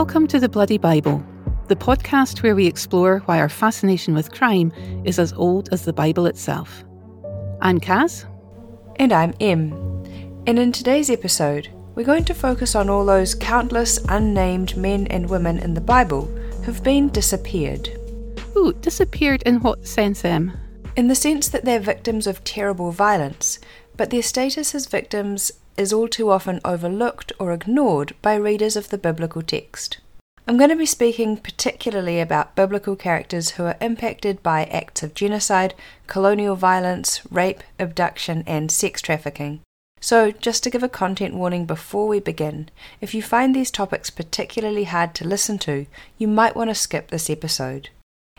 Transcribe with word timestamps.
Welcome 0.00 0.28
to 0.28 0.40
the 0.40 0.48
Bloody 0.48 0.78
Bible, 0.78 1.22
the 1.68 1.76
podcast 1.76 2.42
where 2.42 2.54
we 2.54 2.66
explore 2.66 3.18
why 3.26 3.38
our 3.38 3.50
fascination 3.50 4.14
with 4.14 4.32
crime 4.32 4.72
is 5.04 5.18
as 5.18 5.34
old 5.34 5.68
as 5.72 5.84
the 5.84 5.92
Bible 5.92 6.24
itself. 6.24 6.84
I'm 7.60 7.78
Caz. 7.78 8.24
And 8.96 9.12
I'm 9.12 9.34
Em. 9.40 9.72
And 10.46 10.58
in 10.58 10.72
today's 10.72 11.10
episode, 11.10 11.68
we're 11.94 12.06
going 12.06 12.24
to 12.24 12.34
focus 12.34 12.74
on 12.74 12.88
all 12.88 13.04
those 13.04 13.34
countless 13.34 13.98
unnamed 14.08 14.74
men 14.74 15.06
and 15.08 15.28
women 15.28 15.58
in 15.58 15.74
the 15.74 15.82
Bible 15.82 16.24
who've 16.64 16.82
been 16.82 17.10
disappeared. 17.10 17.90
Ooh, 18.56 18.72
disappeared 18.80 19.42
in 19.42 19.60
what 19.60 19.86
sense, 19.86 20.24
Em? 20.24 20.56
In 20.96 21.08
the 21.08 21.14
sense 21.14 21.46
that 21.48 21.66
they're 21.66 21.78
victims 21.78 22.26
of 22.26 22.42
terrible 22.42 22.90
violence, 22.90 23.58
but 23.98 24.08
their 24.08 24.22
status 24.22 24.74
as 24.74 24.86
victims 24.86 25.52
is 25.80 25.92
all 25.92 26.06
too 26.06 26.30
often 26.30 26.60
overlooked 26.64 27.32
or 27.38 27.52
ignored 27.52 28.14
by 28.20 28.34
readers 28.34 28.76
of 28.76 28.90
the 28.90 28.98
biblical 28.98 29.40
text. 29.40 29.98
I'm 30.46 30.58
going 30.58 30.70
to 30.70 30.76
be 30.76 30.86
speaking 30.86 31.38
particularly 31.38 32.20
about 32.20 32.54
biblical 32.54 32.96
characters 32.96 33.50
who 33.50 33.64
are 33.64 33.78
impacted 33.80 34.42
by 34.42 34.64
acts 34.64 35.02
of 35.02 35.14
genocide, 35.14 35.74
colonial 36.06 36.54
violence, 36.54 37.22
rape, 37.30 37.62
abduction, 37.78 38.44
and 38.46 38.70
sex 38.70 39.00
trafficking. 39.00 39.60
So, 40.02 40.30
just 40.30 40.62
to 40.64 40.70
give 40.70 40.82
a 40.82 40.88
content 40.88 41.34
warning 41.34 41.66
before 41.66 42.08
we 42.08 42.20
begin, 42.20 42.68
if 43.00 43.14
you 43.14 43.22
find 43.22 43.54
these 43.54 43.70
topics 43.70 44.10
particularly 44.10 44.84
hard 44.84 45.14
to 45.16 45.28
listen 45.28 45.58
to, 45.60 45.86
you 46.18 46.28
might 46.28 46.56
want 46.56 46.68
to 46.70 46.74
skip 46.74 47.08
this 47.08 47.30
episode. 47.30 47.90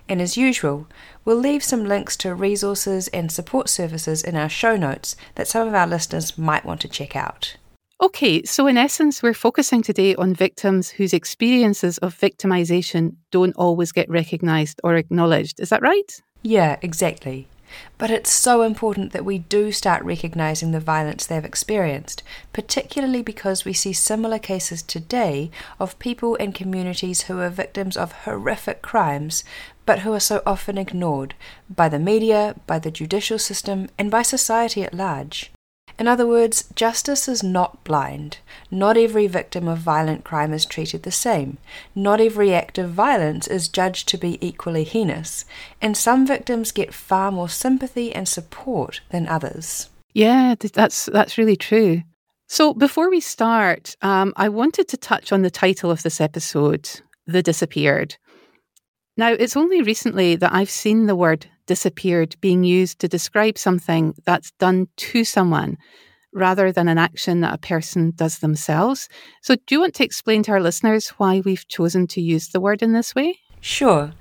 And 0.07 0.21
as 0.21 0.37
usual, 0.37 0.87
we'll 1.23 1.37
leave 1.37 1.63
some 1.63 1.85
links 1.85 2.17
to 2.17 2.35
resources 2.35 3.07
and 3.09 3.31
support 3.31 3.69
services 3.69 4.23
in 4.23 4.35
our 4.35 4.49
show 4.49 4.75
notes 4.75 5.15
that 5.35 5.47
some 5.47 5.67
of 5.67 5.73
our 5.73 5.87
listeners 5.87 6.37
might 6.37 6.65
want 6.65 6.81
to 6.81 6.87
check 6.87 7.15
out. 7.15 7.55
Okay, 8.01 8.41
so 8.43 8.65
in 8.65 8.77
essence, 8.77 9.21
we're 9.21 9.33
focusing 9.35 9.83
today 9.83 10.15
on 10.15 10.33
victims 10.33 10.89
whose 10.89 11.13
experiences 11.13 11.99
of 11.99 12.17
victimization 12.17 13.15
don't 13.29 13.55
always 13.55 13.91
get 13.91 14.09
recognised 14.09 14.81
or 14.83 14.95
acknowledged. 14.95 15.59
Is 15.59 15.69
that 15.69 15.83
right? 15.83 16.21
Yeah, 16.41 16.77
exactly. 16.81 17.47
But 17.97 18.11
it's 18.11 18.31
so 18.31 18.61
important 18.61 19.13
that 19.13 19.25
we 19.25 19.37
do 19.37 19.71
start 19.71 20.03
recognising 20.03 20.71
the 20.71 20.79
violence 20.79 21.25
they've 21.25 21.45
experienced, 21.45 22.23
particularly 22.53 23.21
because 23.21 23.65
we 23.65 23.73
see 23.73 23.93
similar 23.93 24.39
cases 24.39 24.81
today 24.81 25.51
of 25.79 25.99
people 25.99 26.35
and 26.39 26.53
communities 26.53 27.23
who 27.23 27.39
are 27.39 27.49
victims 27.49 27.95
of 27.95 28.11
horrific 28.11 28.81
crimes, 28.81 29.43
but 29.85 29.99
who 29.99 30.13
are 30.13 30.19
so 30.19 30.41
often 30.45 30.77
ignored 30.77 31.35
by 31.69 31.89
the 31.89 31.99
media, 31.99 32.55
by 32.67 32.79
the 32.79 32.91
judicial 32.91 33.39
system, 33.39 33.89
and 33.97 34.11
by 34.11 34.21
society 34.21 34.83
at 34.83 34.93
large. 34.93 35.51
In 35.99 36.07
other 36.07 36.25
words, 36.25 36.65
justice 36.75 37.27
is 37.27 37.43
not 37.43 37.83
blind. 37.83 38.37
Not 38.69 38.97
every 38.97 39.27
victim 39.27 39.67
of 39.67 39.77
violent 39.79 40.23
crime 40.23 40.53
is 40.53 40.65
treated 40.65 41.03
the 41.03 41.11
same. 41.11 41.57
Not 41.93 42.19
every 42.19 42.53
act 42.53 42.77
of 42.77 42.91
violence 42.91 43.47
is 43.47 43.67
judged 43.67 44.07
to 44.09 44.17
be 44.17 44.37
equally 44.45 44.83
heinous. 44.83 45.45
And 45.81 45.95
some 45.95 46.25
victims 46.25 46.71
get 46.71 46.93
far 46.93 47.31
more 47.31 47.49
sympathy 47.49 48.13
and 48.13 48.27
support 48.27 49.01
than 49.09 49.27
others. 49.27 49.89
Yeah, 50.13 50.55
that's 50.55 51.05
that's 51.05 51.37
really 51.37 51.55
true. 51.55 52.03
So 52.47 52.73
before 52.73 53.09
we 53.09 53.21
start, 53.21 53.95
um, 54.01 54.33
I 54.35 54.49
wanted 54.49 54.87
to 54.89 54.97
touch 54.97 55.31
on 55.31 55.41
the 55.41 55.49
title 55.49 55.89
of 55.89 56.03
this 56.03 56.19
episode, 56.19 56.89
"The 57.25 57.41
Disappeared." 57.41 58.17
Now, 59.21 59.33
it's 59.33 59.55
only 59.55 59.83
recently 59.83 60.35
that 60.37 60.51
I've 60.51 60.71
seen 60.71 61.05
the 61.05 61.15
word 61.15 61.45
disappeared 61.67 62.35
being 62.41 62.63
used 62.63 62.97
to 63.01 63.07
describe 63.07 63.55
something 63.55 64.15
that's 64.25 64.49
done 64.53 64.87
to 64.97 65.23
someone 65.23 65.77
rather 66.33 66.71
than 66.71 66.87
an 66.87 66.97
action 66.97 67.41
that 67.41 67.53
a 67.53 67.59
person 67.59 68.13
does 68.15 68.39
themselves. 68.39 69.07
So, 69.43 69.53
do 69.53 69.75
you 69.75 69.79
want 69.79 69.93
to 69.93 70.03
explain 70.03 70.41
to 70.41 70.53
our 70.53 70.59
listeners 70.59 71.09
why 71.19 71.39
we've 71.45 71.67
chosen 71.67 72.07
to 72.07 72.19
use 72.19 72.47
the 72.47 72.59
word 72.59 72.81
in 72.81 72.93
this 72.93 73.13
way? 73.13 73.37
Sure. 73.59 74.13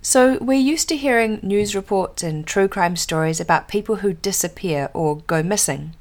So, 0.00 0.38
we're 0.40 0.54
used 0.54 0.88
to 0.88 0.96
hearing 0.96 1.38
news 1.42 1.76
reports 1.76 2.22
and 2.22 2.46
true 2.46 2.66
crime 2.66 2.96
stories 2.96 3.40
about 3.40 3.68
people 3.68 3.96
who 3.96 4.14
disappear 4.14 4.88
or 4.94 5.18
go 5.18 5.42
missing. 5.42 5.94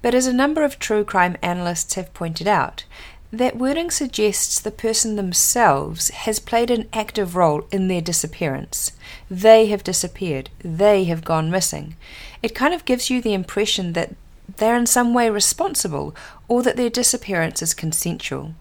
But 0.00 0.14
as 0.14 0.26
a 0.26 0.32
number 0.32 0.64
of 0.64 0.78
true 0.78 1.04
crime 1.04 1.36
analysts 1.42 1.92
have 1.94 2.14
pointed 2.14 2.48
out, 2.48 2.84
that 3.32 3.56
wording 3.56 3.90
suggests 3.90 4.60
the 4.60 4.70
person 4.70 5.16
themselves 5.16 6.10
has 6.10 6.38
played 6.38 6.70
an 6.70 6.86
active 6.92 7.34
role 7.34 7.66
in 7.72 7.88
their 7.88 8.02
disappearance. 8.02 8.92
They 9.30 9.66
have 9.66 9.82
disappeared, 9.82 10.50
they 10.62 11.04
have 11.04 11.24
gone 11.24 11.50
missing. 11.50 11.96
It 12.42 12.54
kind 12.54 12.74
of 12.74 12.84
gives 12.84 13.08
you 13.08 13.22
the 13.22 13.32
impression 13.32 13.94
that 13.94 14.14
they're 14.58 14.76
in 14.76 14.86
some 14.86 15.14
way 15.14 15.30
responsible 15.30 16.14
or 16.46 16.62
that 16.62 16.76
their 16.76 16.90
disappearance 16.90 17.62
is 17.62 17.72
consensual. 17.72 18.54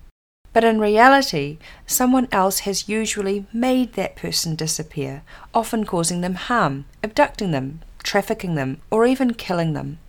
But 0.54 0.64
in 0.64 0.80
reality, 0.80 1.58
someone 1.86 2.30
else 2.32 2.60
has 2.60 2.88
usually 2.88 3.46
made 3.52 3.94
that 3.94 4.16
person 4.16 4.56
disappear, 4.56 5.24
often 5.54 5.86
causing 5.86 6.22
them 6.22 6.36
harm, 6.36 6.86
abducting 7.04 7.52
them, 7.52 7.82
trafficking 8.04 8.56
them, 8.56 8.82
or 8.90 9.06
even 9.06 9.34
killing 9.34 9.74
them. 9.74 10.00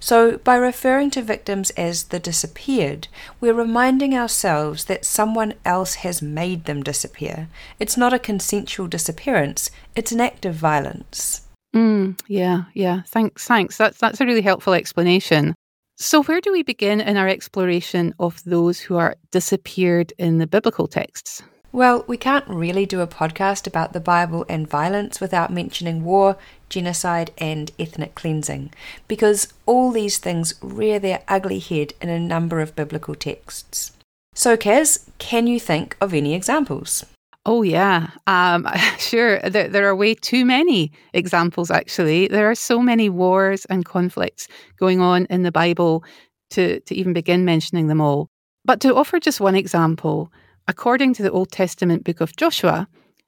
So, 0.00 0.38
by 0.38 0.56
referring 0.56 1.10
to 1.10 1.22
victims 1.22 1.70
as 1.70 2.04
the 2.04 2.20
disappeared, 2.20 3.08
we're 3.40 3.54
reminding 3.54 4.14
ourselves 4.14 4.84
that 4.84 5.04
someone 5.04 5.54
else 5.64 5.94
has 5.96 6.22
made 6.22 6.64
them 6.64 6.82
disappear. 6.82 7.48
It's 7.80 7.96
not 7.96 8.12
a 8.12 8.18
consensual 8.18 8.86
disappearance, 8.86 9.70
it's 9.96 10.12
an 10.12 10.20
act 10.20 10.44
of 10.44 10.54
violence. 10.54 11.42
Mm, 11.74 12.18
yeah, 12.28 12.64
yeah. 12.74 13.02
Thanks, 13.08 13.46
thanks. 13.46 13.76
That's 13.76 13.98
that's 13.98 14.20
a 14.20 14.26
really 14.26 14.42
helpful 14.42 14.72
explanation. 14.72 15.54
So, 15.96 16.22
where 16.22 16.40
do 16.40 16.52
we 16.52 16.62
begin 16.62 17.00
in 17.00 17.16
our 17.16 17.28
exploration 17.28 18.14
of 18.20 18.42
those 18.44 18.78
who 18.78 18.96
are 18.96 19.16
disappeared 19.32 20.12
in 20.16 20.38
the 20.38 20.46
biblical 20.46 20.86
texts? 20.86 21.42
Well, 21.70 22.04
we 22.06 22.16
can't 22.16 22.48
really 22.48 22.86
do 22.86 23.00
a 23.00 23.06
podcast 23.06 23.66
about 23.66 23.92
the 23.92 24.00
Bible 24.00 24.46
and 24.48 24.68
violence 24.68 25.20
without 25.20 25.52
mentioning 25.52 26.02
war, 26.02 26.38
genocide, 26.70 27.30
and 27.36 27.70
ethnic 27.78 28.14
cleansing, 28.14 28.72
because 29.06 29.52
all 29.66 29.90
these 29.90 30.18
things 30.18 30.54
rear 30.62 30.98
their 30.98 31.22
ugly 31.28 31.58
head 31.58 31.92
in 32.00 32.08
a 32.08 32.18
number 32.18 32.60
of 32.60 32.74
biblical 32.74 33.14
texts. 33.14 33.92
So, 34.34 34.56
Caz, 34.56 35.08
can 35.18 35.46
you 35.46 35.60
think 35.60 35.96
of 36.00 36.14
any 36.14 36.34
examples? 36.34 37.04
Oh, 37.44 37.62
yeah. 37.62 38.10
Um, 38.26 38.66
sure. 38.98 39.38
There, 39.40 39.68
there 39.68 39.86
are 39.88 39.96
way 39.96 40.14
too 40.14 40.46
many 40.46 40.92
examples, 41.12 41.70
actually. 41.70 42.28
There 42.28 42.50
are 42.50 42.54
so 42.54 42.80
many 42.80 43.10
wars 43.10 43.66
and 43.66 43.84
conflicts 43.84 44.48
going 44.78 45.00
on 45.00 45.26
in 45.26 45.42
the 45.42 45.52
Bible 45.52 46.02
to, 46.50 46.80
to 46.80 46.94
even 46.94 47.12
begin 47.12 47.44
mentioning 47.44 47.88
them 47.88 48.00
all. 48.00 48.28
But 48.64 48.80
to 48.80 48.94
offer 48.94 49.20
just 49.20 49.40
one 49.40 49.54
example, 49.54 50.32
According 50.68 51.14
to 51.14 51.22
the 51.22 51.30
Old 51.30 51.50
Testament 51.50 52.04
book 52.04 52.20
of 52.20 52.36
Joshua, 52.36 52.86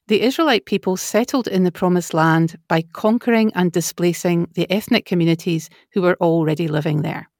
the 0.09 0.21
Israelite 0.21 0.67
people 0.67 0.99
settled 0.99 1.49
in 1.49 1.65
the 1.65 1.73
Promised 1.73 2.13
Land 2.13 2.57
by 2.69 2.83
conquering 2.93 3.51
and 3.55 3.73
displacing 3.73 4.47
the 4.55 4.71
ethnic 4.71 5.07
communities 5.07 5.71
who 5.95 6.03
were 6.03 6.19
already 6.21 6.69
living 6.69 7.01
there. 7.01 7.31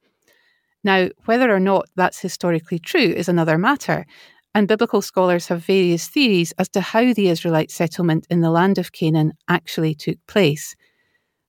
Now, 0.83 1.11
whether 1.27 1.55
or 1.55 1.61
not 1.61 1.85
that's 1.97 2.19
historically 2.19 2.79
true 2.79 3.01
is 3.01 3.29
another 3.29 3.59
matter, 3.59 4.07
and 4.55 4.67
biblical 4.67 5.03
scholars 5.03 5.49
have 5.49 5.67
various 5.67 6.09
theories 6.09 6.55
as 6.59 6.71
to 6.71 6.81
how 6.81 7.13
the 7.13 7.29
Israelite 7.29 7.71
settlement 7.71 8.27
in 8.31 8.41
the 8.41 8.51
land 8.51 8.79
of 8.79 8.93
Canaan 8.93 9.35
actually 9.49 9.95
took 9.95 10.17
place. 10.27 10.75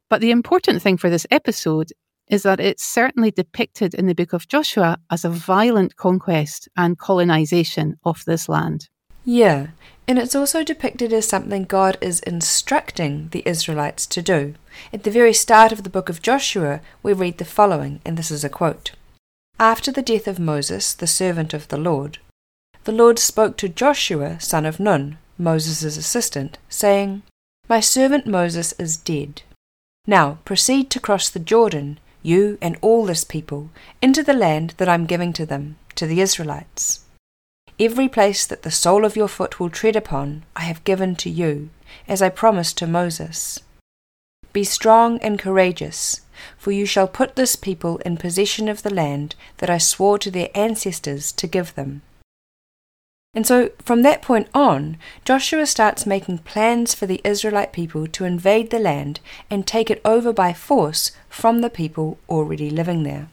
But 0.10 0.20
the 0.20 0.32
important 0.32 0.82
thing 0.82 0.98
for 0.98 1.10
this 1.10 1.26
episode 1.32 1.94
is 2.32 2.44
that 2.44 2.62
it's 2.62 2.84
certainly 2.84 3.30
depicted 3.30 3.94
in 3.94 4.08
the 4.08 4.16
book 4.16 4.32
of 4.32 4.48
Joshua 4.48 4.98
as 5.12 5.26
a 5.26 5.30
violent 5.30 5.98
conquest 5.98 6.70
and 6.78 6.98
colonization 6.98 8.00
of 8.06 8.24
this 8.26 8.48
land. 8.48 8.88
Yeah, 9.26 9.68
and 10.08 10.18
it's 10.18 10.34
also 10.34 10.64
depicted 10.64 11.12
as 11.12 11.28
something 11.28 11.66
God 11.66 11.98
is 12.00 12.22
instructing 12.22 13.28
the 13.32 13.44
Israelites 13.46 14.08
to 14.08 14.22
do. 14.22 14.56
At 14.94 15.04
the 15.04 15.12
very 15.12 15.34
start 15.34 15.74
of 15.74 15.84
the 15.84 15.90
book 15.90 16.08
of 16.08 16.22
Joshua, 16.22 16.80
we 17.04 17.12
read 17.12 17.38
the 17.38 17.46
following, 17.46 18.00
and 18.06 18.18
this 18.18 18.32
is 18.32 18.46
a 18.46 18.50
quote 18.50 18.92
After 19.60 19.92
the 19.92 20.02
death 20.02 20.28
of 20.28 20.40
Moses, 20.40 20.94
the 20.94 21.08
servant 21.08 21.54
of 21.54 21.68
the 21.68 21.78
Lord, 21.78 22.18
the 22.86 22.94
Lord 22.94 23.20
spoke 23.20 23.58
to 23.58 23.70
Joshua, 23.70 24.40
son 24.40 24.66
of 24.66 24.80
Nun, 24.80 25.18
Moses' 25.38 25.98
assistant, 25.98 26.58
saying, 26.70 27.24
My 27.68 27.82
servant 27.82 28.26
Moses 28.26 28.74
is 28.80 28.96
dead. 28.96 29.44
Now 30.08 30.40
proceed 30.46 30.90
to 30.92 31.00
cross 31.00 31.30
the 31.30 31.40
Jordan 31.40 32.00
you 32.24 32.58
and 32.62 32.78
all 32.82 33.06
this 33.06 33.24
people, 33.24 33.70
into 34.02 34.24
the 34.24 34.34
land 34.34 34.74
that 34.78 34.90
I'm 34.90 35.06
giving 35.06 35.34
to 35.34 35.46
them, 35.46 35.78
to 35.96 36.06
the 36.06 36.22
Israelites. 36.22 37.02
Every 37.80 38.08
place 38.08 38.46
that 38.46 38.62
the 38.62 38.72
sole 38.72 39.06
of 39.06 39.16
your 39.16 39.28
foot 39.28 39.60
will 39.60 39.70
tread 39.70 39.96
upon, 39.96 40.44
I 40.56 40.62
have 40.62 40.84
given 40.84 41.16
to 41.18 41.30
you, 41.30 41.70
as 42.08 42.22
I 42.22 42.30
promised 42.30 42.78
to 42.78 42.88
Moses. 42.88 43.60
Be 44.54 44.64
strong 44.64 45.18
and 45.20 45.40
courageous, 45.40 46.22
for 46.58 46.72
you 46.72 46.86
shall 46.86 47.08
put 47.08 47.36
this 47.36 47.56
people 47.56 47.98
in 48.00 48.18
possession 48.18 48.68
of 48.68 48.84
the 48.84 48.94
land 48.94 49.36
that 49.58 49.70
I 49.70 49.78
swore 49.78 50.20
to 50.20 50.30
their 50.30 50.50
ancestors 50.54 51.32
to 51.34 51.48
give 51.48 51.74
them. 51.76 52.02
And 53.34 53.48
so 53.48 53.70
from 53.80 54.02
that 54.02 54.22
point 54.22 54.50
on, 54.54 54.98
Joshua 55.24 55.66
starts 55.66 56.06
making 56.06 56.40
plans 56.40 56.94
for 56.94 57.06
the 57.06 57.22
Israelite 57.24 57.72
people 57.72 58.08
to 58.08 58.26
invade 58.26 58.72
the 58.72 58.80
land 58.80 59.22
and 59.50 59.66
take 59.66 59.90
it 59.90 60.02
over 60.04 60.34
by 60.34 60.52
force 60.52 61.12
from 61.30 61.62
the 61.62 61.70
people 61.70 62.18
already 62.28 62.70
living 62.70 63.04
there. 63.04 63.30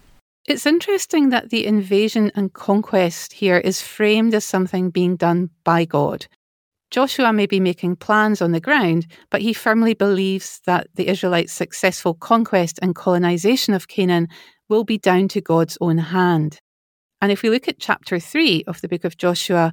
It's 0.47 0.67
interesting 0.67 1.31
that 1.31 1.51
the 1.51 1.67
invasion 1.67 2.31
and 2.35 2.53
conquest 2.53 3.35
here 3.35 3.59
is 3.59 3.83
framed 3.83 4.35
as 4.35 4.45
something 4.45 4.91
being 4.91 5.17
done 5.17 5.51
by 5.65 5.85
God. 5.85 6.27
Joshua 6.91 7.33
may 7.35 7.45
be 7.45 7.61
making 7.61 7.97
plans 7.97 8.41
on 8.41 8.53
the 8.53 8.61
ground, 8.61 9.07
but 9.31 9.43
he 9.43 9.53
firmly 9.53 9.93
believes 9.93 10.61
that 10.65 10.87
the 10.95 11.09
Israelites' 11.09 11.53
successful 11.53 12.15
conquest 12.15 12.79
and 12.81 12.95
colonization 12.95 13.75
of 13.75 13.89
Canaan 13.89 14.29
will 14.71 14.85
be 14.85 14.97
down 14.97 15.29
to 15.29 15.43
God's 15.43 15.77
own 15.83 15.99
hand. 15.99 16.61
And 17.21 17.33
if 17.33 17.43
we 17.43 17.51
look 17.51 17.69
at 17.69 17.79
chapter 17.79 18.19
3 18.21 18.65
of 18.67 18.81
the 18.81 18.89
book 18.89 19.05
of 19.05 19.17
Joshua, 19.17 19.73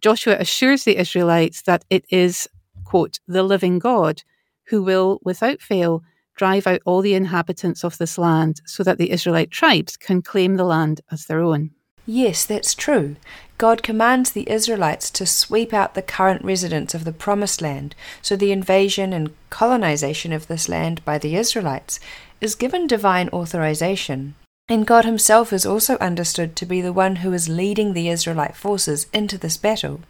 Joshua 0.00 0.36
assures 0.38 0.84
the 0.84 0.96
Israelites 0.96 1.62
that 1.62 1.84
it 1.90 2.04
is, 2.08 2.48
quote, 2.84 3.18
the 3.26 3.42
living 3.42 3.78
God 3.78 4.22
who 4.68 4.82
will, 4.82 5.18
without 5.24 5.60
fail, 5.60 6.02
drive 6.36 6.66
out 6.66 6.80
all 6.84 7.00
the 7.00 7.14
inhabitants 7.14 7.84
of 7.84 7.98
this 7.98 8.18
land 8.18 8.60
so 8.66 8.82
that 8.82 8.98
the 8.98 9.10
Israelite 9.10 9.50
tribes 9.50 9.96
can 9.96 10.22
claim 10.22 10.56
the 10.56 10.64
land 10.64 11.00
as 11.10 11.26
their 11.26 11.40
own. 11.40 11.70
Yes, 12.06 12.44
that's 12.44 12.74
true. 12.74 13.16
God 13.56 13.82
commands 13.82 14.32
the 14.32 14.48
Israelites 14.50 15.10
to 15.12 15.24
sweep 15.24 15.72
out 15.72 15.94
the 15.94 16.02
current 16.02 16.44
residents 16.44 16.92
of 16.92 17.04
the 17.04 17.12
Promised 17.12 17.62
Land, 17.62 17.94
so 18.20 18.36
the 18.36 18.52
invasion 18.52 19.12
and 19.12 19.34
colonization 19.48 20.32
of 20.32 20.46
this 20.46 20.68
land 20.68 21.02
by 21.04 21.18
the 21.18 21.36
Israelites 21.36 22.00
is 22.40 22.54
given 22.54 22.86
divine 22.86 23.30
authorization. 23.30 24.34
And 24.68 24.86
God 24.86 25.04
Himself 25.04 25.52
is 25.52 25.66
also 25.66 25.98
understood 25.98 26.56
to 26.56 26.66
be 26.66 26.80
the 26.80 26.92
one 26.92 27.16
who 27.16 27.32
is 27.32 27.48
leading 27.48 27.92
the 27.92 28.08
Israelite 28.08 28.56
forces 28.56 29.06
into 29.12 29.36
this 29.36 29.58
battle. 29.58 30.00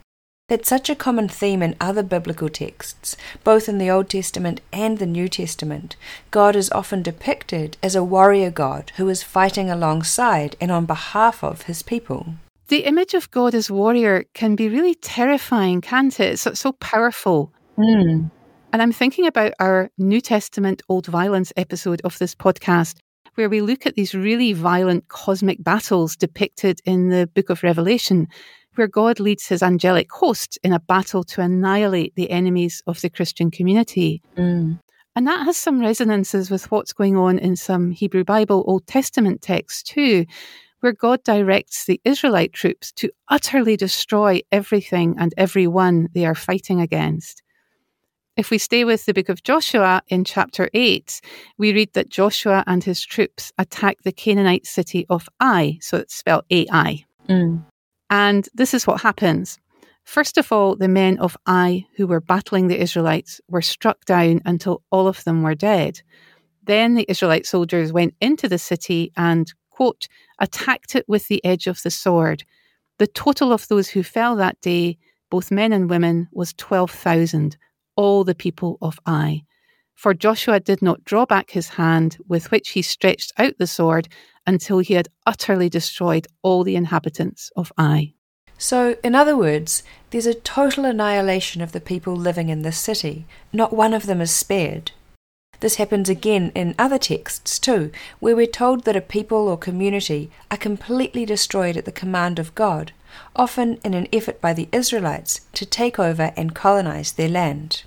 That's 0.46 0.68
such 0.68 0.90
a 0.90 0.94
common 0.94 1.28
theme 1.28 1.62
in 1.62 1.74
other 1.80 2.02
biblical 2.02 2.50
texts, 2.50 3.16
both 3.42 3.66
in 3.66 3.78
the 3.78 3.90
Old 3.90 4.10
Testament 4.10 4.60
and 4.72 4.98
the 4.98 5.06
New 5.06 5.26
Testament. 5.26 5.96
God 6.30 6.54
is 6.54 6.70
often 6.70 7.02
depicted 7.02 7.78
as 7.82 7.96
a 7.96 8.04
warrior 8.04 8.50
God 8.50 8.92
who 8.96 9.08
is 9.08 9.22
fighting 9.22 9.70
alongside 9.70 10.54
and 10.60 10.70
on 10.70 10.84
behalf 10.84 11.42
of 11.42 11.62
his 11.62 11.82
people. 11.82 12.34
The 12.68 12.84
image 12.84 13.14
of 13.14 13.30
God 13.30 13.54
as 13.54 13.70
warrior 13.70 14.24
can 14.34 14.54
be 14.54 14.68
really 14.68 14.94
terrifying, 14.94 15.80
can't 15.80 16.18
it? 16.20 16.34
It's 16.34 16.42
so, 16.42 16.52
so 16.52 16.72
powerful. 16.72 17.50
Mm. 17.78 18.30
And 18.72 18.82
I'm 18.82 18.92
thinking 18.92 19.26
about 19.26 19.54
our 19.58 19.90
New 19.96 20.20
Testament 20.20 20.82
Old 20.88 21.06
Violence 21.06 21.52
episode 21.56 22.02
of 22.04 22.18
this 22.18 22.34
podcast, 22.34 22.96
where 23.34 23.48
we 23.48 23.60
look 23.60 23.86
at 23.86 23.94
these 23.94 24.14
really 24.14 24.52
violent 24.52 25.08
cosmic 25.08 25.62
battles 25.62 26.16
depicted 26.16 26.80
in 26.84 27.08
the 27.08 27.26
book 27.34 27.50
of 27.50 27.62
Revelation 27.62 28.28
where 28.76 28.88
God 28.88 29.20
leads 29.20 29.46
his 29.46 29.62
angelic 29.62 30.10
host 30.10 30.58
in 30.62 30.72
a 30.72 30.80
battle 30.80 31.22
to 31.24 31.40
annihilate 31.40 32.14
the 32.14 32.30
enemies 32.30 32.82
of 32.86 33.00
the 33.00 33.10
Christian 33.10 33.50
community. 33.50 34.22
Mm. 34.36 34.80
And 35.16 35.26
that 35.26 35.44
has 35.44 35.56
some 35.56 35.80
resonances 35.80 36.50
with 36.50 36.70
what's 36.70 36.92
going 36.92 37.16
on 37.16 37.38
in 37.38 37.54
some 37.54 37.92
Hebrew 37.92 38.24
Bible 38.24 38.64
Old 38.66 38.86
Testament 38.86 39.42
texts 39.42 39.82
too, 39.82 40.26
where 40.80 40.92
God 40.92 41.22
directs 41.22 41.86
the 41.86 42.00
Israelite 42.04 42.52
troops 42.52 42.90
to 42.92 43.10
utterly 43.28 43.76
destroy 43.76 44.40
everything 44.50 45.14
and 45.18 45.32
everyone 45.36 46.08
they 46.14 46.26
are 46.26 46.34
fighting 46.34 46.80
against. 46.80 47.43
If 48.36 48.50
we 48.50 48.58
stay 48.58 48.84
with 48.84 49.06
the 49.06 49.14
book 49.14 49.28
of 49.28 49.44
Joshua 49.44 50.02
in 50.08 50.24
chapter 50.24 50.68
8, 50.74 51.20
we 51.56 51.72
read 51.72 51.92
that 51.92 52.08
Joshua 52.08 52.64
and 52.66 52.82
his 52.82 53.00
troops 53.00 53.52
attack 53.58 53.98
the 54.02 54.10
Canaanite 54.10 54.66
city 54.66 55.06
of 55.08 55.28
Ai, 55.40 55.78
so 55.80 55.98
it's 55.98 56.16
spelled 56.16 56.44
A 56.50 56.66
I. 56.72 57.04
Mm. 57.28 57.64
And 58.10 58.48
this 58.52 58.74
is 58.74 58.88
what 58.88 59.02
happens. 59.02 59.60
First 60.02 60.36
of 60.36 60.50
all, 60.50 60.74
the 60.74 60.88
men 60.88 61.16
of 61.18 61.36
Ai 61.46 61.86
who 61.96 62.08
were 62.08 62.20
battling 62.20 62.66
the 62.66 62.80
Israelites 62.80 63.40
were 63.48 63.62
struck 63.62 64.04
down 64.04 64.42
until 64.44 64.82
all 64.90 65.06
of 65.06 65.22
them 65.22 65.44
were 65.44 65.54
dead. 65.54 66.02
Then 66.64 66.94
the 66.94 67.06
Israelite 67.08 67.46
soldiers 67.46 67.92
went 67.92 68.14
into 68.20 68.48
the 68.48 68.58
city 68.58 69.12
and, 69.16 69.52
quote, 69.70 70.08
attacked 70.40 70.96
it 70.96 71.04
with 71.06 71.28
the 71.28 71.44
edge 71.44 71.68
of 71.68 71.82
the 71.82 71.90
sword. 71.90 72.42
The 72.98 73.06
total 73.06 73.52
of 73.52 73.68
those 73.68 73.90
who 73.90 74.02
fell 74.02 74.34
that 74.36 74.60
day, 74.60 74.98
both 75.30 75.52
men 75.52 75.72
and 75.72 75.88
women, 75.88 76.28
was 76.32 76.52
12,000, 76.54 77.56
all 77.96 78.24
the 78.24 78.34
people 78.34 78.78
of 78.80 78.98
Ai. 79.06 79.44
For 79.94 80.14
Joshua 80.14 80.60
did 80.60 80.82
not 80.82 81.04
draw 81.04 81.24
back 81.24 81.50
his 81.50 81.68
hand 81.70 82.18
with 82.26 82.50
which 82.50 82.70
he 82.70 82.82
stretched 82.82 83.32
out 83.38 83.58
the 83.58 83.66
sword 83.66 84.08
until 84.46 84.80
he 84.80 84.94
had 84.94 85.08
utterly 85.26 85.68
destroyed 85.68 86.26
all 86.42 86.64
the 86.64 86.76
inhabitants 86.76 87.50
of 87.56 87.72
Ai. 87.78 88.14
So, 88.58 88.96
in 89.02 89.14
other 89.14 89.36
words, 89.36 89.82
there's 90.10 90.26
a 90.26 90.34
total 90.34 90.84
annihilation 90.84 91.60
of 91.60 91.72
the 91.72 91.80
people 91.80 92.14
living 92.14 92.48
in 92.48 92.62
this 92.62 92.78
city. 92.78 93.26
Not 93.52 93.72
one 93.72 93.94
of 93.94 94.06
them 94.06 94.20
is 94.20 94.30
spared. 94.30 94.92
This 95.60 95.76
happens 95.76 96.08
again 96.08 96.52
in 96.54 96.74
other 96.78 96.98
texts 96.98 97.58
too, 97.58 97.90
where 98.20 98.36
we're 98.36 98.46
told 98.46 98.84
that 98.84 98.96
a 98.96 99.00
people 99.00 99.48
or 99.48 99.56
community 99.56 100.30
are 100.50 100.56
completely 100.56 101.24
destroyed 101.24 101.76
at 101.76 101.84
the 101.84 101.92
command 101.92 102.38
of 102.38 102.54
God, 102.54 102.92
often 103.36 103.78
in 103.84 103.94
an 103.94 104.08
effort 104.12 104.40
by 104.40 104.52
the 104.52 104.68
Israelites 104.72 105.42
to 105.54 105.66
take 105.66 105.98
over 105.98 106.32
and 106.36 106.54
colonize 106.54 107.12
their 107.12 107.28
land. 107.28 107.84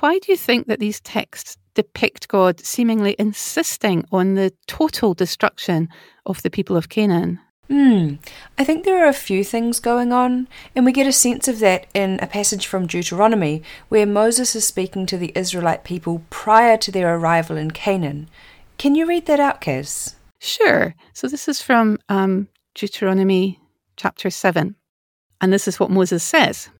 Why 0.00 0.18
do 0.18 0.32
you 0.32 0.36
think 0.36 0.66
that 0.66 0.80
these 0.80 1.00
texts 1.00 1.56
depict 1.74 2.28
God 2.28 2.60
seemingly 2.60 3.14
insisting 3.18 4.04
on 4.10 4.34
the 4.34 4.52
total 4.66 5.14
destruction 5.14 5.88
of 6.24 6.42
the 6.42 6.50
people 6.50 6.76
of 6.76 6.88
Canaan? 6.88 7.40
Hmm, 7.68 8.14
I 8.56 8.64
think 8.64 8.84
there 8.84 9.04
are 9.04 9.08
a 9.08 9.12
few 9.12 9.42
things 9.42 9.80
going 9.80 10.12
on, 10.12 10.46
and 10.74 10.84
we 10.84 10.92
get 10.92 11.08
a 11.08 11.12
sense 11.12 11.48
of 11.48 11.58
that 11.58 11.86
in 11.94 12.18
a 12.20 12.26
passage 12.26 12.66
from 12.66 12.86
Deuteronomy 12.86 13.62
where 13.88 14.06
Moses 14.06 14.54
is 14.54 14.64
speaking 14.64 15.04
to 15.06 15.18
the 15.18 15.32
Israelite 15.34 15.82
people 15.82 16.22
prior 16.30 16.76
to 16.76 16.92
their 16.92 17.16
arrival 17.16 17.56
in 17.56 17.72
Canaan. 17.72 18.28
Can 18.78 18.94
you 18.94 19.06
read 19.06 19.26
that 19.26 19.40
out, 19.40 19.60
Caz? 19.60 20.14
Sure. 20.38 20.94
So 21.12 21.26
this 21.26 21.48
is 21.48 21.60
from 21.60 21.98
um, 22.08 22.48
Deuteronomy 22.74 23.58
chapter 23.96 24.30
7. 24.30 24.76
And 25.40 25.52
this 25.52 25.68
is 25.68 25.80
what 25.80 25.90
Moses 25.90 26.22
says 26.22 26.70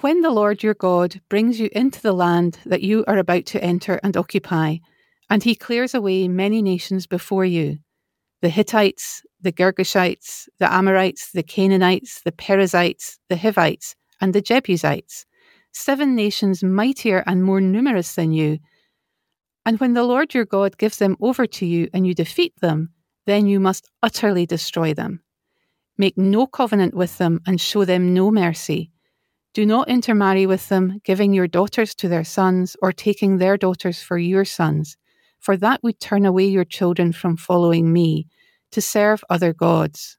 when 0.00 0.22
the 0.22 0.30
Lord 0.30 0.62
your 0.62 0.74
God 0.74 1.20
brings 1.28 1.60
you 1.60 1.68
into 1.72 2.00
the 2.00 2.12
land 2.12 2.58
that 2.66 2.82
you 2.82 3.04
are 3.06 3.18
about 3.18 3.46
to 3.46 3.62
enter 3.62 4.00
and 4.02 4.16
occupy, 4.16 4.78
and 5.30 5.44
he 5.44 5.54
clears 5.54 5.94
away 5.94 6.26
many 6.28 6.60
nations 6.62 7.06
before 7.06 7.44
you 7.44 7.78
the 8.40 8.48
Hittites, 8.48 9.22
the 9.40 9.52
Girgashites, 9.52 10.48
the 10.58 10.72
Amorites, 10.72 11.30
the 11.30 11.44
Canaanites, 11.44 12.22
the 12.24 12.32
Perizzites, 12.32 13.20
the 13.28 13.36
Hivites, 13.36 13.94
and 14.20 14.34
the 14.34 14.42
Jebusites, 14.42 15.24
seven 15.72 16.16
nations 16.16 16.64
mightier 16.64 17.22
and 17.26 17.44
more 17.44 17.60
numerous 17.60 18.16
than 18.16 18.32
you. 18.32 18.58
And 19.64 19.78
when 19.78 19.94
the 19.94 20.02
Lord 20.02 20.34
your 20.34 20.44
God 20.44 20.76
gives 20.76 20.96
them 20.96 21.16
over 21.20 21.46
to 21.46 21.66
you 21.66 21.88
and 21.94 22.04
you 22.04 22.14
defeat 22.14 22.54
them, 22.60 22.90
then 23.26 23.46
you 23.46 23.60
must 23.60 23.88
utterly 24.02 24.44
destroy 24.44 24.92
them. 24.92 25.20
Make 25.98 26.16
no 26.16 26.46
covenant 26.46 26.94
with 26.94 27.18
them 27.18 27.40
and 27.46 27.60
show 27.60 27.84
them 27.84 28.14
no 28.14 28.30
mercy 28.30 28.92
do 29.54 29.66
not 29.66 29.88
intermarry 29.88 30.46
with 30.46 30.68
them, 30.70 31.00
giving 31.04 31.34
your 31.34 31.46
daughters 31.46 31.94
to 31.96 32.08
their 32.08 32.24
sons, 32.24 32.74
or 32.80 32.90
taking 32.90 33.36
their 33.36 33.58
daughters 33.58 34.00
for 34.00 34.16
your 34.16 34.46
sons, 34.46 34.96
for 35.40 35.58
that 35.58 35.82
would 35.82 36.00
turn 36.00 36.24
away 36.24 36.46
your 36.46 36.64
children 36.64 37.12
from 37.12 37.36
following 37.36 37.92
me, 37.92 38.28
to 38.70 38.80
serve 38.80 39.22
other 39.28 39.52
gods. 39.52 40.16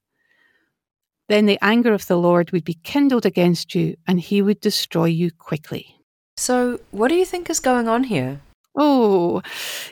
Then 1.29 1.47
the 1.47 1.57
anger 1.63 1.93
of 1.93 2.05
the 2.05 2.17
Lord 2.17 2.51
would 2.51 2.63
be 2.63 2.79
kindled 2.83 3.25
against 3.25 3.73
you, 3.73 3.95
and 4.07 4.19
he 4.19 4.41
would 4.43 4.59
destroy 4.59 5.05
you 5.05 5.31
quickly. 5.31 5.95
So, 6.37 6.79
what 6.91 7.07
do 7.07 7.15
you 7.15 7.25
think 7.25 7.49
is 7.49 7.59
going 7.59 7.87
on 7.87 8.03
here? 8.03 8.41
Oh, 8.75 9.41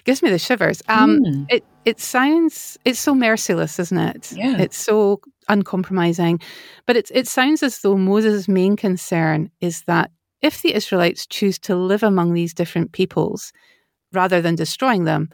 gives 0.06 0.24
me 0.24 0.30
the 0.30 0.40
shivers. 0.40 0.82
Um, 0.88 1.20
mm. 1.20 1.46
It 1.50 1.64
it 1.86 2.00
sounds 2.00 2.78
it's 2.86 3.00
so 3.00 3.14
merciless, 3.14 3.80
isn't 3.80 3.98
it? 3.98 4.32
Yeah. 4.34 4.58
It's 4.58 4.78
so 4.78 5.22
uncompromising. 5.50 6.40
But 6.86 6.98
it, 6.98 7.12
it 7.14 7.28
sounds 7.28 7.62
as 7.64 7.80
though 7.80 7.98
Moses' 7.98 8.48
main 8.48 8.76
concern 8.76 9.52
is 9.62 9.84
that 9.84 10.12
if 10.42 10.62
the 10.62 10.74
Israelites 10.74 11.28
choose 11.28 11.60
to 11.60 11.76
live 11.76 12.04
among 12.04 12.34
these 12.34 12.54
different 12.54 12.92
peoples 12.92 13.54
rather 14.12 14.42
than 14.42 14.56
destroying 14.56 15.04
them, 15.04 15.30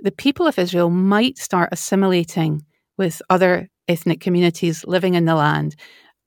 the 0.00 0.10
people 0.10 0.46
of 0.46 0.58
Israel 0.58 0.90
might 0.90 1.38
start 1.38 1.68
assimilating 1.72 2.64
with 2.96 3.22
other 3.30 3.68
ethnic 3.86 4.20
communities 4.20 4.84
living 4.84 5.14
in 5.14 5.24
the 5.24 5.34
land. 5.34 5.76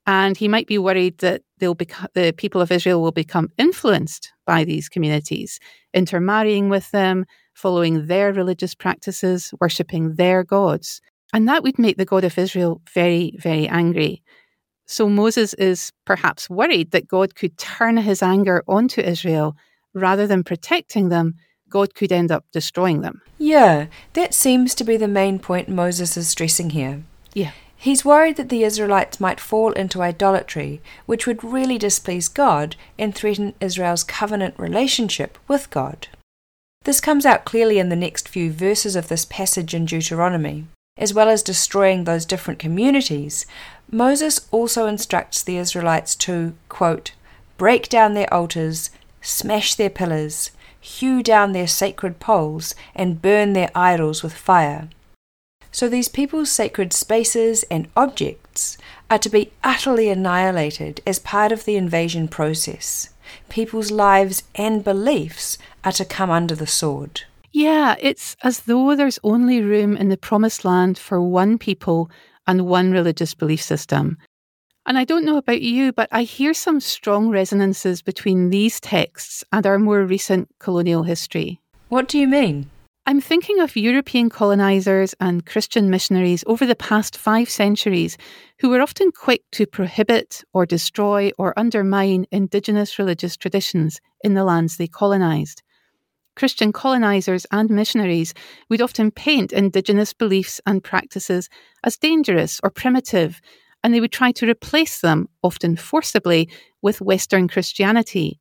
And 0.05 0.35
he 0.35 0.47
might 0.47 0.67
be 0.67 0.77
worried 0.77 1.19
that 1.19 1.41
they'll 1.59 1.75
beco- 1.75 2.11
the 2.13 2.33
people 2.33 2.59
of 2.59 2.71
Israel 2.71 3.01
will 3.01 3.11
become 3.11 3.49
influenced 3.57 4.33
by 4.45 4.63
these 4.63 4.89
communities, 4.89 5.59
intermarrying 5.93 6.69
with 6.69 6.91
them, 6.91 7.25
following 7.53 8.07
their 8.07 8.33
religious 8.33 8.75
practices, 8.75 9.53
worshipping 9.61 10.15
their 10.15 10.43
gods. 10.43 11.01
And 11.33 11.47
that 11.47 11.63
would 11.63 11.79
make 11.79 11.97
the 11.97 12.05
God 12.05 12.23
of 12.23 12.37
Israel 12.37 12.81
very, 12.93 13.33
very 13.39 13.67
angry. 13.67 14.23
So 14.85 15.07
Moses 15.07 15.53
is 15.55 15.91
perhaps 16.05 16.49
worried 16.49 16.91
that 16.91 17.07
God 17.07 17.35
could 17.35 17.57
turn 17.57 17.97
his 17.97 18.21
anger 18.21 18.63
onto 18.67 19.01
Israel 19.01 19.55
rather 19.93 20.27
than 20.27 20.43
protecting 20.43 21.09
them. 21.09 21.35
God 21.69 21.95
could 21.95 22.11
end 22.11 22.31
up 22.31 22.45
destroying 22.51 23.01
them. 23.01 23.21
Yeah, 23.39 23.87
that 24.13 24.33
seems 24.33 24.75
to 24.75 24.83
be 24.83 24.97
the 24.97 25.07
main 25.07 25.39
point 25.39 25.69
Moses 25.69 26.17
is 26.17 26.27
stressing 26.27 26.71
here. 26.71 27.03
Yeah. 27.33 27.51
He's 27.83 28.05
worried 28.05 28.37
that 28.37 28.47
the 28.47 28.63
Israelites 28.63 29.19
might 29.19 29.41
fall 29.41 29.73
into 29.73 30.01
idolatry, 30.01 30.81
which 31.05 31.27
would 31.27 31.43
really 31.43 31.77
displease 31.77 32.29
God 32.29 32.77
and 32.97 33.13
threaten 33.13 33.55
Israel's 33.59 34.05
covenant 34.05 34.55
relationship 34.57 35.37
with 35.49 35.69
God. 35.69 36.07
This 36.85 37.01
comes 37.01 37.25
out 37.25 37.43
clearly 37.43 37.79
in 37.79 37.89
the 37.89 37.97
next 37.97 38.29
few 38.29 38.53
verses 38.53 38.95
of 38.95 39.09
this 39.09 39.25
passage 39.25 39.73
in 39.73 39.83
Deuteronomy. 39.83 40.67
as 40.97 41.13
well 41.13 41.27
as 41.27 41.43
destroying 41.43 42.03
those 42.03 42.25
different 42.25 42.59
communities, 42.59 43.45
Moses 43.91 44.47
also 44.51 44.85
instructs 44.85 45.41
the 45.41 45.57
Israelites 45.57 46.15
to, 46.15 46.53
quote, 46.69 47.11
break 47.57 47.89
down 47.89 48.13
their 48.13 48.31
altars, 48.33 48.91
smash 49.21 49.75
their 49.75 49.89
pillars, 49.89 50.51
hew 50.79 51.23
down 51.23 51.51
their 51.51 51.67
sacred 51.67 52.19
poles, 52.19 52.75
and 52.95 53.21
burn 53.21 53.53
their 53.53 53.71
idols 53.75 54.23
with 54.23 54.33
fire. 54.33 54.87
So 55.73 55.89
these 55.89 56.07
people's 56.07 56.51
sacred 56.51 56.93
spaces 56.93 57.63
and 57.63 57.87
objects 57.97 58.77
are 59.09 59.17
to 59.17 59.27
be 59.27 59.51
utterly 59.63 60.07
annihilated 60.07 61.01
as 61.05 61.17
part 61.17 61.51
of 61.51 61.65
the 61.65 61.75
invasion 61.75 62.27
process. 62.27 63.09
People's 63.49 63.89
lives 63.89 64.43
and 64.53 64.83
beliefs 64.83 65.57
are 65.83 65.91
to 65.93 66.05
come 66.05 66.29
under 66.29 66.53
the 66.53 66.67
sword. 66.67 67.23
Yeah, 67.51 67.95
it's 67.99 68.37
as 68.43 68.61
though 68.61 68.95
there's 68.95 69.17
only 69.23 69.61
room 69.61 69.97
in 69.97 70.09
the 70.09 70.17
promised 70.17 70.63
land 70.63 70.99
for 70.99 71.19
one 71.19 71.57
people 71.57 72.09
and 72.45 72.67
one 72.67 72.91
religious 72.91 73.33
belief 73.33 73.61
system. 73.61 74.19
And 74.85 74.95
I 74.95 75.05
don't 75.05 75.25
know 75.25 75.37
about 75.37 75.61
you, 75.61 75.91
but 75.91 76.09
I 76.11 76.21
hear 76.21 76.53
some 76.53 76.81
strong 76.81 77.29
resonances 77.29 78.03
between 78.03 78.51
these 78.51 78.79
texts 78.79 79.43
and 79.51 79.65
our 79.65 79.79
more 79.79 80.03
recent 80.03 80.49
colonial 80.59 81.01
history. 81.01 81.61
What 81.89 82.07
do 82.07 82.19
you 82.19 82.27
mean? 82.27 82.69
I'm 83.05 83.19
thinking 83.19 83.59
of 83.59 83.75
European 83.75 84.29
colonisers 84.29 85.13
and 85.19 85.45
Christian 85.45 85.89
missionaries 85.89 86.45
over 86.47 86.65
the 86.65 86.73
past 86.73 87.17
five 87.17 87.49
centuries 87.49 88.17
who 88.59 88.69
were 88.69 88.79
often 88.79 89.11
quick 89.11 89.43
to 89.51 89.67
prohibit 89.67 90.41
or 90.53 90.65
destroy 90.65 91.31
or 91.37 91.53
undermine 91.59 92.25
indigenous 92.31 92.97
religious 92.97 93.35
traditions 93.35 93.99
in 94.23 94.35
the 94.35 94.45
lands 94.45 94.77
they 94.77 94.87
colonised. 94.87 95.63
Christian 96.37 96.71
colonisers 96.71 97.45
and 97.51 97.69
missionaries 97.69 98.33
would 98.69 98.81
often 98.81 99.11
paint 99.11 99.51
indigenous 99.51 100.13
beliefs 100.13 100.61
and 100.65 100.81
practices 100.81 101.49
as 101.83 101.97
dangerous 101.97 102.61
or 102.63 102.69
primitive, 102.69 103.41
and 103.83 103.93
they 103.93 103.99
would 103.99 104.13
try 104.13 104.31
to 104.31 104.47
replace 104.49 105.01
them, 105.01 105.27
often 105.43 105.75
forcibly, 105.75 106.49
with 106.81 107.01
Western 107.01 107.49
Christianity. 107.49 108.39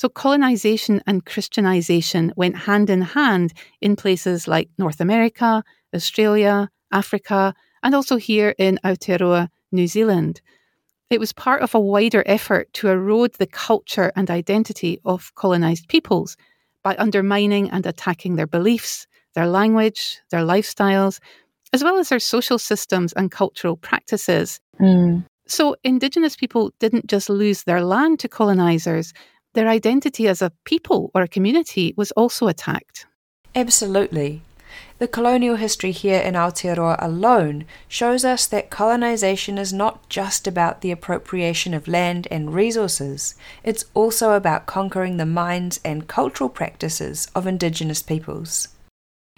So 0.00 0.08
colonisation 0.08 1.02
and 1.06 1.26
Christianization 1.26 2.32
went 2.34 2.56
hand 2.56 2.88
in 2.88 3.02
hand 3.02 3.52
in 3.82 3.96
places 3.96 4.48
like 4.48 4.70
North 4.78 4.98
America, 4.98 5.62
Australia, 5.94 6.70
Africa, 6.90 7.52
and 7.82 7.94
also 7.94 8.16
here 8.16 8.54
in 8.56 8.80
Aotearoa, 8.82 9.50
New 9.72 9.86
Zealand. 9.86 10.40
It 11.10 11.20
was 11.20 11.34
part 11.34 11.60
of 11.60 11.74
a 11.74 11.80
wider 11.94 12.22
effort 12.24 12.72
to 12.78 12.88
erode 12.88 13.34
the 13.34 13.46
culture 13.46 14.10
and 14.16 14.30
identity 14.30 14.98
of 15.04 15.34
colonised 15.34 15.86
peoples 15.88 16.34
by 16.82 16.96
undermining 16.96 17.70
and 17.70 17.84
attacking 17.84 18.36
their 18.36 18.46
beliefs, 18.46 19.06
their 19.34 19.48
language, 19.48 20.18
their 20.30 20.46
lifestyles, 20.46 21.20
as 21.74 21.84
well 21.84 21.98
as 21.98 22.08
their 22.08 22.20
social 22.20 22.58
systems 22.58 23.12
and 23.12 23.30
cultural 23.30 23.76
practices. 23.76 24.60
Mm. 24.80 25.26
So, 25.46 25.76
Indigenous 25.84 26.36
people 26.36 26.72
didn't 26.78 27.06
just 27.06 27.28
lose 27.28 27.64
their 27.64 27.82
land 27.82 28.18
to 28.20 28.28
colonisers, 28.28 29.12
their 29.54 29.68
identity 29.68 30.28
as 30.28 30.42
a 30.42 30.52
people 30.64 31.10
or 31.14 31.22
a 31.22 31.28
community 31.28 31.94
was 31.96 32.12
also 32.12 32.48
attacked. 32.48 33.06
Absolutely. 33.54 34.42
The 34.98 35.08
colonial 35.08 35.56
history 35.56 35.92
here 35.92 36.20
in 36.20 36.34
Aotearoa 36.34 36.96
alone 37.00 37.64
shows 37.88 38.24
us 38.24 38.46
that 38.46 38.70
colonization 38.70 39.58
is 39.58 39.72
not 39.72 40.08
just 40.08 40.46
about 40.46 40.82
the 40.82 40.90
appropriation 40.90 41.74
of 41.74 41.88
land 41.88 42.28
and 42.30 42.54
resources, 42.54 43.34
it's 43.64 43.86
also 43.94 44.32
about 44.32 44.66
conquering 44.66 45.16
the 45.16 45.26
minds 45.26 45.80
and 45.84 46.06
cultural 46.06 46.50
practices 46.50 47.28
of 47.34 47.46
indigenous 47.46 48.02
peoples. 48.02 48.68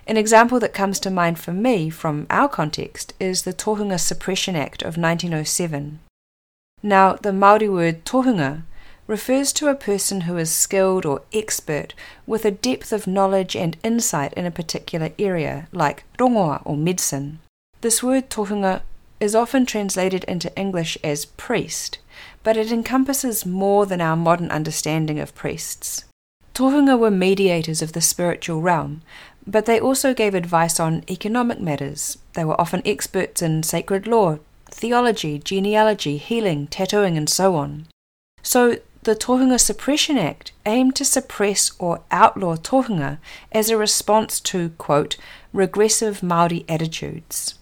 An 0.07 0.17
example 0.17 0.59
that 0.59 0.75
comes 0.75 0.99
to 1.01 1.11
mind 1.11 1.39
for 1.39 1.53
me 1.53 1.89
from 1.89 2.27
our 2.29 2.49
context 2.49 3.15
is 3.21 3.43
the 3.43 3.53
Tohunga 3.53 4.01
Suppression 4.01 4.57
Act 4.57 4.83
of 4.83 4.99
1907. 4.99 6.01
Now, 6.83 7.13
the 7.15 7.33
Maori 7.33 7.69
word 7.69 8.05
tohunga 8.05 8.65
refers 9.13 9.53
to 9.53 9.69
a 9.69 9.75
person 9.75 10.23
who 10.23 10.39
is 10.39 10.51
skilled 10.51 11.05
or 11.05 11.21
expert 11.35 11.93
with 12.27 12.47
a 12.47 12.51
depth 12.51 12.95
of 12.95 13.07
knowledge 13.07 13.55
and 13.55 13.77
insight 13.85 14.33
in 14.33 14.47
a 14.47 14.51
particular 14.51 15.11
area, 15.19 15.69
like 15.71 16.05
rongoa 16.19 16.63
or 16.65 16.79
medicine. 16.79 17.39
This 17.83 18.03
word 18.03 18.31
tohunga 18.31 18.81
is 19.21 19.35
often 19.35 19.67
translated 19.67 20.25
into 20.25 20.57
English 20.59 20.97
as 21.05 21.27
priest, 21.27 21.99
but 22.43 22.57
it 22.57 22.73
encompasses 22.73 23.45
more 23.45 23.85
than 23.85 24.01
our 24.01 24.17
modern 24.17 24.51
understanding 24.51 25.21
of 25.21 25.35
priests. 25.35 26.05
Tohunga 26.55 26.99
were 26.99 27.11
mediators 27.11 27.83
of 27.83 27.93
the 27.93 28.01
spiritual 28.01 28.63
realm, 28.63 29.03
but 29.47 29.67
they 29.67 29.79
also 29.79 30.15
gave 30.15 30.35
advice 30.35 30.81
on 30.81 31.05
economic 31.11 31.61
matters. 31.61 32.17
They 32.33 32.47
were 32.47 32.59
often 32.59 32.81
experts 32.87 33.43
in 33.43 33.63
sacred 33.63 34.07
law, 34.07 34.39
theology, 34.71 35.39
genealogy, 35.39 36.17
healing, 36.17 36.67
tattooing, 36.67 37.19
and 37.19 37.29
so 37.29 37.57
on. 37.57 37.89
So 38.43 38.79
the 39.05 39.17
Tohunga 39.17 39.59
Suppression 39.59 40.17
Act 40.17 40.53
aimed 40.65 40.95
to 40.95 41.05
suppress 41.05 41.73
or 41.81 42.03
outlaw 42.13 42.55
tohunga 42.55 43.19
as 43.51 43.69
a 43.69 43.77
response 43.77 44.39
to, 44.41 44.71
quote, 44.79 45.17
regressive 45.53 46.23
Maori 46.23 46.65
attitudes. 46.69 47.55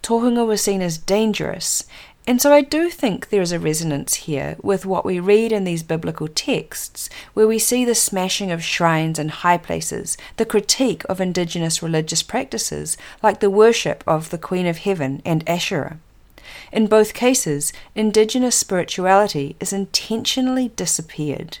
Tohunga 0.00 0.46
was 0.46 0.62
seen 0.62 0.80
as 0.80 0.96
dangerous, 0.96 1.84
and 2.24 2.40
so 2.40 2.52
I 2.52 2.60
do 2.60 2.88
think 2.88 3.30
there 3.30 3.42
is 3.42 3.50
a 3.50 3.58
resonance 3.58 4.14
here 4.14 4.56
with 4.62 4.86
what 4.86 5.04
we 5.04 5.18
read 5.18 5.50
in 5.50 5.64
these 5.64 5.82
biblical 5.82 6.28
texts, 6.28 7.10
where 7.34 7.48
we 7.48 7.58
see 7.58 7.84
the 7.84 7.94
smashing 7.94 8.52
of 8.52 8.62
shrines 8.62 9.18
and 9.18 9.30
high 9.30 9.58
places, 9.58 10.16
the 10.36 10.44
critique 10.44 11.02
of 11.08 11.20
indigenous 11.20 11.82
religious 11.82 12.22
practices, 12.22 12.96
like 13.24 13.40
the 13.40 13.50
worship 13.50 14.04
of 14.06 14.30
the 14.30 14.38
Queen 14.38 14.66
of 14.66 14.78
Heaven 14.78 15.20
and 15.24 15.42
Asherah. 15.48 15.98
In 16.72 16.86
both 16.86 17.14
cases, 17.14 17.72
Indigenous 17.94 18.56
spirituality 18.56 19.56
is 19.60 19.72
intentionally 19.72 20.68
disappeared. 20.68 21.58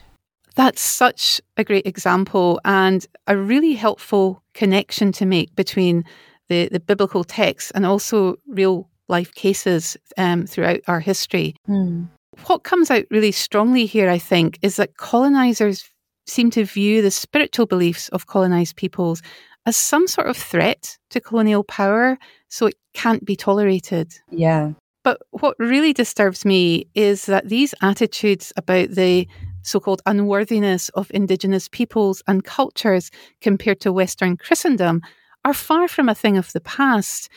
That's 0.56 0.80
such 0.80 1.40
a 1.56 1.64
great 1.64 1.86
example 1.86 2.60
and 2.64 3.06
a 3.26 3.36
really 3.36 3.74
helpful 3.74 4.42
connection 4.54 5.12
to 5.12 5.26
make 5.26 5.54
between 5.54 6.04
the, 6.48 6.68
the 6.68 6.80
biblical 6.80 7.24
text 7.24 7.72
and 7.74 7.86
also 7.86 8.36
real 8.48 8.88
life 9.08 9.34
cases 9.34 9.96
um, 10.18 10.46
throughout 10.46 10.80
our 10.86 11.00
history. 11.00 11.54
Mm. 11.68 12.08
What 12.46 12.62
comes 12.62 12.90
out 12.90 13.04
really 13.10 13.32
strongly 13.32 13.86
here, 13.86 14.10
I 14.10 14.18
think, 14.18 14.58
is 14.62 14.76
that 14.76 14.96
colonizers 14.96 15.88
seem 16.26 16.50
to 16.52 16.64
view 16.64 17.02
the 17.02 17.10
spiritual 17.10 17.66
beliefs 17.66 18.08
of 18.10 18.26
colonized 18.26 18.76
peoples 18.76 19.22
as 19.66 19.76
some 19.76 20.06
sort 20.06 20.28
of 20.28 20.36
threat 20.36 20.96
to 21.10 21.20
colonial 21.20 21.64
power, 21.64 22.18
so 22.48 22.66
it 22.66 22.76
can't 22.94 23.24
be 23.24 23.36
tolerated. 23.36 24.12
Yeah. 24.30 24.72
But 25.02 25.20
what 25.30 25.56
really 25.58 25.92
disturbs 25.92 26.44
me 26.44 26.86
is 26.94 27.26
that 27.26 27.48
these 27.48 27.74
attitudes 27.80 28.52
about 28.56 28.90
the 28.90 29.26
so 29.62 29.80
called 29.80 30.02
unworthiness 30.06 30.88
of 30.90 31.10
Indigenous 31.12 31.68
peoples 31.68 32.22
and 32.26 32.44
cultures 32.44 33.10
compared 33.40 33.80
to 33.80 33.92
Western 33.92 34.36
Christendom 34.36 35.00
are 35.44 35.54
far 35.54 35.88
from 35.88 36.08
a 36.08 36.14
thing 36.14 36.36
of 36.36 36.52
the 36.52 36.60
past. 36.60 37.28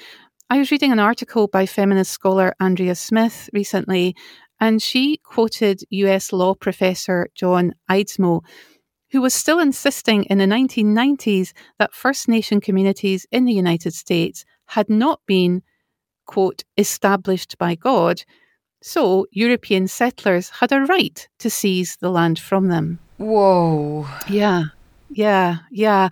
I 0.50 0.58
was 0.58 0.72
reading 0.72 0.92
an 0.92 1.00
article 1.00 1.48
by 1.48 1.66
feminist 1.66 2.12
scholar 2.12 2.54
Andrea 2.60 2.96
Smith 2.96 3.50
recently, 3.54 4.16
and 4.60 4.82
she 4.82 5.18
quoted 5.24 5.82
US 5.90 6.32
law 6.32 6.54
professor 6.54 7.30
John 7.36 7.74
Eidsmoe, 7.90 8.42
who 9.12 9.22
was 9.22 9.34
still 9.34 9.60
insisting 9.60 10.24
in 10.26 10.38
the 10.38 10.46
1990s 10.46 11.54
that 11.80 11.94
First 11.94 12.28
Nation 12.28 12.60
communities 12.62 13.26
in 13.32 13.46
the 13.46 13.54
United 13.54 13.94
States 13.94 14.44
had 14.68 14.90
not 14.90 15.22
been 15.26 15.62
quote, 16.26 16.64
established 16.78 17.58
by 17.58 17.76
God. 17.76 18.24
So 18.82 19.28
European 19.32 19.88
settlers 19.88 20.50
had 20.50 20.72
a 20.72 20.82
right 20.82 21.28
to 21.40 21.50
seize 21.50 21.98
the 21.98 22.10
land 22.10 22.40
from 22.40 22.68
them. 22.68 23.00
Whoa. 23.18 24.08
Yeah. 24.30 24.66
Yeah, 25.16 25.58
yeah. 25.70 26.10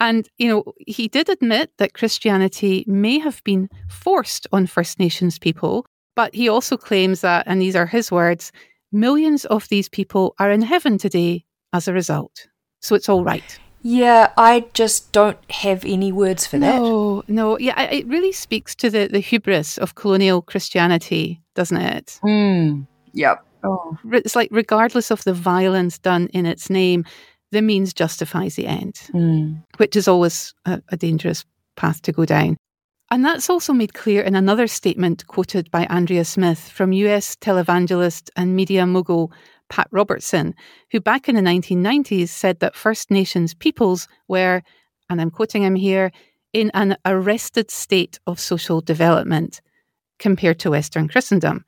And, 0.00 0.28
you 0.38 0.48
know, 0.48 0.64
he 0.78 1.06
did 1.06 1.28
admit 1.28 1.70
that 1.78 1.94
Christianity 1.94 2.84
may 2.86 3.20
have 3.20 3.42
been 3.44 3.68
forced 3.88 4.48
on 4.50 4.66
First 4.66 4.98
Nations 4.98 5.38
people, 5.38 5.86
but 6.16 6.34
he 6.34 6.48
also 6.48 6.76
claims 6.76 7.20
that, 7.20 7.46
and 7.46 7.62
these 7.62 7.76
are 7.76 7.86
his 7.86 8.10
words, 8.10 8.50
millions 8.90 9.44
of 9.44 9.68
these 9.68 9.88
people 9.88 10.34
are 10.40 10.50
in 10.50 10.62
heaven 10.62 10.98
today 10.98 11.44
as 11.72 11.86
a 11.86 11.92
result. 11.92 12.48
So 12.80 12.96
it's 12.96 13.08
all 13.08 13.22
right. 13.22 13.58
Yeah, 13.82 14.32
I 14.36 14.66
just 14.74 15.12
don't 15.12 15.38
have 15.50 15.84
any 15.84 16.12
words 16.12 16.46
for 16.46 16.58
that. 16.58 16.76
No, 16.76 17.22
no. 17.28 17.58
Yeah, 17.58 17.80
it 17.82 18.06
really 18.06 18.32
speaks 18.32 18.74
to 18.76 18.90
the, 18.90 19.08
the 19.08 19.20
hubris 19.20 19.78
of 19.78 19.94
colonial 19.94 20.42
Christianity, 20.42 21.40
doesn't 21.54 21.78
it? 21.78 22.20
Mm, 22.22 22.86
yep. 23.12 23.44
Oh. 23.64 23.98
It's 24.12 24.36
like, 24.36 24.48
regardless 24.50 25.10
of 25.10 25.24
the 25.24 25.34
violence 25.34 25.98
done 25.98 26.28
in 26.28 26.46
its 26.46 26.68
name, 26.68 27.04
the 27.52 27.62
means 27.62 27.92
justifies 27.92 28.56
the 28.56 28.66
end, 28.66 28.94
mm. 29.12 29.62
which 29.78 29.96
is 29.96 30.06
always 30.06 30.54
a, 30.66 30.82
a 30.90 30.96
dangerous 30.96 31.44
path 31.76 32.02
to 32.02 32.12
go 32.12 32.24
down. 32.24 32.56
And 33.10 33.24
that's 33.24 33.50
also 33.50 33.72
made 33.72 33.94
clear 33.94 34.22
in 34.22 34.36
another 34.36 34.68
statement 34.68 35.26
quoted 35.26 35.70
by 35.70 35.84
Andrea 35.86 36.24
Smith 36.24 36.68
from 36.68 36.92
US 36.92 37.34
televangelist 37.36 38.30
and 38.36 38.54
media 38.54 38.86
mogul 38.86 39.32
Pat 39.70 39.88
Robertson, 39.90 40.54
who 40.90 41.00
back 41.00 41.28
in 41.28 41.36
the 41.36 41.40
1990s 41.40 42.28
said 42.28 42.60
that 42.60 42.76
First 42.76 43.10
Nations 43.10 43.54
peoples 43.54 44.06
were, 44.28 44.62
and 45.08 45.20
I'm 45.20 45.30
quoting 45.30 45.62
him 45.62 45.76
here, 45.76 46.12
in 46.52 46.70
an 46.74 46.96
arrested 47.06 47.70
state 47.70 48.18
of 48.26 48.38
social 48.38 48.80
development 48.80 49.62
compared 50.18 50.58
to 50.58 50.70
Western 50.70 51.08
Christendom. 51.08 51.64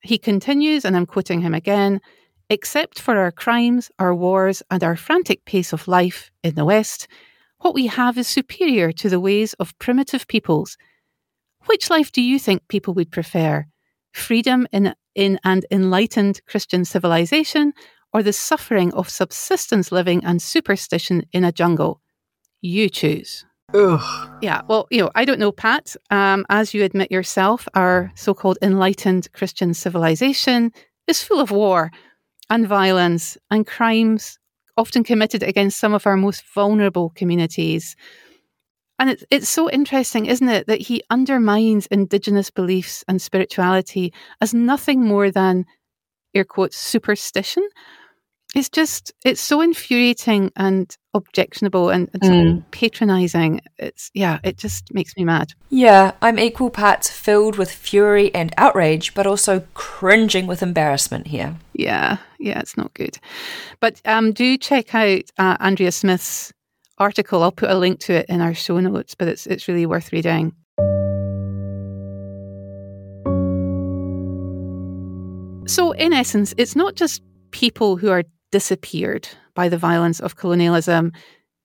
He 0.00 0.18
continues, 0.18 0.84
and 0.84 0.96
I'm 0.96 1.06
quoting 1.06 1.42
him 1.42 1.54
again 1.54 2.00
except 2.48 3.00
for 3.00 3.16
our 3.16 3.32
crimes, 3.32 3.90
our 3.98 4.14
wars, 4.14 4.62
and 4.70 4.82
our 4.84 4.96
frantic 4.96 5.44
pace 5.44 5.72
of 5.72 5.88
life 5.88 6.30
in 6.42 6.54
the 6.54 6.64
West, 6.64 7.08
what 7.58 7.74
we 7.74 7.86
have 7.86 8.18
is 8.18 8.28
superior 8.28 8.92
to 8.92 9.08
the 9.08 9.20
ways 9.20 9.54
of 9.54 9.78
primitive 9.78 10.28
peoples. 10.28 10.76
Which 11.66 11.90
life 11.90 12.12
do 12.12 12.22
you 12.22 12.38
think 12.38 12.68
people 12.68 12.94
would 12.94 13.10
prefer? 13.10 13.66
Freedom 14.16 14.66
in, 14.72 14.94
in 15.14 15.38
an 15.44 15.62
enlightened 15.70 16.40
Christian 16.46 16.84
civilization, 16.84 17.72
or 18.12 18.22
the 18.22 18.32
suffering 18.32 18.92
of 18.94 19.10
subsistence 19.10 19.92
living 19.92 20.24
and 20.24 20.40
superstition 20.40 21.24
in 21.32 21.44
a 21.44 21.52
jungle? 21.52 22.00
You 22.62 22.88
choose. 22.88 23.44
Ugh. 23.74 24.30
Yeah, 24.40 24.62
well, 24.68 24.86
you 24.90 25.02
know, 25.02 25.10
I 25.14 25.26
don't 25.26 25.38
know, 25.38 25.52
Pat. 25.52 25.96
Um, 26.10 26.46
as 26.48 26.72
you 26.72 26.82
admit 26.82 27.10
yourself, 27.12 27.68
our 27.74 28.10
so 28.14 28.32
called 28.32 28.58
enlightened 28.62 29.30
Christian 29.32 29.74
civilization 29.74 30.72
is 31.06 31.22
full 31.22 31.40
of 31.40 31.50
war 31.50 31.90
and 32.48 32.66
violence 32.66 33.36
and 33.50 33.66
crimes 33.66 34.38
often 34.78 35.04
committed 35.04 35.42
against 35.42 35.78
some 35.78 35.92
of 35.92 36.06
our 36.06 36.16
most 36.16 36.42
vulnerable 36.54 37.10
communities. 37.10 37.96
And 38.98 39.10
it's, 39.10 39.24
it's 39.30 39.48
so 39.48 39.70
interesting, 39.70 40.26
isn't 40.26 40.48
it, 40.48 40.66
that 40.68 40.80
he 40.80 41.02
undermines 41.10 41.86
Indigenous 41.86 42.50
beliefs 42.50 43.04
and 43.08 43.20
spirituality 43.20 44.12
as 44.40 44.54
nothing 44.54 45.04
more 45.04 45.30
than, 45.30 45.66
air 46.34 46.44
quotes, 46.44 46.76
superstition? 46.76 47.68
It's 48.54 48.70
just 48.70 49.12
it's 49.22 49.40
so 49.40 49.60
infuriating 49.60 50.50
and 50.56 50.96
objectionable 51.12 51.90
and, 51.90 52.08
and 52.22 52.22
mm. 52.62 52.70
patronizing. 52.70 53.60
It's 53.76 54.10
yeah 54.14 54.38
it 54.44 54.56
just 54.56 54.94
makes 54.94 55.14
me 55.14 55.24
mad. 55.24 55.52
Yeah 55.68 56.12
i'm 56.22 56.38
equal 56.38 56.70
parts 56.70 57.10
filled 57.10 57.58
with 57.58 57.70
fury 57.70 58.34
and 58.34 58.54
outrage 58.56 59.12
but 59.12 59.26
also 59.26 59.64
cringing 59.74 60.46
with 60.46 60.62
embarrassment 60.62 61.26
here. 61.26 61.56
Yeah 61.74 62.16
yeah 62.38 62.58
it's 62.60 62.78
not 62.78 62.94
good. 62.94 63.18
But 63.80 64.00
um 64.06 64.32
do 64.32 64.56
check 64.56 64.94
out 64.94 65.24
uh, 65.36 65.58
andrea 65.60 65.92
smith's 65.92 66.52
article. 66.98 67.42
I'll 67.42 67.52
put 67.52 67.70
a 67.70 67.78
link 67.78 68.00
to 68.00 68.14
it 68.14 68.26
in 68.28 68.40
our 68.40 68.54
show 68.54 68.80
notes 68.80 69.14
but 69.14 69.28
it's 69.28 69.46
it's 69.46 69.68
really 69.68 69.86
worth 69.86 70.12
reading. 70.12 70.52
So 75.66 75.92
in 75.92 76.12
essence 76.12 76.54
it's 76.56 76.76
not 76.76 76.94
just 76.94 77.22
people 77.50 77.96
who 77.96 78.10
are 78.10 78.24
disappeared 78.52 79.28
by 79.54 79.68
the 79.68 79.78
violence 79.78 80.20
of 80.20 80.36
colonialism, 80.36 81.12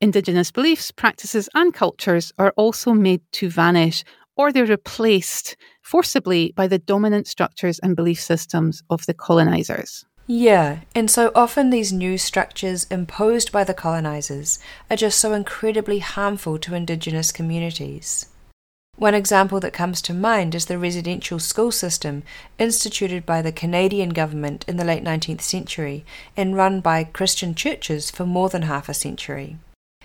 Indigenous 0.01 0.51
beliefs, 0.51 0.91
practices, 0.91 1.47
and 1.53 1.75
cultures 1.75 2.33
are 2.39 2.53
also 2.57 2.91
made 2.91 3.21
to 3.33 3.49
vanish 3.49 4.03
or 4.35 4.51
they're 4.51 4.65
replaced 4.65 5.55
forcibly 5.83 6.51
by 6.55 6.67
the 6.67 6.79
dominant 6.79 7.27
structures 7.27 7.77
and 7.79 7.95
belief 7.95 8.19
systems 8.19 8.81
of 8.89 9.05
the 9.05 9.13
colonizers. 9.13 10.03
Yeah, 10.27 10.81
and 10.95 11.09
so 11.09 11.31
often 11.35 11.69
these 11.69 11.91
new 11.91 12.17
structures 12.17 12.85
imposed 12.85 13.51
by 13.51 13.63
the 13.63 13.73
colonizers 13.73 14.59
are 14.89 14.95
just 14.95 15.19
so 15.19 15.33
incredibly 15.33 15.99
harmful 15.99 16.57
to 16.59 16.75
Indigenous 16.75 17.31
communities. 17.31 18.27
One 18.97 19.15
example 19.15 19.59
that 19.61 19.73
comes 19.73 20.01
to 20.03 20.13
mind 20.13 20.53
is 20.53 20.67
the 20.67 20.77
residential 20.77 21.39
school 21.39 21.71
system 21.71 22.23
instituted 22.59 23.25
by 23.25 23.41
the 23.41 23.51
Canadian 23.51 24.09
government 24.09 24.63
in 24.67 24.77
the 24.77 24.85
late 24.85 25.03
19th 25.03 25.41
century 25.41 26.05
and 26.37 26.55
run 26.55 26.81
by 26.81 27.05
Christian 27.05 27.55
churches 27.55 28.11
for 28.11 28.25
more 28.25 28.49
than 28.49 28.63
half 28.63 28.89
a 28.89 28.93
century. 28.93 29.57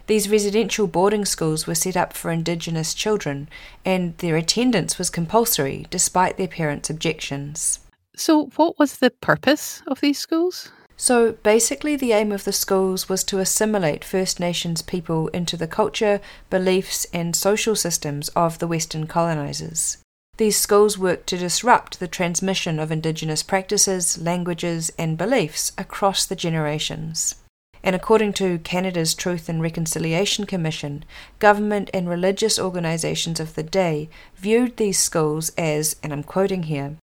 These 0.07 0.31
residential 0.31 0.87
boarding 0.87 1.25
schools 1.25 1.67
were 1.67 1.75
set 1.75 1.97
up 1.97 2.13
for 2.13 2.31
Indigenous 2.31 2.95
children, 2.95 3.49
and 3.85 4.17
their 4.19 4.37
attendance 4.37 4.99
was 4.99 5.11
compulsory 5.11 5.87
despite 5.91 6.37
their 6.37 6.49
parents' 6.49 6.89
objections. 6.89 7.81
So, 8.17 8.47
what 8.57 8.79
was 8.79 8.97
the 8.97 9.11
purpose 9.11 9.83
of 9.87 10.01
these 10.01 10.19
schools? 10.19 10.71
So 10.97 11.33
basically, 11.33 11.97
the 11.97 12.13
aim 12.13 12.33
of 12.33 12.45
the 12.45 12.53
schools 12.53 13.11
was 13.11 13.23
to 13.25 13.39
assimilate 13.39 14.03
First 14.03 14.41
Nations 14.41 14.81
people 14.81 15.29
into 15.29 15.57
the 15.59 15.69
culture, 15.69 16.23
beliefs, 16.49 17.07
and 17.13 17.37
social 17.37 17.77
systems 17.77 18.31
of 18.31 18.59
the 18.59 18.67
Western 18.67 19.07
colonizers. 19.07 19.99
These 20.39 20.57
schools 20.57 20.97
worked 20.97 21.27
to 21.29 21.37
disrupt 21.37 22.01
the 22.01 22.09
transmission 22.09 22.79
of 22.79 22.91
Indigenous 22.91 23.43
practices, 23.43 24.17
languages, 24.17 24.91
and 24.99 25.19
beliefs 25.19 25.73
across 25.77 26.25
the 26.25 26.37
generations. 26.37 27.35
And 27.83 27.95
according 27.95 28.33
to 28.35 28.59
Canada's 28.61 29.15
Truth 29.15 29.51
and 29.51 29.61
Reconciliation 29.61 30.47
Commission, 30.47 31.05
government 31.39 31.91
and 31.93 32.09
religious 32.09 32.59
organizations 32.59 33.39
of 33.41 33.55
the 33.55 33.63
day 33.63 34.09
viewed 34.35 34.79
these 34.79 34.99
schools 34.99 35.51
as, 35.59 35.97
and 36.03 36.13
I'm 36.13 36.23
quoting 36.23 36.65
here, 36.65 36.97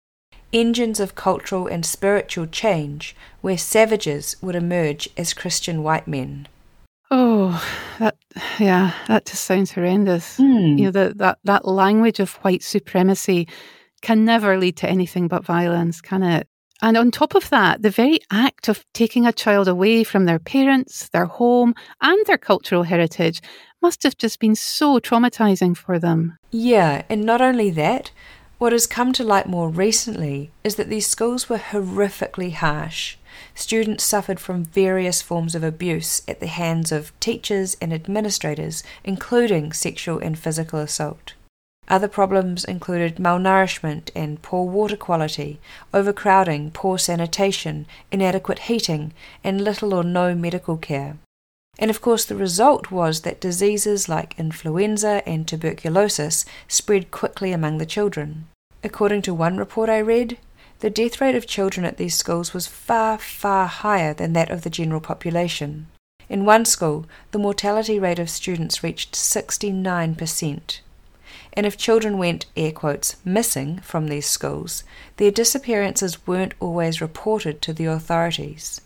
engines 0.52 1.00
of 1.00 1.14
cultural 1.14 1.66
and 1.66 1.84
spiritual 1.84 2.46
change 2.46 3.14
where 3.40 3.58
savages 3.58 4.36
would 4.40 4.54
emerge 4.54 5.08
as 5.16 5.34
Christian 5.34 5.82
white 5.82 6.08
men. 6.08 6.48
Oh, 7.10 7.62
that 7.98 8.16
yeah, 8.58 8.92
that 9.08 9.26
just 9.26 9.44
sounds 9.44 9.72
horrendous. 9.72 10.38
Mm. 10.38 10.78
You 10.78 10.84
know, 10.86 10.90
that 10.92 11.18
that 11.18 11.38
that 11.44 11.66
language 11.66 12.20
of 12.20 12.34
white 12.36 12.62
supremacy 12.62 13.48
can 14.00 14.24
never 14.24 14.56
lead 14.56 14.76
to 14.78 14.88
anything 14.88 15.28
but 15.28 15.44
violence, 15.44 16.00
can 16.00 16.22
it? 16.22 16.46
And 16.82 16.96
on 16.96 17.10
top 17.10 17.34
of 17.34 17.50
that, 17.50 17.82
the 17.82 17.90
very 17.90 18.20
act 18.30 18.68
of 18.68 18.86
taking 18.94 19.26
a 19.26 19.32
child 19.32 19.68
away 19.68 20.02
from 20.02 20.24
their 20.24 20.38
parents, 20.38 21.08
their 21.10 21.26
home, 21.26 21.74
and 22.00 22.26
their 22.26 22.38
cultural 22.38 22.84
heritage 22.84 23.42
must 23.82 24.02
have 24.02 24.16
just 24.16 24.40
been 24.40 24.54
so 24.54 24.98
traumatizing 24.98 25.76
for 25.76 25.98
them. 25.98 26.38
Yeah, 26.50 27.02
and 27.10 27.24
not 27.24 27.42
only 27.42 27.70
that, 27.70 28.12
what 28.60 28.72
has 28.72 28.86
come 28.86 29.10
to 29.10 29.24
light 29.24 29.48
more 29.48 29.70
recently 29.70 30.50
is 30.62 30.76
that 30.76 30.90
these 30.90 31.06
schools 31.06 31.48
were 31.48 31.56
horrifically 31.56 32.52
harsh. 32.52 33.16
Students 33.54 34.04
suffered 34.04 34.38
from 34.38 34.64
various 34.64 35.22
forms 35.22 35.54
of 35.54 35.64
abuse 35.64 36.20
at 36.28 36.40
the 36.40 36.46
hands 36.46 36.92
of 36.92 37.18
teachers 37.20 37.74
and 37.80 37.90
administrators, 37.90 38.82
including 39.02 39.72
sexual 39.72 40.18
and 40.18 40.38
physical 40.38 40.78
assault. 40.78 41.32
Other 41.88 42.06
problems 42.06 42.66
included 42.66 43.16
malnourishment 43.16 44.10
and 44.14 44.42
poor 44.42 44.66
water 44.66 44.96
quality, 44.96 45.58
overcrowding, 45.94 46.72
poor 46.72 46.98
sanitation, 46.98 47.86
inadequate 48.12 48.58
heating, 48.68 49.14
and 49.42 49.62
little 49.62 49.94
or 49.94 50.04
no 50.04 50.34
medical 50.34 50.76
care. 50.76 51.16
And 51.78 51.90
of 51.90 52.00
course, 52.00 52.24
the 52.24 52.36
result 52.36 52.90
was 52.90 53.20
that 53.20 53.40
diseases 53.40 54.08
like 54.08 54.38
influenza 54.38 55.22
and 55.26 55.46
tuberculosis 55.46 56.44
spread 56.68 57.10
quickly 57.10 57.52
among 57.52 57.78
the 57.78 57.86
children. 57.86 58.48
According 58.82 59.22
to 59.22 59.34
one 59.34 59.56
report 59.56 59.88
I 59.88 59.98
read, 59.98 60.38
the 60.80 60.90
death 60.90 61.20
rate 61.20 61.34
of 61.34 61.46
children 61.46 61.84
at 61.84 61.98
these 61.98 62.14
schools 62.14 62.54
was 62.54 62.66
far, 62.66 63.18
far 63.18 63.66
higher 63.66 64.14
than 64.14 64.32
that 64.32 64.50
of 64.50 64.62
the 64.62 64.70
general 64.70 65.00
population. 65.00 65.86
In 66.28 66.44
one 66.44 66.64
school, 66.64 67.06
the 67.32 67.38
mortality 67.38 67.98
rate 67.98 68.18
of 68.18 68.30
students 68.30 68.82
reached 68.82 69.14
69%. 69.14 70.80
And 71.52 71.66
if 71.66 71.76
children 71.76 72.16
went, 72.16 72.46
air 72.56 72.72
quotes, 72.72 73.16
missing 73.24 73.80
from 73.80 74.06
these 74.06 74.26
schools, 74.26 74.84
their 75.16 75.30
disappearances 75.30 76.26
weren't 76.26 76.54
always 76.60 77.00
reported 77.00 77.60
to 77.62 77.72
the 77.72 77.86
authorities. 77.86 78.80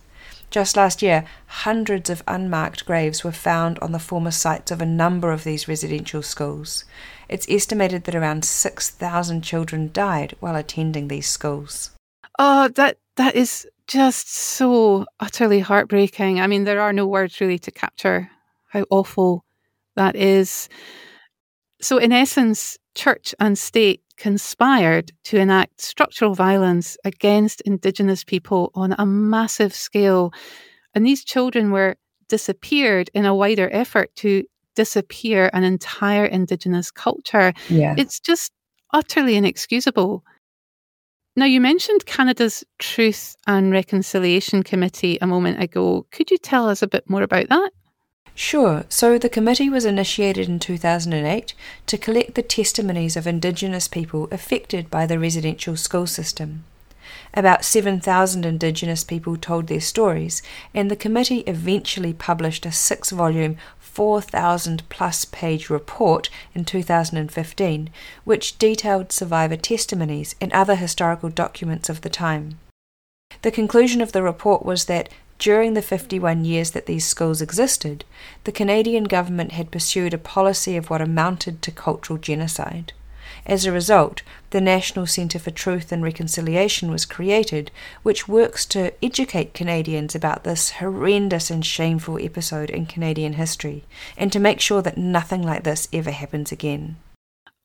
Just 0.55 0.77
last 0.77 1.03
year, 1.03 1.25
hundreds 1.49 2.09
of 2.09 2.23
unmarked 2.29 2.87
graves 2.87 3.25
were 3.25 3.33
found 3.33 3.77
on 3.81 3.90
the 3.90 3.99
former 3.99 4.31
sites 4.31 4.71
of 4.71 4.81
a 4.81 4.87
number 4.87 5.33
of 5.33 5.43
these 5.43 5.67
residential 5.67 6.23
schools. 6.23 6.85
It's 7.29 7.49
estimated 7.49 8.05
that 8.05 8.14
around 8.14 8.45
6,000 8.45 9.43
children 9.43 9.90
died 9.93 10.37
while 10.38 10.55
attending 10.55 11.09
these 11.09 11.27
schools. 11.27 11.90
Oh, 12.38 12.69
that 12.69 12.99
that 13.17 13.35
is 13.35 13.67
just 13.88 14.33
so 14.33 15.07
utterly 15.19 15.59
heartbreaking. 15.59 16.40
I 16.40 16.47
mean, 16.47 16.62
there 16.62 16.81
are 16.81 16.93
no 16.93 17.05
words 17.05 17.40
really 17.40 17.59
to 17.59 17.73
capture 17.73 18.31
how 18.69 18.87
awful 18.90 19.45
that 19.97 20.14
is. 20.14 20.69
So, 21.81 21.99
in 21.99 22.12
essence, 22.12 22.79
church 22.95 23.35
and 23.40 23.59
state 23.59 24.04
conspired 24.16 25.12
to 25.24 25.38
enact 25.38 25.81
structural 25.81 26.35
violence 26.35 26.96
against 27.05 27.61
Indigenous 27.62 28.24
people 28.24 28.70
on 28.74 28.94
a 28.98 29.07
massive 29.07 29.74
scale. 29.74 30.33
And 30.94 31.05
these 31.05 31.24
children 31.24 31.70
were 31.70 31.96
disappeared 32.29 33.11
in 33.14 33.27
a 33.27 33.35
wider 33.35 33.68
effort 33.72 34.14
to 34.16 34.44
disappear 34.74 35.50
an 35.53 35.64
entire 35.64 36.24
Indigenous 36.24 36.90
culture. 36.90 37.53
Yeah. 37.68 37.94
It's 37.96 38.20
just 38.20 38.53
utterly 38.92 39.37
inexcusable. 39.37 40.24
Now, 41.37 41.46
you 41.46 41.61
mentioned 41.61 42.07
Canada's 42.07 42.62
Truth 42.79 43.35
and 43.46 43.72
Reconciliation 43.72 44.62
Committee 44.62 45.18
a 45.20 45.27
moment 45.27 45.61
ago. 45.61 46.07
Could 46.12 46.31
you 46.31 46.38
tell 46.38 46.68
us 46.68 46.81
a 46.81 46.87
bit 46.87 47.11
more 47.11 47.22
about 47.22 47.48
that? 47.48 47.70
Sure. 48.35 48.85
So 48.88 49.16
the 49.16 49.29
committee 49.29 49.70
was 49.70 49.85
initiated 49.85 50.49
in 50.49 50.59
2008 50.59 51.55
to 51.87 51.99
collect 51.99 52.35
the 52.35 52.42
testimonies 52.42 53.16
of 53.16 53.27
Indigenous 53.27 53.87
people 53.87 54.29
affected 54.33 54.90
by 54.90 55.07
the 55.07 55.18
residential 55.18 55.77
school 55.77 56.07
system. 56.07 56.64
About 57.33 57.64
7,000 57.64 58.44
Indigenous 58.44 59.05
people 59.05 59.37
told 59.37 59.66
their 59.66 59.81
stories, 59.81 60.42
and 60.75 60.90
the 60.90 60.97
committee 60.97 61.40
eventually 61.40 62.12
published 62.12 62.66
a 62.66 62.73
six 62.73 63.11
volume, 63.11 63.57
4,000 63.79 64.88
plus 64.88 65.25
page 65.25 65.70
report 65.70 66.29
in 66.55 66.64
2015, 66.64 67.90
which 68.25 68.59
detailed 68.59 69.12
survivor 69.12 69.57
testimonies 69.57 70.35
and 70.40 70.53
other 70.53 70.75
historical 70.75 71.29
documents 71.29 71.88
of 71.88 72.01
the 72.01 72.11
time. 72.11 72.59
The 73.42 73.51
conclusion 73.51 74.01
of 74.01 74.12
the 74.12 74.23
report 74.23 74.64
was 74.64 74.87
that 74.87 75.09
during 75.38 75.75
the 75.75 75.83
51 75.83 76.44
years 76.44 76.70
that 76.70 76.87
these 76.87 77.05
schools 77.05 77.42
existed, 77.42 78.05
the 78.44 78.53
Canadian 78.53 79.05
government 79.05 79.53
had 79.53 79.70
pursued 79.70 80.14
a 80.14 80.18
policy 80.18 80.77
of 80.77 80.90
what 80.90 81.01
amounted 81.01 81.62
to 81.62 81.70
cultural 81.70 82.18
genocide. 82.18 82.92
As 83.47 83.66
a 83.66 83.73
result, 83.73 84.23
the 84.51 84.61
National 84.61 85.07
Centre 85.07 85.38
for 85.38 85.51
Truth 85.51 85.92
and 85.92 86.03
Reconciliation 86.03 86.90
was 86.90 87.05
created, 87.05 87.70
which 88.03 88.29
works 88.29 88.64
to 88.66 88.92
educate 89.05 89.53
Canadians 89.53 90.14
about 90.14 90.44
this 90.44 90.70
horrendous 90.73 91.51
and 91.51 91.64
shameful 91.64 92.18
episode 92.18 92.70
in 92.70 92.87
Canadian 92.87 93.35
history, 93.35 93.85
and 94.16 94.33
to 94.33 94.40
make 94.40 94.61
sure 94.61 94.81
that 94.81 94.97
nothing 94.97 95.42
like 95.42 95.64
this 95.64 95.88
ever 95.92 96.11
happens 96.11 96.53
again. 96.53 96.97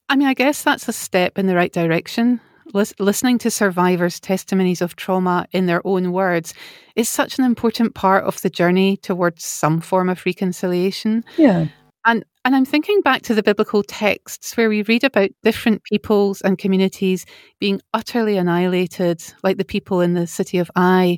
I 0.10 0.15
mean, 0.15 0.27
I 0.27 0.34
guess 0.34 0.63
that's 0.63 0.88
a 0.88 0.93
step 0.93 1.38
in 1.38 1.47
the 1.47 1.55
right 1.55 1.71
direction. 1.71 2.41
Lis- 2.73 2.93
listening 2.99 3.38
to 3.39 3.51
survivors' 3.51 4.19
testimonies 4.19 4.82
of 4.82 4.95
trauma 4.95 5.47
in 5.51 5.65
their 5.65 5.82
own 5.86 6.12
words 6.12 6.53
is 6.95 7.10
such 7.10 7.39
an 7.39 7.45
important 7.45 7.95
part 7.95 8.23
of 8.23 8.41
the 8.41 8.49
journey 8.49 8.97
towards 8.97 9.43
some 9.43 9.82
form 9.82 10.10
of 10.10 10.25
reconciliation. 10.25 11.23
Yeah. 11.38 11.67
And 12.05 12.23
and 12.45 12.55
I'm 12.55 12.65
thinking 12.65 13.01
back 13.01 13.21
to 13.23 13.36
the 13.36 13.43
biblical 13.43 13.84
texts 13.84 14.55
where 14.55 14.69
we 14.69 14.82
read 14.84 15.03
about 15.03 15.29
different 15.43 15.84
peoples 15.84 16.41
and 16.41 16.58
communities 16.58 17.25
being 17.60 17.82
utterly 17.93 18.38
annihilated, 18.38 19.21
like 19.43 19.58
the 19.58 19.65
people 19.65 20.01
in 20.01 20.13
the 20.13 20.25
city 20.25 20.58
of 20.58 20.71
Ai. 20.75 21.17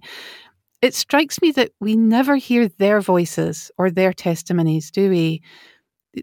It 0.82 0.96
strikes 0.96 1.42
me 1.42 1.52
that 1.52 1.72
we 1.80 1.96
never 1.96 2.38
hear 2.38 2.68
their 2.68 3.02
voices 3.02 3.72
or 3.78 3.92
their 3.92 4.14
testimonies, 4.14 4.90
do 4.90 5.10
we? 5.12 5.44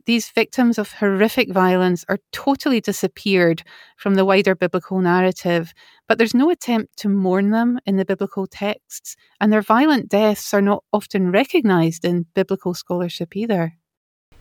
These 0.05 0.29
victims 0.29 0.77
of 0.77 0.93
horrific 0.93 1.51
violence 1.51 2.05
are 2.11 2.19
totally 2.31 2.81
disappeared 2.81 3.63
from 3.97 4.17
the 4.17 4.25
wider 4.25 4.55
biblical 4.55 5.01
narrative, 5.01 5.73
but 6.07 6.19
there's 6.19 6.35
no 6.35 6.51
attempt 6.51 6.99
to 6.99 7.09
mourn 7.09 7.51
them 7.51 7.79
in 7.87 7.97
the 7.97 8.05
biblical 8.05 8.47
texts, 8.47 9.17
and 9.41 9.51
their 9.51 9.63
violent 9.63 10.09
deaths 10.09 10.53
are 10.53 10.61
not 10.61 10.85
often 10.93 11.33
recognized 11.33 12.05
in 12.05 12.27
biblical 12.35 12.75
scholarship 12.75 13.35
either. 13.35 13.79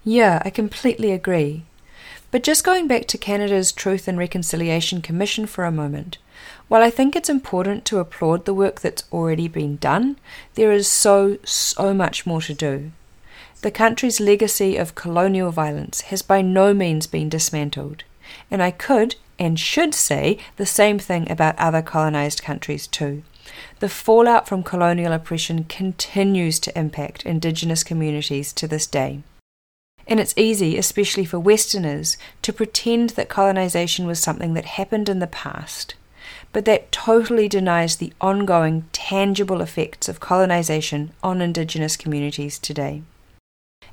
Yeah, 0.03 0.41
I 0.43 0.49
completely 0.49 1.11
agree. 1.11 1.63
But 2.29 2.43
just 2.43 2.65
going 2.65 2.87
back 2.87 3.07
to 3.07 3.17
Canada's 3.17 3.71
Truth 3.71 4.07
and 4.07 4.17
Reconciliation 4.17 5.01
Commission 5.01 5.45
for 5.45 5.63
a 5.63 5.71
moment, 5.71 6.17
while 6.67 6.83
I 6.83 6.89
think 6.89 7.15
it's 7.15 7.29
important 7.29 7.85
to 7.85 7.99
applaud 7.99 8.43
the 8.43 8.53
work 8.53 8.81
that's 8.81 9.05
already 9.13 9.47
been 9.47 9.77
done, 9.77 10.17
there 10.55 10.73
is 10.73 10.89
so, 10.89 11.37
so 11.45 11.93
much 11.93 12.25
more 12.25 12.41
to 12.41 12.53
do. 12.53 12.91
The 13.61 13.71
country's 13.71 14.19
legacy 14.19 14.77
of 14.77 14.93
colonial 14.93 15.51
violence 15.51 16.01
has 16.01 16.21
by 16.21 16.43
no 16.43 16.75
means 16.75 17.07
been 17.07 17.27
dismantled, 17.27 18.03
and 18.51 18.61
I 18.61 18.69
could 18.69 19.15
and 19.39 19.59
should 19.59 19.95
say 19.95 20.37
the 20.57 20.65
same 20.65 20.99
thing 20.99 21.29
about 21.31 21.57
other 21.57 21.81
colonized 21.81 22.43
countries 22.43 22.85
too. 22.85 23.23
The 23.79 23.89
fallout 23.89 24.47
from 24.47 24.61
colonial 24.61 25.11
oppression 25.11 25.63
continues 25.63 26.59
to 26.61 26.77
impact 26.77 27.25
Indigenous 27.25 27.83
communities 27.83 28.53
to 28.53 28.67
this 28.67 28.85
day. 28.85 29.23
And 30.05 30.19
it's 30.19 30.37
easy, 30.37 30.77
especially 30.77 31.25
for 31.25 31.39
Westerners, 31.39 32.15
to 32.43 32.53
pretend 32.53 33.11
that 33.11 33.27
colonization 33.27 34.05
was 34.05 34.19
something 34.19 34.53
that 34.53 34.65
happened 34.65 35.09
in 35.09 35.19
the 35.19 35.27
past. 35.27 35.95
But 36.53 36.65
that 36.65 36.91
totally 36.91 37.49
denies 37.49 37.95
the 37.95 38.13
ongoing, 38.21 38.85
tangible 38.91 39.61
effects 39.61 40.07
of 40.07 40.19
colonization 40.19 41.11
on 41.23 41.41
Indigenous 41.41 41.97
communities 41.97 42.59
today. 42.59 43.01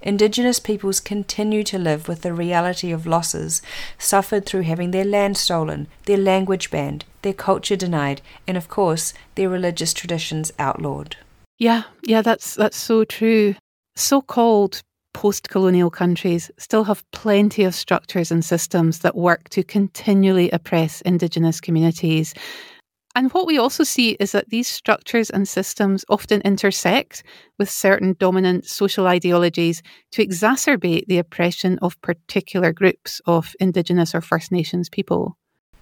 Indigenous 0.05 0.61
peoples 0.61 1.01
continue 1.01 1.65
to 1.65 1.79
live 1.79 2.09
with 2.09 2.21
the 2.21 2.35
reality 2.35 2.93
of 2.93 3.07
losses 3.07 3.63
suffered 3.99 4.45
through 4.45 4.61
having 4.61 4.91
their 4.91 5.05
land 5.05 5.39
stolen, 5.39 5.89
their 6.05 6.19
language 6.19 6.71
banned, 6.71 7.07
their 7.23 7.33
culture 7.33 7.75
denied, 7.75 8.21
and 8.47 8.59
of 8.59 8.69
course, 8.69 9.15
their 9.35 9.49
religious 9.49 9.95
traditions 9.95 10.53
outlawed. 10.59 11.17
Yeah, 11.59 11.85
yeah, 12.03 12.21
that's 12.21 12.55
that's 12.55 12.77
so 12.77 13.05
true. 13.05 13.55
So-called 13.97 14.83
post 15.15 15.49
colonial 15.49 15.89
countries 15.89 16.51
still 16.59 16.85
have 16.85 17.09
plenty 17.13 17.65
of 17.65 17.75
structures 17.75 18.31
and 18.31 18.45
systems 18.45 18.99
that 18.99 19.17
work 19.17 19.49
to 19.51 19.63
continually 19.63 20.51
oppress 20.51 21.01
Indigenous 21.03 21.63
communities. 21.63 22.35
And 23.17 23.33
what 23.33 23.47
we 23.47 23.59
also 23.59 23.85
see 23.85 24.13
is 24.19 24.33
that 24.33 24.51
these 24.51 24.67
structures 24.67 25.31
and 25.31 25.47
systems 25.47 26.05
often 26.09 26.41
intersect 26.41 27.23
with 27.59 27.71
certain 27.71 28.17
dominant 28.19 28.67
social 28.67 29.07
ideologies 29.07 29.83
to 30.13 30.27
exacerbate 30.27 31.07
the 31.07 31.19
oppression 31.19 31.79
of 31.81 32.01
particular 32.01 32.73
groups 32.73 33.21
of 33.27 33.55
Indigenous 33.61 34.15
or 34.15 34.21
First 34.21 34.51
Nations 34.51 34.89
people. 34.89 35.37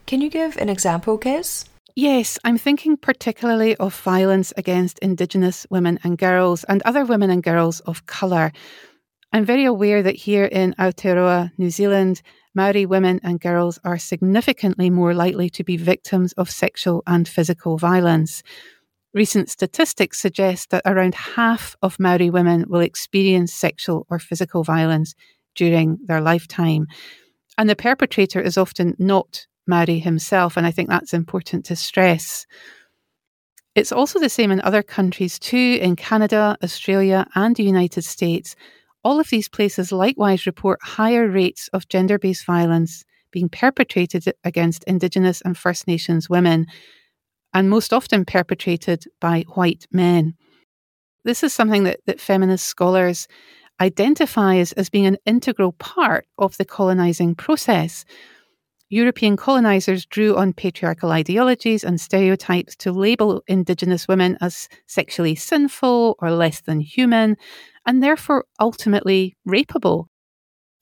Can 0.05 0.21
you 0.21 0.29
give 0.29 0.59
an 0.59 0.69
example, 0.69 1.19
Caz? 1.19 1.65
Yes, 1.95 2.39
I'm 2.45 2.59
thinking 2.59 2.97
particularly 2.97 3.77
of 3.77 3.95
violence 3.95 4.53
against 4.57 4.99
Indigenous 5.01 5.67
women 5.71 5.99
and 6.03 6.17
girls 6.17 6.65
and 6.65 6.83
other 6.83 7.05
women 7.05 7.31
and 7.31 7.43
girls 7.43 7.81
of 7.81 8.07
colour. 8.07 8.53
I'm 9.35 9.47
very 9.47 9.65
aware 9.65 10.03
that 10.03 10.15
here 10.15 10.45
in 10.45 10.75
Aotearoa, 10.79 11.53
New 11.57 11.71
Zealand, 11.71 12.21
Maori 12.55 12.85
women 12.85 13.19
and 13.23 13.41
girls 13.41 13.79
are 13.83 13.97
significantly 13.97 14.91
more 14.91 15.15
likely 15.15 15.49
to 15.51 15.65
be 15.65 15.79
victims 15.79 16.35
of 16.35 16.51
sexual 16.51 17.03
and 17.07 17.27
physical 17.27 17.79
violence. 17.79 18.43
Recent 19.15 19.49
statistics 19.49 20.21
suggest 20.21 20.69
that 20.69 20.83
around 20.85 21.15
half 21.15 21.77
of 21.81 21.99
Maori 21.99 22.29
women 22.29 22.67
will 22.69 22.81
experience 22.81 23.55
sexual 23.55 24.07
or 24.11 24.19
physical 24.19 24.65
violence 24.65 25.15
during 25.55 25.99
their 26.05 26.21
lifetime. 26.21 26.87
And 27.57 27.71
the 27.71 27.77
perpetrator 27.77 28.41
is 28.41 28.59
often 28.59 28.95
not 28.99 29.47
Maori 29.67 29.99
himself, 29.99 30.59
and 30.59 30.67
I 30.67 30.71
think 30.73 30.91
that's 30.91 31.15
important 31.15 31.65
to 31.67 31.77
stress. 31.77 32.47
It's 33.75 33.93
also 33.93 34.19
the 34.19 34.29
same 34.29 34.51
in 34.51 34.61
other 34.61 34.83
countries 34.83 35.39
too, 35.39 35.79
in 35.81 35.97
Canada, 35.97 36.59
Australia, 36.63 37.27
and 37.35 37.57
the 37.57 37.65
United 37.65 38.05
States. 38.05 38.55
All 39.05 39.19
of 39.19 39.31
these 39.31 39.49
places 39.49 39.91
likewise 39.91 40.47
report 40.47 40.79
higher 40.83 41.29
rates 41.29 41.69
of 41.73 41.89
gender 41.89 42.19
based 42.19 42.45
violence 42.45 43.05
being 43.33 43.49
perpetrated 43.49 44.25
against 44.45 44.85
Indigenous 44.85 45.41
and 45.41 45.57
First 45.57 45.89
Nations 45.89 46.29
women, 46.29 46.67
and 47.55 47.69
most 47.69 47.93
often 47.93 48.25
perpetrated 48.25 49.05
by 49.21 49.45
white 49.55 49.87
men. 49.91 50.35
This 51.25 51.43
is 51.43 51.53
something 51.53 51.85
that, 51.85 52.01
that 52.07 52.21
feminist 52.21 52.67
scholars 52.67 53.27
identify 53.81 54.57
as, 54.57 54.73
as 54.73 54.91
being 54.91 55.07
an 55.07 55.19
integral 55.27 55.73
part 55.73 56.27
of 56.39 56.57
the 56.57 56.65
colonising 56.65 57.35
process. 57.35 58.05
European 58.91 59.37
colonisers 59.37 60.05
drew 60.05 60.37
on 60.37 60.53
patriarchal 60.53 61.11
ideologies 61.11 61.83
and 61.83 62.01
stereotypes 62.01 62.77
to 62.77 62.93
label 62.93 63.43
Indigenous 63.49 64.07
women 64.07 64.37
as 64.43 64.69
sexually 64.87 65.35
sinful 65.35 66.17
or 66.19 66.31
less 66.31 66.61
than 66.61 66.81
human, 66.81 67.37
and 67.87 68.03
therefore 68.03 68.45
ultimately 68.61 69.37
rapeable. 69.47 70.07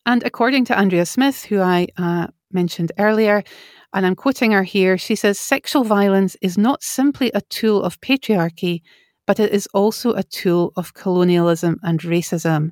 And 0.06 0.22
according 0.24 0.64
to 0.66 0.78
Andrea 0.78 1.06
Smith, 1.06 1.44
who 1.44 1.60
I 1.60 1.88
uh, 1.96 2.28
mentioned 2.52 2.92
earlier, 2.98 3.44
and 3.92 4.06
I'm 4.06 4.16
quoting 4.16 4.52
her 4.52 4.62
here, 4.62 4.96
she 4.98 5.14
says 5.14 5.38
sexual 5.38 5.84
violence 5.84 6.36
is 6.40 6.56
not 6.56 6.82
simply 6.82 7.30
a 7.34 7.42
tool 7.42 7.82
of 7.82 8.00
patriarchy, 8.00 8.82
but 9.26 9.40
it 9.40 9.52
is 9.52 9.68
also 9.74 10.12
a 10.14 10.22
tool 10.22 10.72
of 10.76 10.94
colonialism 10.94 11.78
and 11.82 12.00
racism. 12.00 12.70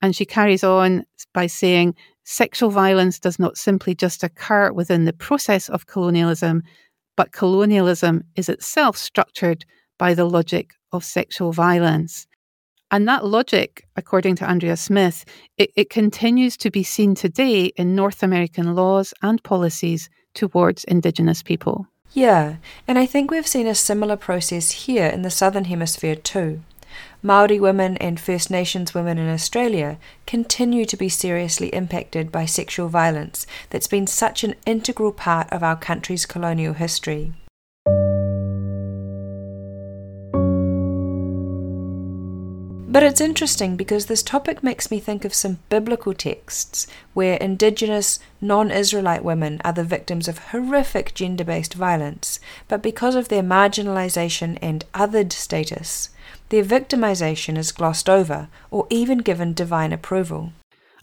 And 0.00 0.14
she 0.14 0.24
carries 0.24 0.64
on 0.64 1.04
by 1.32 1.46
saying 1.46 1.94
sexual 2.24 2.70
violence 2.70 3.18
does 3.18 3.38
not 3.38 3.56
simply 3.56 3.94
just 3.94 4.22
occur 4.22 4.72
within 4.72 5.04
the 5.04 5.12
process 5.12 5.68
of 5.68 5.86
colonialism, 5.86 6.62
but 7.16 7.32
colonialism 7.32 8.24
is 8.36 8.48
itself 8.48 8.96
structured 8.96 9.64
by 9.98 10.14
the 10.14 10.24
logic 10.24 10.72
of 10.92 11.04
sexual 11.04 11.52
violence. 11.52 12.26
And 12.94 13.08
that 13.08 13.26
logic, 13.26 13.88
according 13.96 14.36
to 14.36 14.48
Andrea 14.48 14.76
Smith, 14.76 15.24
it, 15.58 15.72
it, 15.74 15.90
continues 15.90 16.56
to 16.58 16.70
be 16.70 16.84
seen 16.84 17.16
today 17.16 17.72
in 17.76 17.96
North 17.96 18.22
American 18.22 18.76
laws 18.76 19.12
and 19.20 19.42
policies 19.42 20.08
towards 20.32 20.84
Indigenous 20.84 21.42
people. 21.42 21.88
Yeah, 22.12 22.58
and 22.86 22.96
I 22.96 23.04
think 23.04 23.32
we've 23.32 23.48
seen 23.48 23.66
a 23.66 23.74
similar 23.74 24.14
process 24.16 24.70
here 24.86 25.08
in 25.08 25.22
the 25.22 25.30
Southern 25.30 25.64
Hemisphere 25.64 26.14
too. 26.14 26.62
Maori 27.20 27.58
women 27.58 27.96
and 27.96 28.20
First 28.20 28.48
Nations 28.48 28.94
women 28.94 29.18
in 29.18 29.28
Australia 29.28 29.98
continue 30.24 30.84
to 30.84 30.96
be 30.96 31.08
seriously 31.08 31.74
impacted 31.74 32.30
by 32.30 32.46
sexual 32.46 32.86
violence 32.86 33.44
that's 33.70 33.88
been 33.88 34.06
such 34.06 34.44
an 34.44 34.54
integral 34.66 35.10
part 35.10 35.52
of 35.52 35.64
our 35.64 35.74
country's 35.74 36.26
colonial 36.26 36.74
history. 36.74 37.32
But 42.94 43.02
it's 43.02 43.20
interesting 43.20 43.74
because 43.74 44.06
this 44.06 44.22
topic 44.22 44.62
makes 44.62 44.88
me 44.88 45.00
think 45.00 45.24
of 45.24 45.34
some 45.34 45.58
biblical 45.68 46.14
texts 46.14 46.86
where 47.12 47.34
indigenous, 47.38 48.20
non 48.40 48.70
Israelite 48.70 49.24
women 49.24 49.60
are 49.64 49.72
the 49.72 49.82
victims 49.82 50.28
of 50.28 50.38
horrific 50.38 51.12
gender 51.12 51.42
based 51.42 51.74
violence, 51.74 52.38
but 52.68 52.84
because 52.84 53.16
of 53.16 53.30
their 53.30 53.42
marginalization 53.42 54.60
and 54.62 54.84
othered 54.94 55.32
status, 55.32 56.10
their 56.50 56.62
victimization 56.62 57.58
is 57.58 57.72
glossed 57.72 58.08
over 58.08 58.46
or 58.70 58.86
even 58.90 59.18
given 59.18 59.54
divine 59.54 59.92
approval. 59.92 60.52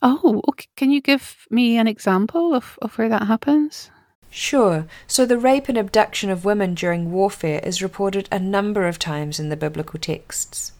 Oh, 0.01 0.41
okay. 0.47 0.67
can 0.77 0.91
you 0.91 1.01
give 1.01 1.45
me 1.49 1.75
an 1.75 1.89
example 1.89 2.56
of, 2.56 2.80
of 2.82 2.97
where 2.97 3.10
that 3.10 3.27
happens? 3.27 3.91
Sure. 4.30 4.88
So 5.08 5.25
the 5.25 5.38
rape 5.38 5.67
and 5.67 5.77
abduction 5.77 6.30
of 6.30 6.45
women 6.45 6.73
during 6.73 7.12
warfare 7.12 7.60
is 7.65 7.84
reported 7.84 8.30
a 8.32 8.39
number 8.39 8.88
of 8.88 8.97
times 8.97 9.41
in 9.41 9.49
the 9.49 9.58
biblical 9.58 9.99
texts. 9.99 10.71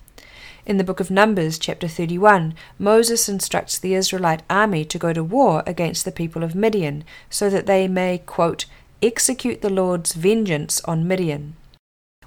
In 0.72 0.78
the 0.78 0.86
book 0.86 1.02
of 1.02 1.12
Numbers, 1.12 1.60
chapter 1.60 1.90
31, 1.90 2.54
Moses 2.80 3.28
instructs 3.28 3.78
the 3.78 3.94
Israelite 3.94 4.42
army 4.50 4.86
to 4.86 4.98
go 4.98 5.12
to 5.12 5.22
war 5.22 5.64
against 5.68 6.06
the 6.06 6.14
people 6.14 6.46
of 6.46 6.56
Midian 6.56 7.04
so 7.30 7.50
that 7.50 7.66
they 7.66 7.90
may, 7.90 8.20
quote, 8.20 8.68
execute 9.02 9.60
the 9.60 9.70
Lord's 9.70 10.14
vengeance 10.14 10.80
on 10.86 11.06
Midian. 11.06 11.58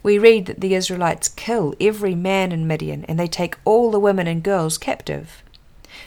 We 0.03 0.19
read 0.19 0.45
that 0.45 0.61
the 0.61 0.75
Israelites 0.75 1.29
kill 1.29 1.75
every 1.81 2.15
man 2.15 2.53
in 2.53 2.67
Midian 2.67 3.07
and 3.07 3.19
they 3.19 3.29
take 3.29 3.57
all 3.65 3.91
the 3.91 3.99
women 3.99 4.27
and 4.27 4.43
girls 4.43 4.77
captive. 4.77 5.43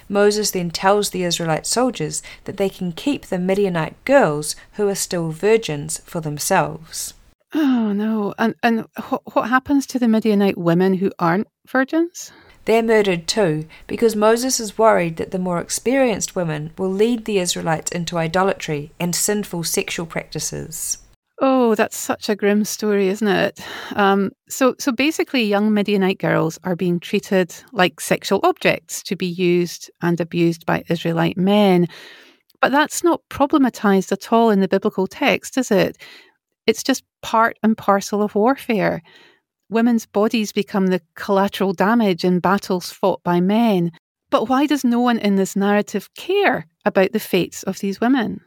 Moses 0.07 0.51
then 0.51 0.69
tells 0.69 1.09
the 1.09 1.23
Israelite 1.23 1.65
soldiers 1.65 2.21
that 2.43 2.57
they 2.57 2.69
can 2.69 2.91
keep 2.91 3.25
the 3.25 3.39
Midianite 3.39 3.95
girls 4.05 4.55
who 4.73 4.87
are 4.87 4.93
still 4.93 5.31
virgins 5.31 6.01
for 6.05 6.21
themselves. 6.21 7.15
Oh 7.55 7.93
no! 7.93 8.33
And 8.37 8.55
and 8.61 8.85
what 9.07 9.21
what 9.33 9.49
happens 9.49 9.87
to 9.87 9.99
the 9.99 10.07
Midianite 10.07 10.57
women 10.57 10.95
who 10.95 11.13
aren't 11.17 11.47
virgins? 11.69 12.31
They're 12.65 12.83
murdered 12.83 13.27
too, 13.27 13.65
because 13.87 14.15
Moses 14.15 14.59
is 14.59 14.77
worried 14.77 15.15
that 15.17 15.31
the 15.31 15.39
more 15.39 15.59
experienced 15.59 16.35
women 16.35 16.71
will 16.77 16.91
lead 16.91 17.23
the 17.23 17.39
Israelites 17.39 17.91
into 17.91 18.17
idolatry 18.17 18.91
and 18.99 19.15
sinful 19.15 19.63
sexual 19.63 20.05
practices. 20.05 20.97
Oh, 21.39 21.75
that's 21.75 21.95
such 21.95 22.29
a 22.29 22.35
grim 22.35 22.65
story, 22.65 23.09
isn't 23.09 23.27
it? 23.27 23.59
Um, 23.95 24.31
so, 24.49 24.75
so 24.79 24.91
basically, 24.91 25.43
young 25.43 25.71
Midianite 25.71 26.17
girls 26.17 26.59
are 26.63 26.75
being 26.75 26.99
treated 26.99 27.53
like 27.71 28.01
sexual 28.01 28.39
objects 28.43 29.03
to 29.03 29.15
be 29.15 29.27
used 29.27 29.91
and 30.01 30.19
abused 30.19 30.65
by 30.65 30.83
Israelite 30.89 31.37
men. 31.37 31.87
But 32.59 32.71
that's 32.71 33.03
not 33.03 33.21
problematized 33.29 34.11
at 34.11 34.33
all 34.33 34.49
in 34.49 34.61
the 34.61 34.67
biblical 34.67 35.05
text, 35.05 35.57
is 35.57 35.69
it? 35.69 35.97
It's 36.65 36.81
just 36.83 37.03
part 37.21 37.57
and 37.61 37.77
parcel 37.77 38.23
of 38.23 38.33
warfare. 38.33 39.03
Women's 39.69 40.05
bodies 40.05 40.53
become 40.53 40.87
the 40.87 41.01
collateral 41.15 41.73
damage 41.73 42.23
in 42.23 42.39
battles 42.39 42.91
fought 42.91 43.21
by 43.23 43.41
men. 43.41 43.91
But 44.29 44.47
why 44.47 44.65
does 44.65 44.85
no 44.85 45.01
one 45.01 45.19
in 45.19 45.35
this 45.35 45.57
narrative 45.57 46.13
care 46.13 46.67
about 46.85 47.11
the 47.11 47.19
fates 47.19 47.63
of 47.63 47.79
these 47.79 47.99
women? 47.99 48.41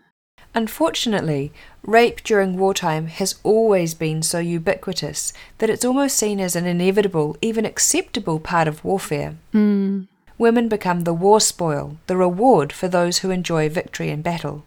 Unfortunately, 0.54 1.52
rape 1.82 2.22
during 2.24 2.58
wartime 2.58 3.06
has 3.06 3.36
always 3.44 3.94
been 3.94 4.22
so 4.22 4.38
ubiquitous 4.38 5.32
that 5.58 5.70
it's 5.70 5.84
almost 5.84 6.16
seen 6.16 6.40
as 6.40 6.56
an 6.56 6.66
inevitable, 6.66 7.36
even 7.40 7.64
acceptable 7.64 8.40
part 8.40 8.66
of 8.66 8.84
warfare. 8.84 9.36
Mm. 9.54 10.08
Women 10.38 10.68
become 10.68 11.02
the 11.02 11.14
war 11.14 11.40
spoil, 11.40 11.98
the 12.06 12.16
reward 12.16 12.72
for 12.72 12.88
those 12.88 13.18
who 13.18 13.30
enjoy 13.30 13.68
victory 13.68 14.08
in 14.08 14.22
battle. 14.22 14.64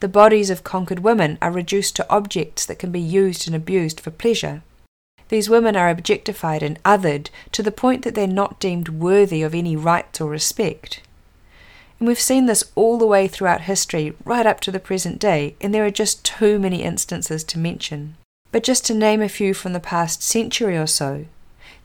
The 0.00 0.08
bodies 0.08 0.50
of 0.50 0.64
conquered 0.64 1.00
women 1.00 1.38
are 1.40 1.50
reduced 1.50 1.96
to 1.96 2.10
objects 2.10 2.66
that 2.66 2.78
can 2.78 2.92
be 2.92 3.00
used 3.00 3.46
and 3.46 3.56
abused 3.56 4.00
for 4.00 4.10
pleasure. 4.10 4.62
These 5.32 5.48
women 5.48 5.76
are 5.76 5.88
objectified 5.88 6.62
and 6.62 6.78
othered 6.84 7.30
to 7.52 7.62
the 7.62 7.72
point 7.72 8.02
that 8.02 8.14
they're 8.14 8.26
not 8.26 8.60
deemed 8.60 8.90
worthy 8.90 9.40
of 9.40 9.54
any 9.54 9.74
rights 9.76 10.20
or 10.20 10.28
respect. 10.28 11.00
And 11.98 12.06
we've 12.06 12.20
seen 12.20 12.44
this 12.44 12.64
all 12.74 12.98
the 12.98 13.06
way 13.06 13.28
throughout 13.28 13.62
history, 13.62 14.12
right 14.26 14.44
up 14.44 14.60
to 14.60 14.70
the 14.70 14.78
present 14.78 15.18
day, 15.18 15.56
and 15.58 15.72
there 15.72 15.86
are 15.86 15.90
just 15.90 16.22
too 16.22 16.58
many 16.58 16.82
instances 16.82 17.44
to 17.44 17.58
mention. 17.58 18.16
But 18.50 18.62
just 18.62 18.84
to 18.84 18.94
name 18.94 19.22
a 19.22 19.28
few 19.30 19.54
from 19.54 19.72
the 19.72 19.80
past 19.80 20.22
century 20.22 20.76
or 20.76 20.86
so, 20.86 21.24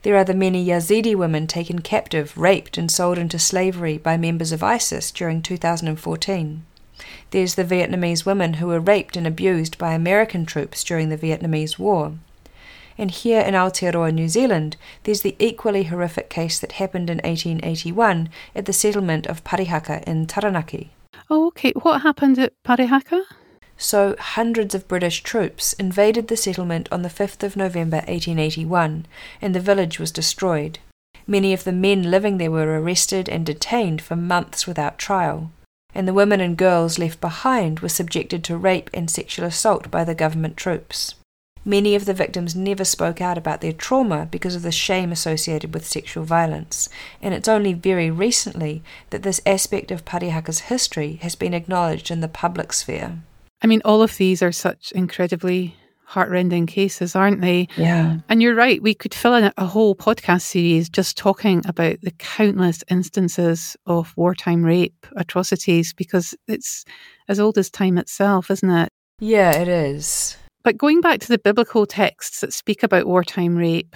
there 0.01 0.17
are 0.17 0.25
the 0.25 0.33
many 0.33 0.65
Yazidi 0.65 1.15
women 1.15 1.47
taken 1.47 1.79
captive, 1.79 2.37
raped, 2.37 2.77
and 2.77 2.91
sold 2.91 3.17
into 3.17 3.39
slavery 3.39 3.97
by 3.97 4.17
members 4.17 4.51
of 4.51 4.61
ISIS 4.61 5.09
during 5.09 5.41
2014. 5.41 6.65
There's 7.31 7.55
the 7.55 7.63
Vietnamese 7.63 8.25
women 8.25 8.55
who 8.55 8.67
were 8.67 8.81
raped 8.81 9.15
and 9.15 9.25
abused 9.25 9.77
by 9.77 9.93
American 9.93 10.45
troops 10.45 10.83
during 10.83 11.07
the 11.07 11.17
Vietnamese 11.17 11.79
War. 11.79 12.15
And 12.97 13.11
here 13.11 13.41
in 13.41 13.53
Aotearoa, 13.53 14.13
New 14.13 14.27
Zealand, 14.27 14.75
there's 15.03 15.21
the 15.21 15.35
equally 15.39 15.83
horrific 15.83 16.29
case 16.29 16.59
that 16.59 16.73
happened 16.73 17.09
in 17.09 17.17
1881 17.17 18.29
at 18.55 18.65
the 18.65 18.73
settlement 18.73 19.27
of 19.27 19.43
Parihaka 19.43 20.03
in 20.03 20.25
Taranaki. 20.25 20.91
Oh, 21.29 21.47
okay. 21.47 21.73
What 21.73 22.01
happened 22.01 22.39
at 22.39 22.53
Parihaka? 22.65 23.23
So, 23.77 24.15
hundreds 24.17 24.73
of 24.73 24.87
British 24.87 25.21
troops 25.21 25.73
invaded 25.73 26.27
the 26.27 26.37
settlement 26.37 26.89
on 26.91 27.03
the 27.03 27.09
5th 27.09 27.43
of 27.43 27.55
November 27.55 27.97
1881, 27.97 29.05
and 29.41 29.53
the 29.53 29.59
village 29.59 29.99
was 29.99 30.11
destroyed. 30.11 30.79
Many 31.27 31.53
of 31.53 31.63
the 31.63 31.71
men 31.71 32.09
living 32.09 32.37
there 32.37 32.49
were 32.49 32.81
arrested 32.81 33.29
and 33.29 33.45
detained 33.45 34.01
for 34.01 34.15
months 34.15 34.65
without 34.65 34.97
trial 34.97 35.51
and 35.97 36.07
the 36.07 36.13
women 36.13 36.39
and 36.39 36.55
girls 36.55 36.99
left 36.99 37.19
behind 37.19 37.79
were 37.79 37.89
subjected 37.89 38.43
to 38.43 38.55
rape 38.55 38.87
and 38.93 39.09
sexual 39.09 39.47
assault 39.47 39.89
by 39.89 40.03
the 40.03 40.13
government 40.13 40.55
troops. 40.55 41.15
Many 41.67 41.95
of 41.95 42.05
the 42.05 42.13
victims 42.13 42.55
never 42.55 42.85
spoke 42.85 43.19
out 43.19 43.37
about 43.37 43.59
their 43.59 43.73
trauma 43.73 44.25
because 44.31 44.55
of 44.55 44.61
the 44.61 44.71
shame 44.71 45.11
associated 45.11 45.73
with 45.73 45.85
sexual 45.85 46.23
violence, 46.23 46.87
and 47.21 47.33
it's 47.33 47.49
only 47.49 47.73
very 47.73 48.09
recently 48.09 48.81
that 49.09 49.23
this 49.23 49.41
aspect 49.45 49.91
of 49.91 50.05
Parihaka's 50.05 50.61
history 50.71 51.19
has 51.21 51.35
been 51.35 51.53
acknowledged 51.53 52.09
in 52.09 52.21
the 52.21 52.29
public 52.29 52.71
sphere. 52.71 53.17
I 53.61 53.67
mean, 53.67 53.81
all 53.83 54.01
of 54.01 54.15
these 54.15 54.41
are 54.41 54.53
such 54.53 54.93
incredibly 54.93 55.75
heartrending 56.05 56.67
cases, 56.67 57.17
aren't 57.17 57.41
they? 57.41 57.67
Yeah. 57.75 58.19
And 58.29 58.41
you're 58.41 58.55
right, 58.55 58.81
we 58.81 58.93
could 58.93 59.13
fill 59.13 59.33
in 59.33 59.51
a 59.57 59.65
whole 59.65 59.93
podcast 59.93 60.43
series 60.43 60.87
just 60.87 61.17
talking 61.17 61.61
about 61.67 61.99
the 62.01 62.11
countless 62.11 62.81
instances 62.89 63.75
of 63.85 64.13
wartime 64.15 64.63
rape 64.63 65.05
atrocities 65.17 65.93
because 65.93 66.33
it's 66.47 66.85
as 67.27 67.41
old 67.41 67.57
as 67.57 67.69
time 67.69 67.97
itself, 67.97 68.49
isn't 68.49 68.71
it? 68.71 68.87
Yeah, 69.19 69.51
it 69.51 69.67
is. 69.67 70.37
But 70.67 70.77
going 70.77 70.99
back 70.99 71.21
to 71.21 71.29
the 71.29 71.37
biblical 71.37 71.85
texts 71.85 72.41
that 72.41 72.51
speak 72.51 72.83
about 72.83 73.07
wartime 73.07 73.55
rape, 73.55 73.95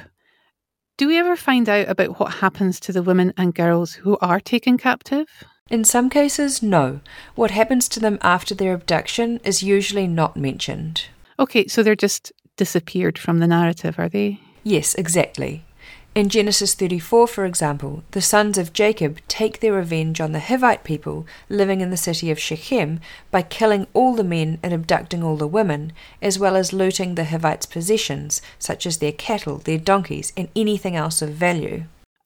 do 0.98 1.06
we 1.06 1.18
ever 1.18 1.36
find 1.36 1.68
out 1.68 1.90
about 1.90 2.18
what 2.18 2.36
happens 2.36 2.80
to 2.80 2.94
the 2.94 3.04
women 3.04 3.34
and 3.36 3.54
girls 3.54 3.96
who 3.96 4.18
are 4.22 4.40
taken 4.40 4.78
captive? 4.78 5.28
In 5.70 5.84
some 5.84 6.10
cases, 6.10 6.64
no. 6.64 7.02
What 7.36 7.52
happens 7.52 7.90
to 7.90 8.00
them 8.00 8.18
after 8.22 8.56
their 8.56 8.74
abduction 8.74 9.42
is 9.44 9.62
usually 9.62 10.08
not 10.08 10.38
mentioned. 10.38 11.08
Okay, 11.38 11.68
so 11.68 11.84
they're 11.84 11.94
just 11.94 12.32
disappeared 12.56 13.18
from 13.18 13.40
the 13.40 13.48
narrative, 13.48 14.00
are 14.00 14.08
they? 14.08 14.40
Yes, 14.64 14.96
exactly. 14.96 15.66
In 16.14 16.28
Genesis 16.28 16.74
34, 16.74 17.26
for 17.26 17.46
example, 17.46 18.04
the 18.12 18.22
sons 18.22 18.58
of 18.58 18.74
Jacob 18.74 19.20
take 19.30 19.62
their 19.62 19.72
revenge 19.72 20.20
on 20.20 20.34
the 20.34 20.40
Hivite 20.40 20.84
people 20.84 21.26
living 21.48 21.80
in 21.80 21.90
the 21.90 21.96
city 21.96 22.30
of 22.30 22.38
Shechem 22.38 23.00
by 23.32 23.44
killing 23.44 23.88
all 23.94 24.16
the 24.16 24.24
men 24.24 24.60
and 24.62 24.74
abducting 24.74 25.24
all 25.24 25.38
the 25.38 25.48
women, 25.48 25.94
as 26.22 26.38
well 26.38 26.58
as 26.58 26.74
looting 26.74 27.16
the 27.16 27.24
Hivites' 27.24 27.66
possessions, 27.66 28.42
such 28.60 28.86
as 28.86 28.98
their 28.98 29.14
cattle, 29.14 29.60
their 29.60 29.78
donkeys, 29.78 30.34
and 30.36 30.50
anything 30.54 30.98
else 30.98 31.22
of 31.22 31.30
value. 31.30 31.86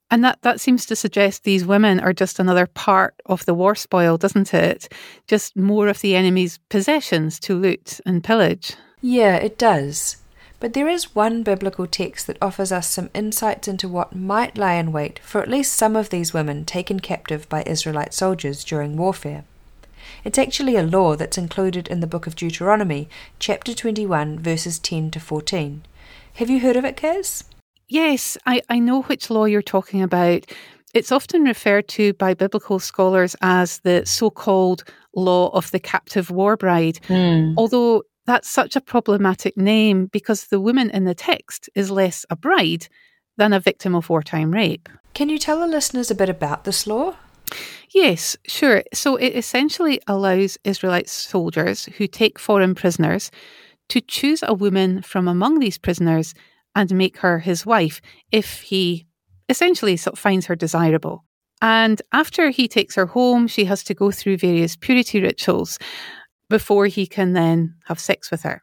And 0.09 0.23
that, 0.23 0.39
that 0.41 0.59
seems 0.59 0.87
to 0.87 0.95
suggest 0.95 1.43
these 1.43 1.63
women 1.63 1.99
are 1.99 2.13
just 2.13 2.39
another 2.39 2.65
part 2.65 3.13
of 3.27 3.45
the 3.45 3.53
war 3.53 3.75
spoil, 3.75 4.17
doesn't 4.17 4.51
it? 4.51 4.91
Just 5.27 5.55
more 5.55 5.89
of 5.89 6.01
the 6.01 6.15
enemy's 6.15 6.57
possessions 6.69 7.39
to 7.41 7.53
loot 7.53 7.99
and 8.03 8.23
pillage. 8.23 8.75
Yeah, 9.01 9.35
it 9.35 9.59
does. 9.59 10.17
But 10.59 10.73
there 10.73 10.87
is 10.87 11.15
one 11.15 11.43
biblical 11.43 11.85
text 11.85 12.27
that 12.27 12.37
offers 12.41 12.71
us 12.71 12.89
some 12.89 13.09
insights 13.13 13.67
into 13.67 13.89
what 13.89 14.15
might 14.15 14.57
lie 14.57 14.75
in 14.75 14.91
wait 14.91 15.19
for 15.19 15.41
at 15.41 15.49
least 15.49 15.73
some 15.73 15.95
of 15.95 16.09
these 16.09 16.33
women 16.33 16.65
taken 16.65 16.99
captive 16.99 17.47
by 17.49 17.63
Israelite 17.65 18.13
soldiers 18.13 18.63
during 18.63 18.95
warfare. 18.95 19.43
It's 20.23 20.37
actually 20.37 20.75
a 20.75 20.83
law 20.83 21.15
that's 21.15 21.37
included 21.37 21.87
in 21.87 21.99
the 21.99 22.07
book 22.07 22.25
of 22.25 22.35
Deuteronomy, 22.35 23.09
chapter 23.39 23.73
21, 23.73 24.39
verses 24.39 24.79
10 24.79 25.11
to 25.11 25.19
14. 25.19 25.83
Have 26.35 26.49
you 26.49 26.59
heard 26.59 26.75
of 26.75 26.85
it, 26.85 26.97
Caz? 26.97 27.43
Yes, 27.87 28.37
I, 28.45 28.61
I 28.69 28.79
know 28.79 29.03
which 29.03 29.29
law 29.29 29.45
you're 29.45 29.61
talking 29.61 30.01
about. 30.01 30.45
It's 30.93 31.11
often 31.11 31.43
referred 31.43 31.87
to 31.89 32.13
by 32.13 32.33
biblical 32.33 32.79
scholars 32.79 33.35
as 33.41 33.79
the 33.79 34.03
so 34.05 34.29
called 34.29 34.83
law 35.15 35.49
of 35.49 35.69
the 35.71 35.79
captive 35.79 36.31
war 36.31 36.57
bride, 36.57 36.99
mm. 37.07 37.53
although 37.57 38.03
that's 38.25 38.49
such 38.49 38.75
a 38.75 38.81
problematic 38.81 39.55
name 39.55 40.07
because 40.07 40.45
the 40.45 40.59
woman 40.59 40.89
in 40.89 41.05
the 41.05 41.15
text 41.15 41.69
is 41.75 41.91
less 41.91 42.25
a 42.29 42.35
bride 42.35 42.87
than 43.37 43.53
a 43.53 43.59
victim 43.59 43.95
of 43.95 44.09
wartime 44.09 44.51
rape. 44.51 44.89
Can 45.13 45.29
you 45.29 45.37
tell 45.37 45.59
the 45.59 45.67
listeners 45.67 46.09
a 46.09 46.15
bit 46.15 46.29
about 46.29 46.63
this 46.63 46.87
law? 46.87 47.15
Yes, 47.93 48.35
sure. 48.47 48.83
So 48.93 49.15
it 49.15 49.35
essentially 49.35 50.01
allows 50.07 50.57
Israelite 50.63 51.09
soldiers 51.09 51.85
who 51.97 52.07
take 52.07 52.39
foreign 52.39 52.75
prisoners 52.75 53.31
to 53.89 54.01
choose 54.01 54.43
a 54.43 54.53
woman 54.53 55.01
from 55.01 55.27
among 55.27 55.59
these 55.59 55.77
prisoners 55.77 56.33
and 56.75 56.93
make 56.93 57.17
her 57.19 57.39
his 57.39 57.65
wife 57.65 58.01
if 58.31 58.61
he 58.61 59.05
essentially 59.47 59.95
sort 59.95 60.13
of 60.13 60.19
finds 60.19 60.47
her 60.47 60.55
desirable. 60.55 61.23
And 61.61 62.01
after 62.11 62.49
he 62.49 62.67
takes 62.67 62.95
her 62.95 63.05
home, 63.05 63.47
she 63.47 63.65
has 63.65 63.83
to 63.83 63.93
go 63.93 64.11
through 64.11 64.37
various 64.37 64.75
purity 64.75 65.21
rituals 65.21 65.79
before 66.49 66.87
he 66.87 67.07
can 67.07 67.33
then 67.33 67.75
have 67.85 67.99
sex 67.99 68.31
with 68.31 68.43
her. 68.43 68.61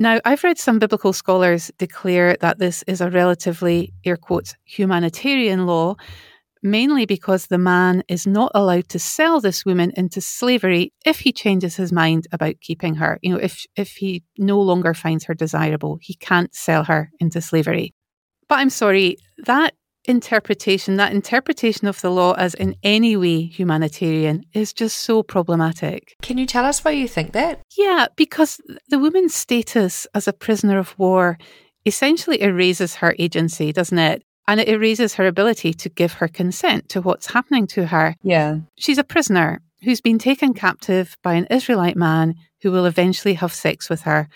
Now, 0.00 0.20
I've 0.24 0.42
read 0.42 0.58
some 0.58 0.78
biblical 0.78 1.12
scholars 1.12 1.70
declare 1.78 2.36
that 2.40 2.58
this 2.58 2.82
is 2.86 3.00
a 3.00 3.10
relatively, 3.10 3.92
air 4.04 4.16
quotes, 4.16 4.56
humanitarian 4.64 5.66
law, 5.66 5.94
mainly 6.62 7.06
because 7.06 7.46
the 7.46 7.58
man 7.58 8.02
is 8.08 8.26
not 8.26 8.50
allowed 8.54 8.88
to 8.88 8.98
sell 8.98 9.40
this 9.40 9.64
woman 9.64 9.92
into 9.96 10.20
slavery 10.20 10.92
if 11.04 11.20
he 11.20 11.32
changes 11.32 11.76
his 11.76 11.92
mind 11.92 12.26
about 12.32 12.60
keeping 12.60 12.96
her. 12.96 13.18
You 13.22 13.34
know, 13.34 13.40
if, 13.40 13.64
if 13.76 13.92
he 13.92 14.24
no 14.38 14.60
longer 14.60 14.94
finds 14.94 15.24
her 15.24 15.34
desirable, 15.34 15.98
he 16.00 16.14
can't 16.14 16.54
sell 16.54 16.84
her 16.84 17.10
into 17.20 17.40
slavery. 17.40 17.94
But 18.48 18.58
I'm 18.58 18.70
sorry, 18.70 19.18
that 19.44 19.74
interpretation, 20.04 20.96
that 20.96 21.12
interpretation 21.12 21.86
of 21.86 22.00
the 22.00 22.10
law 22.10 22.32
as 22.34 22.54
in 22.54 22.76
any 22.82 23.16
way 23.16 23.42
humanitarian, 23.42 24.44
is 24.52 24.72
just 24.72 24.98
so 24.98 25.22
problematic. 25.22 26.16
Can 26.22 26.38
you 26.38 26.46
tell 26.46 26.64
us 26.64 26.84
why 26.84 26.92
you 26.92 27.08
think 27.08 27.32
that? 27.32 27.60
Yeah, 27.76 28.06
because 28.16 28.60
the 28.88 28.98
woman's 28.98 29.34
status 29.34 30.06
as 30.14 30.26
a 30.26 30.32
prisoner 30.32 30.78
of 30.78 30.98
war 30.98 31.38
essentially 31.84 32.40
erases 32.40 32.96
her 32.96 33.14
agency, 33.18 33.72
doesn't 33.72 33.98
it? 33.98 34.22
And 34.48 34.60
it 34.60 34.68
erases 34.68 35.14
her 35.14 35.26
ability 35.26 35.72
to 35.74 35.88
give 35.88 36.14
her 36.14 36.28
consent 36.28 36.88
to 36.90 37.00
what's 37.00 37.32
happening 37.32 37.66
to 37.68 37.86
her. 37.86 38.16
Yeah. 38.22 38.58
She's 38.76 38.98
a 38.98 39.04
prisoner 39.04 39.60
who's 39.82 40.00
been 40.00 40.18
taken 40.18 40.54
captive 40.54 41.16
by 41.22 41.34
an 41.34 41.46
Israelite 41.46 41.96
man 41.96 42.34
who 42.62 42.70
will 42.70 42.86
eventually 42.86 43.34
have 43.34 43.52
sex 43.52 43.88
with 43.88 44.02
her. 44.02 44.28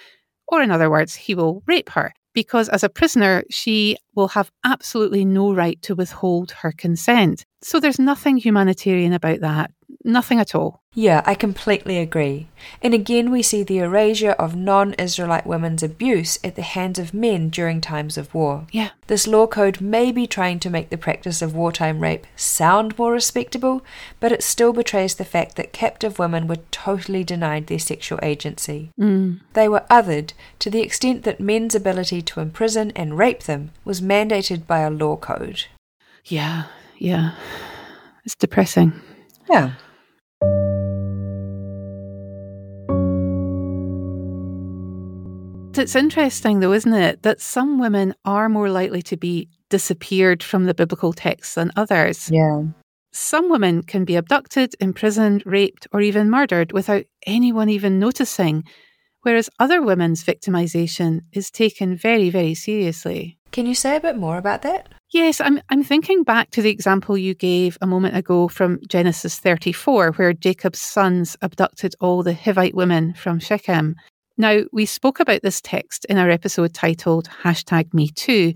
Or, 0.49 0.63
in 0.63 0.71
other 0.71 0.89
words, 0.89 1.15
he 1.15 1.35
will 1.35 1.63
rape 1.67 1.91
her 1.91 2.13
because 2.37 2.69
as 2.69 2.85
a 2.85 2.91
prisoner, 2.91 3.45
she 3.49 3.97
will 4.15 4.29
have 4.29 4.53
absolutely 4.63 5.25
no 5.25 5.55
right 5.55 5.81
to 5.81 5.95
withhold 5.95 6.51
her 6.51 6.71
consent. 6.71 7.47
So 7.63 7.81
there's 7.81 7.99
nothing 7.99 8.37
humanitarian 8.37 9.15
about 9.15 9.41
that. 9.41 9.71
Nothing 10.07 10.39
at 10.39 10.55
all. 10.55 10.85
Yeah, 10.95 11.21
I 11.27 11.35
completely 11.35 11.99
agree. 11.99 12.47
And 12.81 12.95
again, 12.95 13.33
we 13.33 13.43
see 13.43 13.65
the 13.65 13.79
erasure 13.79 14.31
of 14.31 14.55
non 14.55 14.95
Israelite 14.95 15.49
women's 15.49 15.83
abuse 15.83 16.39
at 16.45 16.55
the 16.55 16.63
hands 16.63 17.01
of 17.01 17.13
men 17.13 17.49
during 17.49 17.81
times 17.81 18.17
of 18.17 18.33
war. 18.33 18.69
Yeah. 18.71 18.91
This 19.09 19.27
law 19.27 19.49
code 19.49 19.81
may 19.81 20.13
be 20.13 20.29
trying 20.29 20.61
to 20.61 20.71
make 20.71 20.91
the 20.91 20.97
practice 20.97 21.43
of 21.43 21.57
wartime 21.57 21.99
rape 21.99 22.25
sound 22.37 22.97
more 22.97 23.11
respectable, 23.11 23.85
but 24.21 24.31
it 24.31 24.45
still 24.45 24.73
betrays 24.73 25.17
the 25.17 25.25
fact 25.25 25.57
that 25.57 25.73
captive 25.73 26.21
women 26.21 26.47
were 26.47 26.61
totally 26.71 27.25
denied 27.25 27.67
their 27.67 27.81
sexual 27.81 28.21
agency. 28.23 28.93
Mm. 28.99 29.41
They 29.55 29.69
were 29.69 29.85
othered 29.91 30.35
to 30.61 30.71
the 30.71 30.83
extent 30.83 31.25
that 31.25 31.41
men's 31.41 31.75
ability 31.75 32.23
to 32.23 32.41
imprison 32.41 32.93
and 32.95 33.19
rape 33.19 33.43
them 33.43 33.73
was 33.85 34.01
mandated 34.01 34.69
by 34.69 34.81
a 34.81 34.91
law 34.91 35.17
code. 35.17 35.65
Yeah, 36.25 36.67
yeah. 36.97 37.33
It's 38.25 38.37
depressing. 38.37 38.93
Yeah. 39.51 39.73
It's 45.79 45.95
interesting, 45.95 46.61
though, 46.61 46.73
isn't 46.73 46.95
it, 46.95 47.23
that 47.23 47.41
some 47.41 47.79
women 47.79 48.15
are 48.25 48.49
more 48.49 48.71
likely 48.71 49.03
to 49.03 49.17
be 49.17 49.49
disappeared 49.69 50.43
from 50.43 50.65
the 50.65 50.75
biblical 50.75 51.13
texts 51.13 51.55
than 51.55 51.73
others. 51.77 52.31
Yeah. 52.31 52.63
Some 53.13 53.51
women 53.51 53.83
can 53.83 54.05
be 54.05 54.17
abducted, 54.17 54.75
imprisoned, 54.81 55.43
raped, 55.47 55.87
or 55.93 56.01
even 56.01 56.31
murdered 56.31 56.73
without 56.73 57.05
anyone 57.27 57.69
even 57.69 57.99
noticing, 57.99 58.65
whereas 59.23 59.51
other 59.59 59.83
women's 59.83 60.23
victimization 60.25 61.21
is 61.33 61.51
taken 61.51 61.97
very, 61.97 62.31
very 62.31 62.55
seriously. 62.55 63.39
Can 63.53 63.67
you 63.67 63.75
say 63.75 63.97
a 63.97 64.01
bit 64.01 64.17
more 64.17 64.37
about 64.37 64.63
that? 64.63 64.89
Yes, 65.13 65.41
I'm, 65.41 65.61
I'm 65.71 65.83
thinking 65.83 66.25
back 66.25 66.51
to 66.51 66.63
the 66.63 66.71
example 66.71 67.17
you 67.17 67.35
gave 67.35 67.79
a 67.81 67.87
moment 67.87 68.17
ago 68.17 68.49
from 68.49 68.81
Genesis 68.89 69.39
34, 69.39 70.13
where 70.13 70.33
Jacob's 70.33 70.81
sons 70.81 71.37
abducted 71.41 71.95
all 72.01 72.23
the 72.23 72.35
Hivite 72.35 72.75
women 72.75 73.15
from 73.15 73.39
Shechem. 73.39 73.97
Now, 74.39 74.63
we 74.73 74.85
spoke 74.85 75.21
about 75.21 75.43
this 75.43 75.61
text 75.61 76.05
in 76.07 76.19
our 76.19 76.31
episode 76.31 76.75
titled 76.75 77.29
hashtag 77.43 77.95
Me 77.95 78.09
Too, 78.09 78.53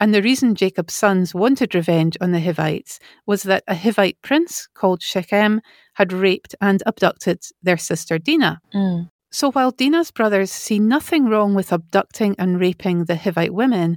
and 0.00 0.12
the 0.12 0.22
reason 0.22 0.54
Jacob's 0.54 0.94
sons 0.94 1.34
wanted 1.34 1.74
revenge 1.74 2.16
on 2.20 2.32
the 2.32 2.40
Hivites 2.40 2.98
was 3.26 3.44
that 3.44 3.64
a 3.66 3.74
Hivite 3.74 4.16
prince 4.22 4.68
called 4.74 5.02
Shechem 5.02 5.60
had 5.94 6.12
raped 6.12 6.54
and 6.60 6.82
abducted 6.84 7.42
their 7.62 7.78
sister 7.78 8.18
Dinah. 8.18 8.60
Mm. 8.74 9.08
So 9.30 9.50
while 9.50 9.70
Dinah's 9.70 10.10
brothers 10.10 10.50
see 10.50 10.78
nothing 10.78 11.26
wrong 11.26 11.54
with 11.54 11.72
abducting 11.72 12.36
and 12.38 12.60
raping 12.60 13.04
the 13.04 13.14
Hivite 13.14 13.50
women, 13.50 13.96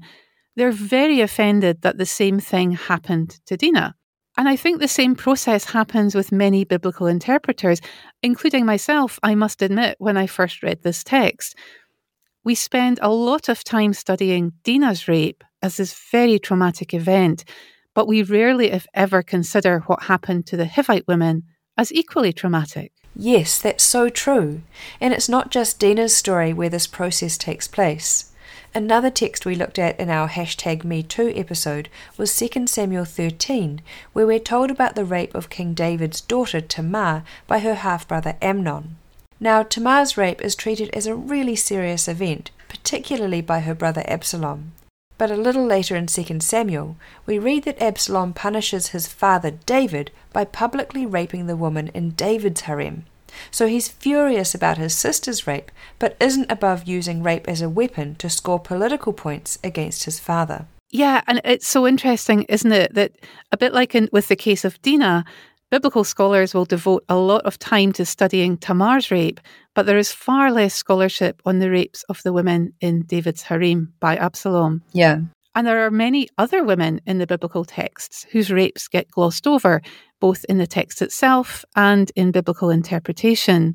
they're 0.55 0.71
very 0.71 1.21
offended 1.21 1.81
that 1.81 1.97
the 1.97 2.05
same 2.05 2.39
thing 2.39 2.71
happened 2.71 3.39
to 3.45 3.57
Dinah. 3.57 3.95
And 4.37 4.47
I 4.47 4.55
think 4.55 4.79
the 4.79 4.87
same 4.87 5.15
process 5.15 5.65
happens 5.65 6.13
with 6.13 6.31
many 6.31 6.63
biblical 6.63 7.07
interpreters, 7.07 7.81
including 8.21 8.65
myself, 8.67 9.19
I 9.23 9.33
must 9.33 9.63
admit, 9.63 9.95
when 9.97 10.15
I 10.15 10.27
first 10.27 10.61
read 10.61 10.83
this 10.83 11.03
text. 11.03 11.55
We 12.43 12.53
spend 12.53 12.99
a 13.01 13.09
lot 13.11 13.49
of 13.49 13.63
time 13.63 13.93
studying 13.93 14.53
Dinah's 14.63 15.07
rape 15.07 15.43
as 15.63 15.77
this 15.77 15.99
very 16.11 16.37
traumatic 16.37 16.93
event, 16.93 17.43
but 17.95 18.07
we 18.07 18.21
rarely, 18.21 18.71
if 18.71 18.85
ever, 18.93 19.23
consider 19.23 19.79
what 19.87 20.03
happened 20.03 20.45
to 20.47 20.57
the 20.57 20.65
Hivite 20.65 21.07
women 21.07 21.43
as 21.75 21.91
equally 21.91 22.31
traumatic. 22.31 22.93
Yes, 23.15 23.59
that's 23.59 23.83
so 23.83 24.07
true. 24.07 24.61
And 25.01 25.15
it's 25.15 25.27
not 25.27 25.49
just 25.49 25.79
Dinah's 25.79 26.15
story 26.15 26.53
where 26.53 26.69
this 26.69 26.85
process 26.85 27.39
takes 27.39 27.67
place. 27.67 28.31
Another 28.77 29.09
text 29.09 29.43
we 29.43 29.55
looked 29.55 29.79
at 29.79 29.99
in 29.99 30.11
our 30.11 30.29
hashtag 30.29 30.83
MeToo 30.83 31.35
episode 31.35 31.89
was 32.15 32.37
2 32.37 32.67
Samuel 32.67 33.05
13, 33.05 33.81
where 34.13 34.27
we're 34.27 34.37
told 34.37 34.69
about 34.69 34.93
the 34.93 35.03
rape 35.03 35.33
of 35.33 35.49
King 35.49 35.73
David's 35.73 36.21
daughter 36.21 36.61
Tamar 36.61 37.23
by 37.47 37.57
her 37.57 37.73
half 37.73 38.07
brother 38.07 38.35
Amnon. 38.39 38.97
Now, 39.39 39.63
Tamar's 39.63 40.15
rape 40.15 40.43
is 40.43 40.55
treated 40.55 40.91
as 40.93 41.07
a 41.07 41.15
really 41.15 41.55
serious 41.55 42.07
event, 42.07 42.51
particularly 42.69 43.41
by 43.41 43.61
her 43.61 43.73
brother 43.73 44.03
Absalom. 44.07 44.73
But 45.17 45.31
a 45.31 45.37
little 45.37 45.65
later 45.65 45.95
in 45.95 46.05
2 46.05 46.39
Samuel, 46.41 46.97
we 47.25 47.39
read 47.39 47.63
that 47.63 47.81
Absalom 47.81 48.31
punishes 48.33 48.89
his 48.89 49.07
father 49.07 49.49
David 49.65 50.11
by 50.31 50.45
publicly 50.45 51.03
raping 51.03 51.47
the 51.47 51.57
woman 51.57 51.87
in 51.95 52.11
David's 52.11 52.61
harem. 52.61 53.05
So 53.51 53.67
he's 53.67 53.87
furious 53.87 54.55
about 54.55 54.77
his 54.77 54.95
sister's 54.95 55.47
rape, 55.47 55.71
but 55.99 56.17
isn't 56.19 56.51
above 56.51 56.87
using 56.87 57.23
rape 57.23 57.47
as 57.47 57.61
a 57.61 57.69
weapon 57.69 58.15
to 58.15 58.29
score 58.29 58.59
political 58.59 59.13
points 59.13 59.57
against 59.63 60.05
his 60.05 60.19
father. 60.19 60.65
Yeah, 60.89 61.21
and 61.27 61.41
it's 61.43 61.67
so 61.67 61.85
interesting, 61.85 62.43
isn't 62.43 62.71
it, 62.71 62.93
that 62.93 63.11
a 63.51 63.57
bit 63.57 63.73
like 63.73 63.93
in, 63.93 64.09
with 64.11 64.29
the 64.29 64.35
case 64.35 64.63
of 64.63 64.81
Dinah, 64.81 65.25
biblical 65.69 66.03
scholars 66.03 66.53
will 66.53 66.65
devote 66.65 67.03
a 67.09 67.17
lot 67.17 67.45
of 67.45 67.59
time 67.59 67.91
to 67.93 68.05
studying 68.05 68.57
Tamar's 68.57 69.11
rape, 69.11 69.39
but 69.75 69.85
there 69.85 69.97
is 69.97 70.11
far 70.11 70.51
less 70.51 70.73
scholarship 70.73 71.41
on 71.45 71.59
the 71.59 71.69
rapes 71.69 72.03
of 72.03 72.23
the 72.23 72.33
women 72.33 72.73
in 72.79 73.03
David's 73.03 73.43
harem 73.43 73.93
by 73.99 74.15
Absalom. 74.15 74.81
Yeah. 74.93 75.19
And 75.57 75.65
there 75.65 75.87
are 75.87 75.89
many 75.89 76.29
other 76.37 76.63
women 76.63 77.01
in 77.07 77.17
the 77.17 77.25
biblical 77.25 77.65
texts 77.65 78.27
whose 78.31 78.51
rapes 78.51 78.87
get 78.87 79.09
glossed 79.09 79.47
over, 79.47 79.81
both 80.19 80.45
in 80.47 80.59
the 80.59 80.67
text 80.67 81.01
itself 81.01 81.65
and 81.75 82.11
in 82.15 82.29
biblical 82.29 82.69
interpretation. 82.69 83.73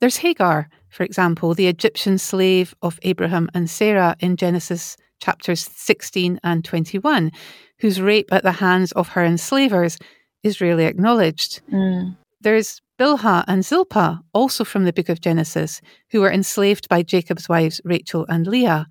There's 0.00 0.16
Hagar, 0.16 0.68
for 0.88 1.04
example, 1.04 1.54
the 1.54 1.68
Egyptian 1.68 2.18
slave 2.18 2.74
of 2.82 2.98
Abraham 3.02 3.48
and 3.54 3.70
Sarah 3.70 4.16
in 4.18 4.36
Genesis 4.36 4.96
chapters 5.20 5.70
16 5.72 6.40
and 6.42 6.64
21, 6.64 7.30
whose 7.78 8.00
rape 8.00 8.32
at 8.32 8.42
the 8.42 8.58
hands 8.58 8.90
of 8.90 9.10
her 9.10 9.24
enslavers 9.24 9.98
is 10.42 10.60
rarely 10.60 10.86
acknowledged. 10.86 11.60
Mm. 11.72 12.16
There's 12.40 12.82
Bilhah 12.98 13.44
and 13.46 13.64
Zilpah, 13.64 14.18
also 14.32 14.64
from 14.64 14.84
the 14.84 14.92
book 14.92 15.08
of 15.08 15.20
Genesis, 15.20 15.80
who 16.10 16.22
were 16.22 16.32
enslaved 16.32 16.88
by 16.88 17.04
Jacob's 17.04 17.48
wives 17.48 17.80
Rachel 17.84 18.26
and 18.28 18.48
Leah. 18.48 18.88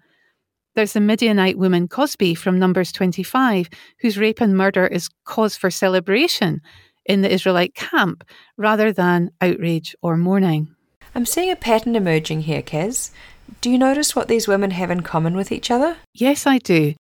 There's 0.79 0.93
the 0.93 1.01
Midianite 1.01 1.57
woman 1.57 1.89
Cosbi 1.89 2.37
from 2.37 2.57
Numbers 2.57 2.93
25, 2.93 3.67
whose 3.99 4.17
rape 4.17 4.39
and 4.39 4.55
murder 4.55 4.87
is 4.87 5.09
cause 5.25 5.57
for 5.57 5.69
celebration 5.69 6.61
in 7.03 7.21
the 7.21 7.29
Israelite 7.29 7.75
camp 7.75 8.23
rather 8.55 8.93
than 8.93 9.29
outrage 9.41 9.93
or 10.01 10.15
mourning. 10.15 10.73
I'm 11.13 11.25
seeing 11.25 11.51
a 11.51 11.57
pattern 11.57 11.97
emerging 11.97 12.43
here, 12.43 12.61
Caz. 12.61 13.11
Do 13.59 13.69
you 13.69 13.77
notice 13.77 14.15
what 14.15 14.29
these 14.29 14.47
women 14.47 14.71
have 14.71 14.89
in 14.89 15.01
common 15.01 15.35
with 15.35 15.51
each 15.51 15.69
other? 15.69 15.97
Yes, 16.13 16.47
I 16.47 16.59
do. 16.59 16.95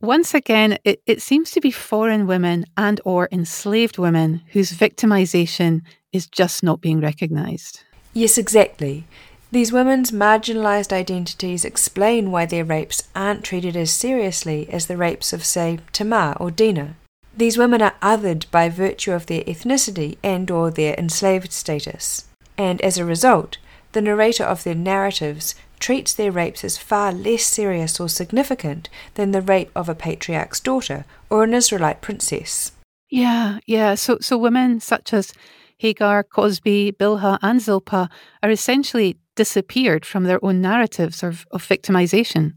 Once 0.00 0.32
again, 0.32 0.78
it, 0.84 1.02
it 1.04 1.20
seems 1.20 1.50
to 1.50 1.60
be 1.60 1.72
foreign 1.72 2.28
women 2.28 2.66
and 2.76 3.00
or 3.04 3.28
enslaved 3.32 3.98
women 3.98 4.42
whose 4.52 4.70
victimization 4.70 5.80
is 6.12 6.28
just 6.28 6.62
not 6.62 6.80
being 6.80 7.00
recognized. 7.00 7.82
Yes, 8.14 8.38
exactly. 8.38 9.08
These 9.50 9.72
women's 9.72 10.10
marginalized 10.10 10.92
identities 10.92 11.64
explain 11.64 12.30
why 12.30 12.44
their 12.44 12.64
rapes 12.64 13.08
aren't 13.14 13.44
treated 13.44 13.76
as 13.76 13.90
seriously 13.90 14.68
as 14.70 14.86
the 14.86 14.96
rapes 14.96 15.32
of, 15.32 15.44
say, 15.44 15.78
Tamar 15.92 16.36
or 16.38 16.50
Dinah. 16.50 16.96
These 17.34 17.56
women 17.56 17.80
are 17.80 17.94
othered 18.02 18.50
by 18.50 18.68
virtue 18.68 19.12
of 19.12 19.26
their 19.26 19.42
ethnicity 19.44 20.18
and 20.22 20.50
or 20.50 20.70
their 20.70 20.94
enslaved 20.94 21.52
status. 21.52 22.24
And 22.58 22.80
as 22.82 22.98
a 22.98 23.04
result, 23.04 23.56
the 23.92 24.02
narrator 24.02 24.44
of 24.44 24.64
their 24.64 24.74
narratives 24.74 25.54
treats 25.78 26.12
their 26.12 26.32
rapes 26.32 26.64
as 26.64 26.76
far 26.76 27.12
less 27.12 27.44
serious 27.44 28.00
or 28.00 28.08
significant 28.08 28.88
than 29.14 29.30
the 29.30 29.40
rape 29.40 29.70
of 29.74 29.88
a 29.88 29.94
patriarch's 29.94 30.60
daughter 30.60 31.04
or 31.30 31.44
an 31.44 31.54
Israelite 31.54 32.02
princess. 32.02 32.72
Yeah, 33.08 33.60
yeah. 33.66 33.94
So, 33.94 34.18
so 34.20 34.36
women 34.36 34.80
such 34.80 35.14
as 35.14 35.32
Hagar, 35.78 36.24
Cosbi, 36.24 36.92
Bilhah, 36.92 37.38
and 37.42 37.60
Zilpah 37.60 38.08
are 38.42 38.50
essentially 38.50 39.16
disappeared 39.36 40.04
from 40.04 40.24
their 40.24 40.44
own 40.44 40.60
narratives 40.60 41.22
of, 41.22 41.46
of 41.52 41.66
victimization. 41.66 42.54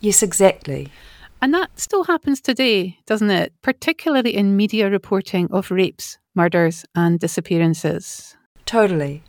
Yes, 0.00 0.22
exactly. 0.22 0.88
And 1.42 1.54
that 1.54 1.80
still 1.80 2.04
happens 2.04 2.40
today, 2.40 2.98
doesn't 3.06 3.30
it? 3.30 3.52
Particularly 3.62 4.36
in 4.36 4.56
media 4.56 4.90
reporting 4.90 5.48
of 5.50 5.70
rapes, 5.70 6.18
murders, 6.34 6.84
and 6.94 7.18
disappearances. 7.18 8.36
Totally. 8.66 9.22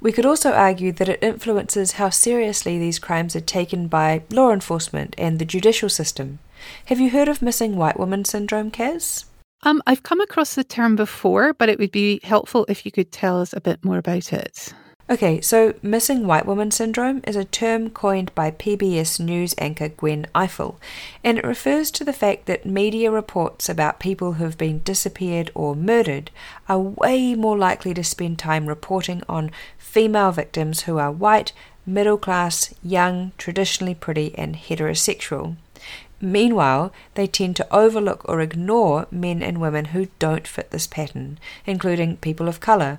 We 0.00 0.12
could 0.12 0.26
also 0.26 0.52
argue 0.52 0.92
that 0.92 1.08
it 1.08 1.22
influences 1.22 1.92
how 1.92 2.10
seriously 2.10 2.78
these 2.78 3.00
crimes 3.00 3.34
are 3.34 3.40
taken 3.40 3.88
by 3.88 4.22
law 4.30 4.52
enforcement 4.52 5.16
and 5.18 5.38
the 5.38 5.44
judicial 5.44 5.88
system. 5.88 6.38
Have 6.86 7.00
you 7.00 7.10
heard 7.10 7.28
of 7.28 7.42
missing 7.42 7.76
white 7.76 7.98
woman 7.98 8.24
syndrome, 8.24 8.70
Caz? 8.70 9.24
Um, 9.62 9.82
I've 9.86 10.02
come 10.02 10.20
across 10.20 10.54
the 10.54 10.64
term 10.64 10.96
before, 10.96 11.54
but 11.54 11.68
it 11.68 11.78
would 11.78 11.92
be 11.92 12.20
helpful 12.22 12.66
if 12.68 12.84
you 12.84 12.92
could 12.92 13.10
tell 13.10 13.40
us 13.40 13.52
a 13.52 13.60
bit 13.60 13.84
more 13.84 13.98
about 13.98 14.32
it. 14.32 14.72
Okay, 15.08 15.40
so 15.40 15.72
missing 15.82 16.26
white 16.26 16.46
woman 16.46 16.72
syndrome 16.72 17.20
is 17.24 17.36
a 17.36 17.44
term 17.44 17.90
coined 17.90 18.34
by 18.34 18.50
PBS 18.50 19.20
news 19.20 19.54
anchor 19.56 19.88
Gwen 19.88 20.26
Ifill, 20.34 20.78
and 21.22 21.38
it 21.38 21.44
refers 21.44 21.92
to 21.92 22.04
the 22.04 22.12
fact 22.12 22.46
that 22.46 22.66
media 22.66 23.12
reports 23.12 23.68
about 23.68 24.00
people 24.00 24.32
who 24.32 24.44
have 24.44 24.58
been 24.58 24.80
disappeared 24.80 25.52
or 25.54 25.76
murdered 25.76 26.32
are 26.68 26.80
way 26.80 27.36
more 27.36 27.56
likely 27.56 27.94
to 27.94 28.02
spend 28.02 28.40
time 28.40 28.66
reporting 28.66 29.22
on 29.28 29.52
female 29.78 30.32
victims 30.32 30.82
who 30.82 30.98
are 30.98 31.12
white, 31.12 31.52
middle 31.86 32.18
class, 32.18 32.74
young, 32.82 33.30
traditionally 33.38 33.94
pretty, 33.94 34.34
and 34.36 34.56
heterosexual. 34.56 35.54
Meanwhile, 36.26 36.92
they 37.14 37.28
tend 37.28 37.54
to 37.54 37.72
overlook 37.72 38.22
or 38.24 38.40
ignore 38.40 39.06
men 39.12 39.44
and 39.44 39.60
women 39.60 39.86
who 39.86 40.08
don't 40.18 40.48
fit 40.48 40.72
this 40.72 40.88
pattern, 40.88 41.38
including 41.66 42.16
people 42.16 42.48
of 42.48 42.58
colour, 42.58 42.98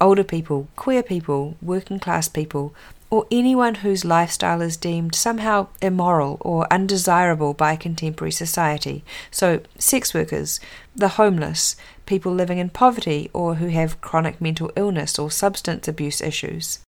older 0.00 0.22
people, 0.22 0.68
queer 0.76 1.02
people, 1.02 1.56
working 1.60 1.98
class 1.98 2.28
people, 2.28 2.72
or 3.10 3.26
anyone 3.32 3.76
whose 3.76 4.04
lifestyle 4.04 4.60
is 4.60 4.76
deemed 4.76 5.16
somehow 5.16 5.66
immoral 5.82 6.36
or 6.40 6.72
undesirable 6.72 7.52
by 7.52 7.74
contemporary 7.74 8.30
society. 8.30 9.02
So, 9.32 9.58
sex 9.76 10.14
workers, 10.14 10.60
the 10.94 11.08
homeless, 11.08 11.74
people 12.06 12.32
living 12.32 12.58
in 12.58 12.70
poverty 12.70 13.28
or 13.32 13.56
who 13.56 13.68
have 13.70 14.00
chronic 14.00 14.40
mental 14.40 14.70
illness 14.76 15.18
or 15.18 15.32
substance 15.32 15.88
abuse 15.88 16.20
issues. 16.20 16.78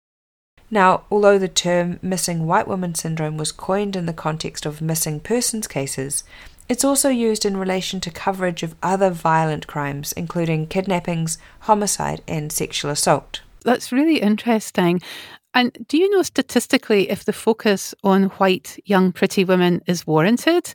Now, 0.70 1.02
although 1.10 1.38
the 1.38 1.48
term 1.48 1.98
missing 2.00 2.46
white 2.46 2.68
woman 2.68 2.94
syndrome 2.94 3.36
was 3.36 3.52
coined 3.52 3.96
in 3.96 4.06
the 4.06 4.12
context 4.12 4.64
of 4.64 4.80
missing 4.80 5.18
persons 5.20 5.66
cases, 5.66 6.22
it's 6.68 6.84
also 6.84 7.08
used 7.08 7.44
in 7.44 7.56
relation 7.56 8.00
to 8.00 8.10
coverage 8.12 8.62
of 8.62 8.76
other 8.80 9.10
violent 9.10 9.66
crimes, 9.66 10.12
including 10.12 10.68
kidnappings, 10.68 11.36
homicide, 11.60 12.22
and 12.28 12.52
sexual 12.52 12.92
assault. 12.92 13.40
That's 13.64 13.90
really 13.90 14.18
interesting. 14.18 15.00
And 15.52 15.84
do 15.88 15.98
you 15.98 16.08
know 16.10 16.22
statistically 16.22 17.10
if 17.10 17.24
the 17.24 17.32
focus 17.32 17.92
on 18.04 18.24
white, 18.38 18.78
young, 18.84 19.10
pretty 19.10 19.44
women 19.44 19.82
is 19.86 20.06
warranted? 20.06 20.72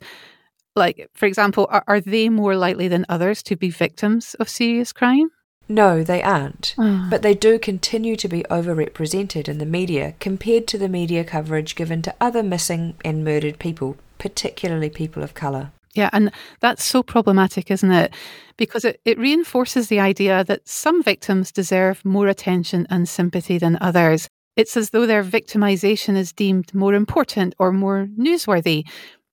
Like, 0.74 1.08
for 1.14 1.24
example, 1.24 1.66
are, 1.70 1.84
are 1.88 2.02
they 2.02 2.28
more 2.28 2.56
likely 2.56 2.88
than 2.88 3.06
others 3.08 3.42
to 3.44 3.56
be 3.56 3.70
victims 3.70 4.34
of 4.34 4.50
serious 4.50 4.92
crime? 4.92 5.30
No, 5.68 6.04
they 6.04 6.22
aren't. 6.22 6.74
Oh. 6.78 7.06
But 7.10 7.22
they 7.22 7.34
do 7.34 7.58
continue 7.58 8.16
to 8.16 8.28
be 8.28 8.44
overrepresented 8.44 9.48
in 9.48 9.58
the 9.58 9.66
media 9.66 10.14
compared 10.20 10.66
to 10.68 10.78
the 10.78 10.88
media 10.88 11.24
coverage 11.24 11.74
given 11.74 12.02
to 12.02 12.14
other 12.20 12.42
missing 12.42 12.94
and 13.04 13.24
murdered 13.24 13.58
people, 13.58 13.96
particularly 14.18 14.90
people 14.90 15.22
of 15.22 15.34
colour. 15.34 15.72
Yeah, 15.94 16.10
and 16.12 16.30
that's 16.60 16.84
so 16.84 17.02
problematic, 17.02 17.70
isn't 17.70 17.90
it? 17.90 18.12
Because 18.58 18.84
it, 18.84 19.00
it 19.04 19.18
reinforces 19.18 19.88
the 19.88 19.98
idea 19.98 20.44
that 20.44 20.68
some 20.68 21.02
victims 21.02 21.50
deserve 21.50 22.04
more 22.04 22.28
attention 22.28 22.86
and 22.90 23.08
sympathy 23.08 23.58
than 23.58 23.78
others. 23.80 24.28
It's 24.56 24.76
as 24.76 24.90
though 24.90 25.06
their 25.06 25.24
victimization 25.24 26.16
is 26.16 26.32
deemed 26.32 26.74
more 26.74 26.94
important 26.94 27.54
or 27.58 27.72
more 27.72 28.08
newsworthy. 28.18 28.84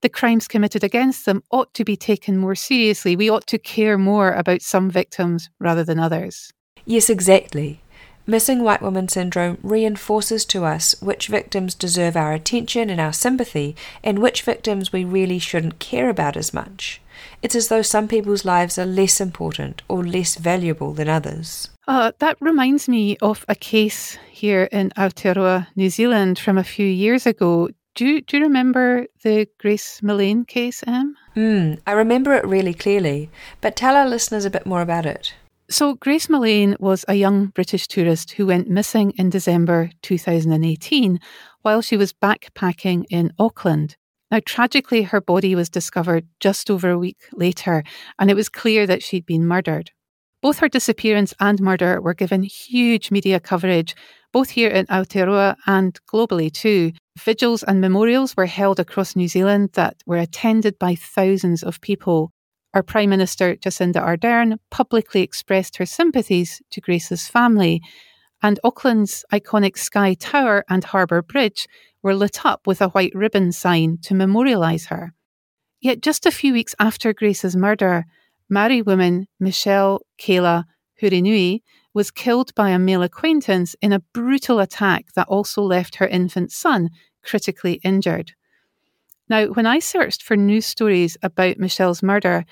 The 0.04 0.10
crimes 0.10 0.50
committed 0.50 0.84
against 0.84 1.26
them 1.26 1.44
ought 1.50 1.74
to 1.76 1.86
be 1.86 1.96
taken 1.96 2.38
more 2.38 2.56
seriously. 2.56 3.16
We 3.16 3.30
ought 3.30 3.48
to 3.48 3.58
care 3.58 3.98
more 3.98 4.34
about 4.34 4.62
some 4.62 4.92
victims 4.92 5.50
rather 5.62 5.86
than 5.86 5.98
others. 5.98 6.52
Yes, 6.86 7.10
exactly. 7.10 7.80
Missing 8.28 8.64
white 8.64 8.82
woman 8.82 9.08
syndrome 9.08 9.60
reinforces 9.64 10.44
to 10.48 10.66
us 10.66 10.94
which 11.02 11.30
victims 11.30 11.74
deserve 11.74 12.18
our 12.18 12.34
attention 12.34 12.90
and 12.90 13.00
our 13.00 13.14
sympathy, 13.14 13.78
and 14.04 14.20
which 14.20 14.42
victims 14.42 14.92
we 14.92 15.06
really 15.06 15.40
shouldn't 15.40 15.80
care 15.80 16.10
about 16.10 16.36
as 16.36 16.54
much. 16.54 17.02
It's 17.42 17.56
as 17.56 17.70
though 17.70 17.82
some 17.82 18.10
people's 18.10 18.44
lives 18.44 18.78
are 18.78 18.86
less 18.86 19.22
important 19.22 19.84
or 19.88 20.04
less 20.04 20.36
valuable 20.36 20.92
than 20.92 21.08
others. 21.08 21.70
Uh, 21.88 22.12
that 22.20 22.36
reminds 22.42 22.90
me 22.90 23.16
of 23.22 23.46
a 23.48 23.56
case 23.56 24.18
here 24.30 24.68
in 24.70 24.90
Aotearoa, 24.98 25.68
New 25.78 25.90
Zealand, 25.90 26.40
from 26.40 26.58
a 26.58 26.64
few 26.66 26.88
years 26.88 27.26
ago. 27.26 27.70
Do 27.96 28.06
you, 28.08 28.22
do 28.22 28.38
you 28.38 28.44
remember 28.44 29.06
the 29.24 29.48
Grace 29.60 30.02
Millane 30.02 30.48
case, 30.48 30.84
Em? 30.88 31.16
Mm, 31.36 31.80
I 31.86 31.92
remember 31.92 32.34
it 32.34 32.46
really 32.46 32.74
clearly, 32.74 33.30
but 33.62 33.76
tell 33.76 33.96
our 33.96 34.08
listeners 34.08 34.46
a 34.46 34.50
bit 34.50 34.66
more 34.66 34.82
about 34.82 35.06
it. 35.06 35.36
So, 35.70 35.94
Grace 35.94 36.28
Millane 36.28 36.80
was 36.80 37.06
a 37.08 37.14
young 37.14 37.48
British 37.48 37.88
tourist 37.88 38.32
who 38.32 38.48
went 38.48 38.68
missing 38.68 39.12
in 39.18 39.30
December 39.30 39.92
2018 40.02 41.20
while 41.62 41.82
she 41.82 41.96
was 41.96 42.14
backpacking 42.14 43.06
in 43.12 43.32
Auckland. 43.38 43.96
Now, 44.32 44.40
tragically, 44.44 45.04
her 45.04 45.22
body 45.22 45.54
was 45.54 45.70
discovered 45.70 46.26
just 46.40 46.72
over 46.72 46.90
a 46.90 46.98
week 46.98 47.22
later, 47.32 47.84
and 48.18 48.32
it 48.32 48.36
was 48.36 48.50
clear 48.50 48.88
that 48.88 49.04
she'd 49.04 49.28
been 49.28 49.46
murdered. 49.46 49.92
Both 50.42 50.60
her 50.60 50.68
disappearance 50.68 51.34
and 51.40 51.62
murder 51.62 52.02
were 52.02 52.14
given 52.14 52.44
huge 52.44 53.12
media 53.12 53.40
coverage, 53.40 53.96
both 54.34 54.50
here 54.50 54.70
in 54.70 54.86
Aotearoa 54.88 55.56
and 55.66 55.98
globally 56.12 56.52
too. 56.52 56.92
Vigils 57.18 57.64
and 57.64 57.80
memorials 57.80 58.36
were 58.36 58.48
held 58.48 58.80
across 58.80 59.16
New 59.16 59.28
Zealand 59.28 59.70
that 59.74 60.02
were 60.06 60.18
attended 60.18 60.78
by 60.80 60.96
thousands 60.96 61.64
of 61.64 61.80
people. 61.80 62.34
Our 62.74 62.82
Prime 62.84 63.12
Minister 63.12 63.56
Jacinda 63.56 64.02
Ardern 64.04 64.58
publicly 64.72 65.22
expressed 65.22 65.78
her 65.78 65.86
sympathies 65.86 66.60
to 66.72 66.82
Grace's 66.82 67.28
family, 67.28 67.82
and 68.42 68.60
Auckland's 68.64 69.24
iconic 69.32 69.78
Sky 69.78 70.16
Tower 70.16 70.66
and 70.68 70.84
Harbour 70.84 71.22
Bridge 71.22 71.68
were 72.02 72.16
lit 72.16 72.44
up 72.44 72.66
with 72.66 72.82
a 72.82 72.90
white 72.90 73.14
ribbon 73.14 73.52
sign 73.52 74.00
to 74.02 74.16
memorialise 74.16 74.88
her. 74.88 75.14
Yet 75.80 76.02
just 76.02 76.26
a 76.26 76.32
few 76.32 76.54
weeks 76.54 76.74
after 76.80 77.14
Grace's 77.14 77.56
murder, 77.56 78.06
Maori 78.50 78.82
woman 78.82 79.28
Michelle 79.40 80.02
Kayla 80.20 80.64
Hurinui 81.02 81.62
was 81.94 82.12
killed 82.12 82.54
by 82.56 82.70
a 82.70 82.80
male 82.80 83.04
acquaintance 83.04 83.76
in 83.82 83.94
a 83.94 84.00
brutal 84.00 84.60
attack 84.60 85.14
that 85.16 85.28
also 85.28 85.62
left 85.62 85.96
her 85.96 86.08
infant 86.08 86.52
son 86.52 86.90
critically 87.24 87.74
injured. 87.84 88.32
Now, 89.30 89.48
when 89.48 89.66
I 89.66 89.80
searched 89.80 90.24
for 90.24 90.36
news 90.36 90.66
stories 90.66 91.18
about 91.22 91.58
Michelle's 91.58 92.04
murder, 92.04 92.46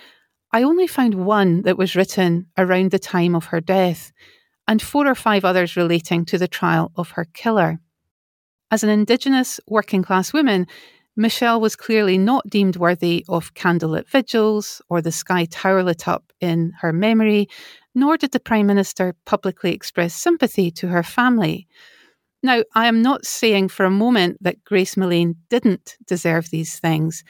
I 0.53 0.63
only 0.63 0.87
found 0.87 1.15
one 1.15 1.63
that 1.63 1.77
was 1.77 1.95
written 1.95 2.47
around 2.57 2.91
the 2.91 2.99
time 2.99 3.35
of 3.35 3.45
her 3.45 3.61
death, 3.61 4.11
and 4.67 4.81
four 4.81 5.07
or 5.07 5.15
five 5.15 5.43
others 5.43 5.75
relating 5.75 6.25
to 6.25 6.37
the 6.37 6.47
trial 6.47 6.91
of 6.95 7.11
her 7.11 7.25
killer. 7.33 7.79
As 8.69 8.83
an 8.83 8.89
Indigenous 8.89 9.59
working 9.67 10.01
class 10.01 10.33
woman, 10.33 10.67
Michelle 11.17 11.59
was 11.59 11.75
clearly 11.75 12.17
not 12.17 12.49
deemed 12.49 12.77
worthy 12.77 13.25
of 13.27 13.53
candlelit 13.53 14.07
vigils 14.07 14.81
or 14.89 15.01
the 15.01 15.11
sky 15.11 15.45
tower 15.45 15.83
lit 15.83 16.07
up 16.07 16.31
in 16.39 16.71
her 16.79 16.93
memory, 16.93 17.49
nor 17.93 18.17
did 18.17 18.31
the 18.31 18.39
Prime 18.39 18.67
Minister 18.67 19.15
publicly 19.25 19.73
express 19.73 20.13
sympathy 20.13 20.71
to 20.71 20.87
her 20.87 21.03
family. 21.03 21.67
Now, 22.43 22.63
I 22.73 22.87
am 22.87 23.01
not 23.01 23.25
saying 23.25 23.69
for 23.69 23.85
a 23.85 23.91
moment 23.91 24.37
that 24.41 24.63
Grace 24.63 24.95
Millane 24.95 25.35
didn't 25.49 25.97
deserve 26.07 26.49
these 26.49 26.79
things, 26.79 27.23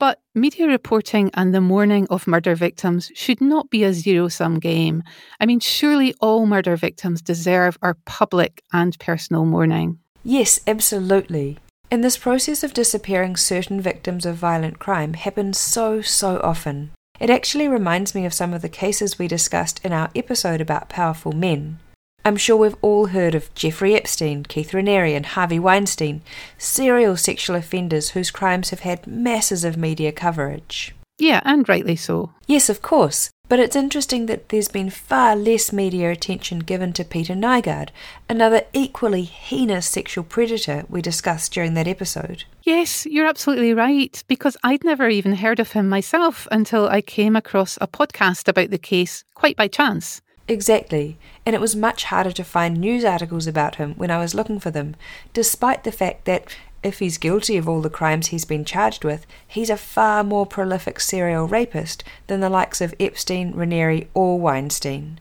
but 0.00 0.18
media 0.34 0.66
reporting 0.66 1.30
and 1.34 1.54
the 1.54 1.60
mourning 1.60 2.06
of 2.08 2.26
murder 2.26 2.54
victims 2.54 3.12
should 3.14 3.40
not 3.40 3.70
be 3.70 3.84
a 3.84 3.92
zero 3.92 4.28
sum 4.28 4.58
game. 4.58 5.02
I 5.38 5.46
mean, 5.46 5.60
surely 5.60 6.14
all 6.20 6.46
murder 6.46 6.74
victims 6.74 7.22
deserve 7.22 7.78
our 7.82 7.94
public 8.06 8.62
and 8.72 8.98
personal 8.98 9.44
mourning. 9.44 9.98
Yes, 10.24 10.58
absolutely. 10.66 11.58
And 11.90 12.02
this 12.02 12.16
process 12.16 12.64
of 12.64 12.72
disappearing 12.72 13.36
certain 13.36 13.80
victims 13.80 14.24
of 14.24 14.36
violent 14.36 14.78
crime 14.78 15.14
happens 15.14 15.58
so, 15.58 16.00
so 16.00 16.40
often. 16.42 16.92
It 17.20 17.28
actually 17.28 17.68
reminds 17.68 18.14
me 18.14 18.24
of 18.24 18.32
some 18.32 18.54
of 18.54 18.62
the 18.62 18.68
cases 18.70 19.18
we 19.18 19.28
discussed 19.28 19.80
in 19.84 19.92
our 19.92 20.10
episode 20.16 20.62
about 20.62 20.88
powerful 20.88 21.32
men. 21.32 21.78
I'm 22.24 22.38
sure 22.38 22.56
we've 22.56 22.76
all 22.80 23.06
heard 23.06 23.34
of 23.34 23.54
Jeffrey 23.54 23.94
Epstein, 23.94 24.44
Keith 24.44 24.72
Raniere, 24.72 25.14
and 25.14 25.26
Harvey 25.26 25.58
Weinstein, 25.58 26.22
serial 26.56 27.16
sexual 27.16 27.56
offenders 27.56 28.10
whose 28.10 28.30
crimes 28.30 28.70
have 28.70 28.80
had 28.80 29.06
masses 29.06 29.64
of 29.64 29.76
media 29.76 30.12
coverage. 30.12 30.94
Yeah, 31.18 31.42
and 31.44 31.68
rightly 31.68 31.96
so. 31.96 32.32
Yes, 32.46 32.70
of 32.70 32.80
course. 32.80 33.30
But 33.50 33.58
it's 33.58 33.74
interesting 33.74 34.26
that 34.26 34.50
there's 34.50 34.68
been 34.68 34.90
far 34.90 35.34
less 35.34 35.72
media 35.72 36.12
attention 36.12 36.60
given 36.60 36.92
to 36.92 37.04
Peter 37.04 37.34
Nygard, 37.34 37.88
another 38.28 38.62
equally 38.72 39.24
heinous 39.24 39.88
sexual 39.88 40.22
predator 40.22 40.84
we 40.88 41.02
discussed 41.02 41.52
during 41.52 41.74
that 41.74 41.88
episode. 41.88 42.44
Yes, 42.62 43.06
you're 43.06 43.26
absolutely 43.26 43.74
right, 43.74 44.22
because 44.28 44.56
I'd 44.62 44.84
never 44.84 45.08
even 45.08 45.34
heard 45.34 45.58
of 45.58 45.72
him 45.72 45.88
myself 45.88 46.46
until 46.52 46.88
I 46.88 47.00
came 47.02 47.34
across 47.34 47.76
a 47.80 47.88
podcast 47.88 48.46
about 48.46 48.70
the 48.70 48.78
case 48.78 49.24
quite 49.34 49.56
by 49.56 49.66
chance. 49.66 50.22
Exactly, 50.46 51.18
and 51.44 51.56
it 51.56 51.60
was 51.60 51.74
much 51.74 52.04
harder 52.04 52.30
to 52.30 52.44
find 52.44 52.76
news 52.76 53.04
articles 53.04 53.48
about 53.48 53.76
him 53.76 53.94
when 53.94 54.12
I 54.12 54.20
was 54.20 54.32
looking 54.32 54.60
for 54.60 54.70
them, 54.70 54.94
despite 55.32 55.82
the 55.82 55.90
fact 55.90 56.24
that 56.26 56.56
if 56.82 56.98
he's 56.98 57.18
guilty 57.18 57.56
of 57.56 57.68
all 57.68 57.80
the 57.80 57.90
crimes 57.90 58.28
he's 58.28 58.44
been 58.44 58.64
charged 58.64 59.04
with, 59.04 59.26
he's 59.46 59.70
a 59.70 59.76
far 59.76 60.24
more 60.24 60.46
prolific 60.46 61.00
serial 61.00 61.46
rapist 61.46 62.04
than 62.26 62.40
the 62.40 62.48
likes 62.48 62.80
of 62.80 62.94
Epstein, 62.98 63.52
Raniere, 63.52 64.06
or 64.14 64.38
Weinstein. 64.38 65.20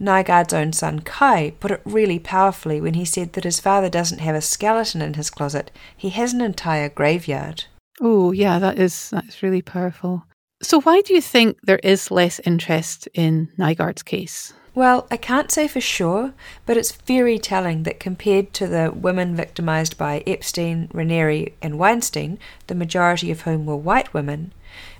Nygard's 0.00 0.52
own 0.52 0.72
son 0.72 1.00
Kai 1.00 1.52
put 1.60 1.70
it 1.70 1.80
really 1.84 2.18
powerfully 2.18 2.80
when 2.80 2.94
he 2.94 3.04
said 3.04 3.34
that 3.34 3.44
his 3.44 3.60
father 3.60 3.88
doesn't 3.88 4.18
have 4.18 4.34
a 4.34 4.40
skeleton 4.40 5.00
in 5.00 5.14
his 5.14 5.30
closet, 5.30 5.70
he 5.96 6.10
has 6.10 6.32
an 6.32 6.40
entire 6.40 6.88
graveyard. 6.88 7.64
Oh, 8.00 8.32
yeah, 8.32 8.58
that 8.58 8.78
is 8.78 9.10
that's 9.10 9.42
really 9.42 9.62
powerful. 9.62 10.24
So 10.62 10.80
why 10.80 11.00
do 11.02 11.14
you 11.14 11.20
think 11.20 11.58
there 11.62 11.80
is 11.82 12.10
less 12.10 12.40
interest 12.44 13.08
in 13.14 13.50
Nygard's 13.58 14.02
case? 14.02 14.52
Well, 14.74 15.06
I 15.08 15.16
can't 15.16 15.52
say 15.52 15.68
for 15.68 15.80
sure, 15.80 16.34
but 16.66 16.76
it's 16.76 16.90
very 16.90 17.38
telling 17.38 17.84
that 17.84 18.00
compared 18.00 18.52
to 18.54 18.66
the 18.66 18.90
women 18.92 19.36
victimized 19.36 19.96
by 19.96 20.24
Epstein, 20.26 20.88
Raniere, 20.92 21.52
and 21.62 21.78
Weinstein, 21.78 22.40
the 22.66 22.74
majority 22.74 23.30
of 23.30 23.42
whom 23.42 23.66
were 23.66 23.76
white 23.76 24.12
women, 24.12 24.52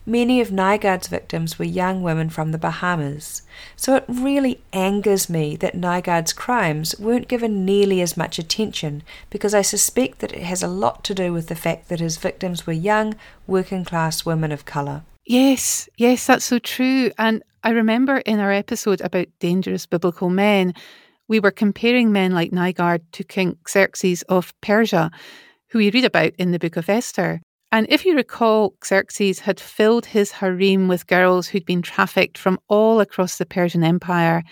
many 0.06 0.40
of 0.40 0.50
Nygard's 0.50 1.08
victims 1.08 1.58
were 1.58 1.64
young 1.64 2.02
women 2.02 2.30
from 2.30 2.52
the 2.52 2.58
Bahamas. 2.58 3.42
So 3.74 3.96
it 3.96 4.04
really 4.06 4.60
angers 4.72 5.28
me 5.28 5.56
that 5.56 5.74
Nygard's 5.74 6.32
crimes 6.32 6.94
weren't 7.00 7.26
given 7.26 7.64
nearly 7.64 8.00
as 8.00 8.16
much 8.16 8.38
attention 8.38 9.02
because 9.28 9.54
I 9.54 9.62
suspect 9.62 10.20
that 10.20 10.32
it 10.32 10.42
has 10.42 10.62
a 10.62 10.68
lot 10.68 11.02
to 11.04 11.14
do 11.14 11.32
with 11.32 11.48
the 11.48 11.56
fact 11.56 11.88
that 11.88 11.98
his 11.98 12.16
victims 12.16 12.64
were 12.64 12.72
young, 12.72 13.16
working 13.48 13.84
class 13.84 14.24
women 14.24 14.52
of 14.52 14.64
colour. 14.64 15.02
Yes, 15.26 15.88
yes, 15.96 16.26
that's 16.26 16.44
so 16.44 16.58
true. 16.58 17.10
And 17.18 17.42
I 17.64 17.70
remember 17.70 18.18
in 18.18 18.40
our 18.40 18.52
episode 18.52 19.00
about 19.00 19.26
dangerous 19.40 19.86
biblical 19.86 20.28
men, 20.28 20.74
we 21.28 21.40
were 21.40 21.50
comparing 21.50 22.12
men 22.12 22.32
like 22.32 22.50
Nygard 22.50 23.00
to 23.12 23.24
King 23.24 23.56
Xerxes 23.66 24.20
of 24.28 24.52
Persia, 24.60 25.10
who 25.70 25.78
we 25.78 25.90
read 25.90 26.04
about 26.04 26.34
in 26.36 26.52
the 26.52 26.58
book 26.58 26.76
of 26.76 26.90
Esther. 26.90 27.40
And 27.72 27.86
if 27.88 28.04
you 28.04 28.16
recall, 28.16 28.74
Xerxes 28.84 29.38
had 29.38 29.58
filled 29.58 30.04
his 30.04 30.30
harem 30.30 30.88
with 30.88 31.06
girls 31.06 31.48
who'd 31.48 31.64
been 31.64 31.80
trafficked 31.80 32.36
from 32.36 32.60
all 32.68 33.00
across 33.00 33.38
the 33.38 33.46
Persian 33.46 33.82
Empire. 33.82 34.42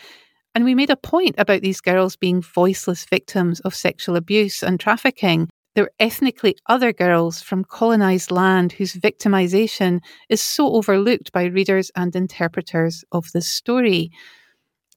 And 0.55 0.65
we 0.65 0.75
made 0.75 0.89
a 0.89 0.97
point 0.97 1.35
about 1.37 1.61
these 1.61 1.83
girls 1.83 2.17
being 2.17 2.41
voiceless 2.41 3.05
victims 3.05 3.61
of 3.61 3.75
sexual 3.75 4.17
abuse 4.17 4.63
and 4.63 4.81
trafficking. 4.81 5.51
They're 5.75 5.91
ethnically 5.99 6.57
other 6.67 6.93
girls 6.93 7.41
from 7.41 7.65
colonized 7.65 8.31
land 8.31 8.73
whose 8.73 8.95
victimization 8.95 10.01
is 10.29 10.43
so 10.43 10.75
overlooked 10.75 11.33
by 11.33 11.45
readers 11.45 11.91
and 11.97 12.15
interpreters 12.15 13.05
of 13.11 13.33
the 13.33 13.41
story. 13.41 14.11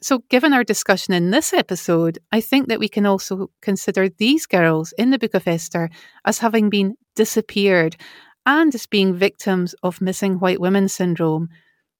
So, 0.01 0.19
given 0.29 0.53
our 0.53 0.65
discussion 0.65 1.13
in 1.13 1.31
this 1.31 1.53
episode, 1.53 2.19
I 2.31 2.41
think 2.41 2.67
that 2.67 2.79
we 2.79 2.89
can 2.89 3.05
also 3.05 3.49
consider 3.61 4.09
these 4.09 4.45
girls 4.45 4.93
in 4.97 5.11
the 5.11 5.17
Book 5.17 5.33
of 5.33 5.47
Esther 5.47 5.89
as 6.25 6.39
having 6.39 6.69
been 6.69 6.95
disappeared 7.15 7.95
and 8.45 8.75
as 8.75 8.85
being 8.85 9.15
victims 9.15 9.73
of 9.81 10.01
missing 10.01 10.39
white 10.39 10.59
women 10.59 10.89
syndrome. 10.89 11.47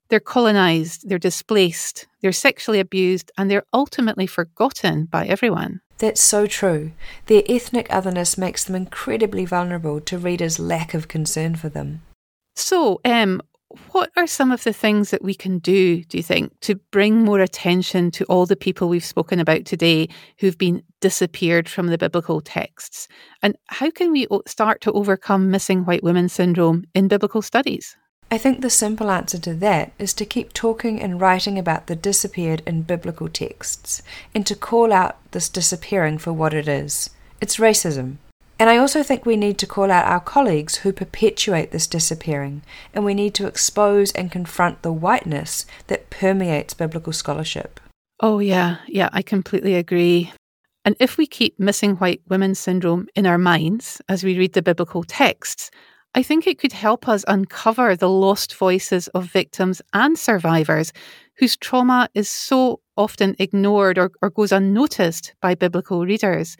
They're 0.10 0.20
colonized, 0.20 1.10
they're 1.10 1.18
displaced, 1.18 2.08
they're 2.22 2.32
sexually 2.32 2.80
abused, 2.80 3.32
and 3.38 3.50
they're 3.50 3.66
ultimately 3.74 4.28
forgotten 4.28 5.06
by 5.06 5.26
everyone. 5.26 5.80
That's 5.98 6.22
so 6.22 6.46
true. 6.46 6.92
Their 7.28 7.44
ethnic 7.48 7.88
otherness 7.90 8.38
makes 8.38 8.64
them 8.64 8.76
incredibly 8.76 9.46
vulnerable 9.46 10.02
to 10.02 10.18
readers' 10.18 10.60
lack 10.60 10.94
of 10.94 11.08
concern 11.08 11.56
for 11.56 11.70
them. 11.70 12.02
So, 12.56 13.00
um, 13.06 13.42
what 13.92 14.12
are 14.16 14.28
some 14.28 14.52
of 14.52 14.64
the 14.64 14.74
things 14.74 15.12
that 15.12 15.24
we 15.24 15.34
can 15.34 15.60
do, 15.60 16.04
do 16.04 16.18
you 16.18 16.24
think, 16.24 16.52
to 16.62 16.76
bring 16.92 17.24
more 17.24 17.40
attention 17.40 18.12
to 18.12 18.26
all 18.26 18.46
the 18.46 18.56
people 18.56 18.88
we've 18.88 19.04
spoken 19.04 19.40
about 19.40 19.66
today 19.66 20.08
who've 20.40 20.58
been 20.58 20.84
disappeared 21.02 21.68
from 21.68 21.88
the 21.88 21.98
biblical 21.98 22.42
texts? 22.42 23.08
And 23.42 23.56
how 23.68 23.90
can 23.90 24.12
we 24.12 24.28
start 24.48 24.82
to 24.82 24.92
overcome 24.94 25.52
missing 25.52 25.84
white 25.86 26.04
women 26.04 26.30
syndrome 26.30 26.86
in 26.94 27.08
biblical 27.08 27.42
studies? 27.42 27.98
I 28.32 28.38
think 28.38 28.62
the 28.62 28.70
simple 28.70 29.12
answer 29.12 29.38
to 29.40 29.54
that 29.56 29.92
is 30.00 30.14
to 30.16 30.26
keep 30.26 30.52
talking 30.52 31.02
and 31.02 31.22
writing 31.22 31.60
about 31.60 31.88
the 31.88 31.96
disappeared 31.96 32.64
in 32.66 32.82
biblical 32.82 33.30
texts, 33.30 34.02
and 34.34 34.46
to 34.48 34.56
call 34.56 34.92
out 34.92 35.18
this 35.32 35.48
disappearing 35.48 36.18
for 36.18 36.34
what 36.34 36.54
it 36.54 36.68
is. 36.68 37.12
It's 37.40 37.58
racism. 37.58 38.18
And 38.58 38.70
I 38.70 38.78
also 38.78 39.04
think 39.04 39.26
we 39.26 39.36
need 39.36 39.58
to 39.60 39.68
call 39.68 39.92
out 39.92 40.08
our 40.08 40.22
colleagues 40.22 40.78
who 40.78 40.94
perpetuate 40.94 41.72
this 41.72 41.88
disappearing, 41.88 42.64
and 42.94 43.04
we 43.04 43.14
need 43.14 43.34
to 43.36 43.48
expose 43.48 44.12
and 44.14 44.32
confront 44.32 44.82
the 44.82 44.94
whiteness 44.94 45.66
that 45.88 46.10
permeates 46.10 46.74
biblical 46.74 47.14
scholarship. 47.14 47.80
Oh, 48.22 48.40
yeah, 48.40 48.78
yeah, 48.88 49.10
I 49.12 49.22
completely 49.22 49.76
agree. 49.76 50.32
And 50.86 50.96
if 51.00 51.18
we 51.18 51.28
keep 51.28 51.60
missing 51.60 51.96
white 51.96 52.22
women 52.30 52.56
syndrome 52.56 53.08
in 53.14 53.26
our 53.26 53.38
minds 53.38 54.02
as 54.08 54.24
we 54.24 54.38
read 54.38 54.54
the 54.54 54.62
biblical 54.62 55.04
texts, 55.04 55.70
I 56.18 56.24
think 56.24 56.48
it 56.48 56.58
could 56.60 56.72
help 56.72 57.10
us 57.10 57.26
uncover 57.28 57.94
the 57.94 58.10
lost 58.10 58.56
voices 58.56 59.10
of 59.10 59.26
victims 59.26 59.82
and 59.92 60.18
survivors 60.18 60.94
whose 61.38 61.58
trauma 61.58 62.08
is 62.14 62.30
so 62.30 62.80
often 62.96 63.36
ignored 63.38 63.98
or, 63.98 64.12
or 64.22 64.30
goes 64.30 64.54
unnoticed 64.54 65.36
by 65.42 65.56
biblical 65.56 66.06
readers. 66.06 66.56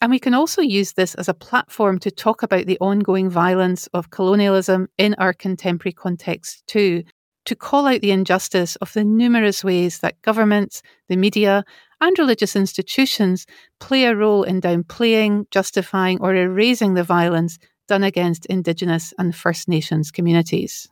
And 0.00 0.10
we 0.10 0.18
can 0.18 0.34
also 0.34 0.60
use 0.60 0.94
this 0.94 1.14
as 1.14 1.28
a 1.28 1.34
platform 1.34 2.00
to 2.00 2.10
talk 2.10 2.42
about 2.42 2.66
the 2.66 2.78
ongoing 2.80 3.30
violence 3.30 3.86
of 3.94 4.10
colonialism 4.10 4.88
in 4.98 5.14
our 5.18 5.32
contemporary 5.32 5.92
context 5.92 6.66
too, 6.66 7.04
to 7.44 7.54
call 7.54 7.86
out 7.86 8.00
the 8.00 8.10
injustice 8.10 8.74
of 8.76 8.92
the 8.92 9.04
numerous 9.04 9.62
ways 9.62 10.00
that 10.00 10.20
governments, 10.22 10.82
the 11.08 11.16
media, 11.16 11.64
and 12.00 12.18
religious 12.18 12.56
institutions 12.56 13.46
play 13.78 14.04
a 14.04 14.16
role 14.16 14.42
in 14.42 14.60
downplaying, 14.60 15.48
justifying, 15.52 16.20
or 16.20 16.34
erasing 16.34 16.94
the 16.94 17.04
violence 17.04 17.56
done 17.86 18.04
against 18.04 18.46
Indigenous 18.46 19.12
and 19.18 19.34
First 19.34 19.68
Nations 19.68 20.10
communities. 20.10 20.88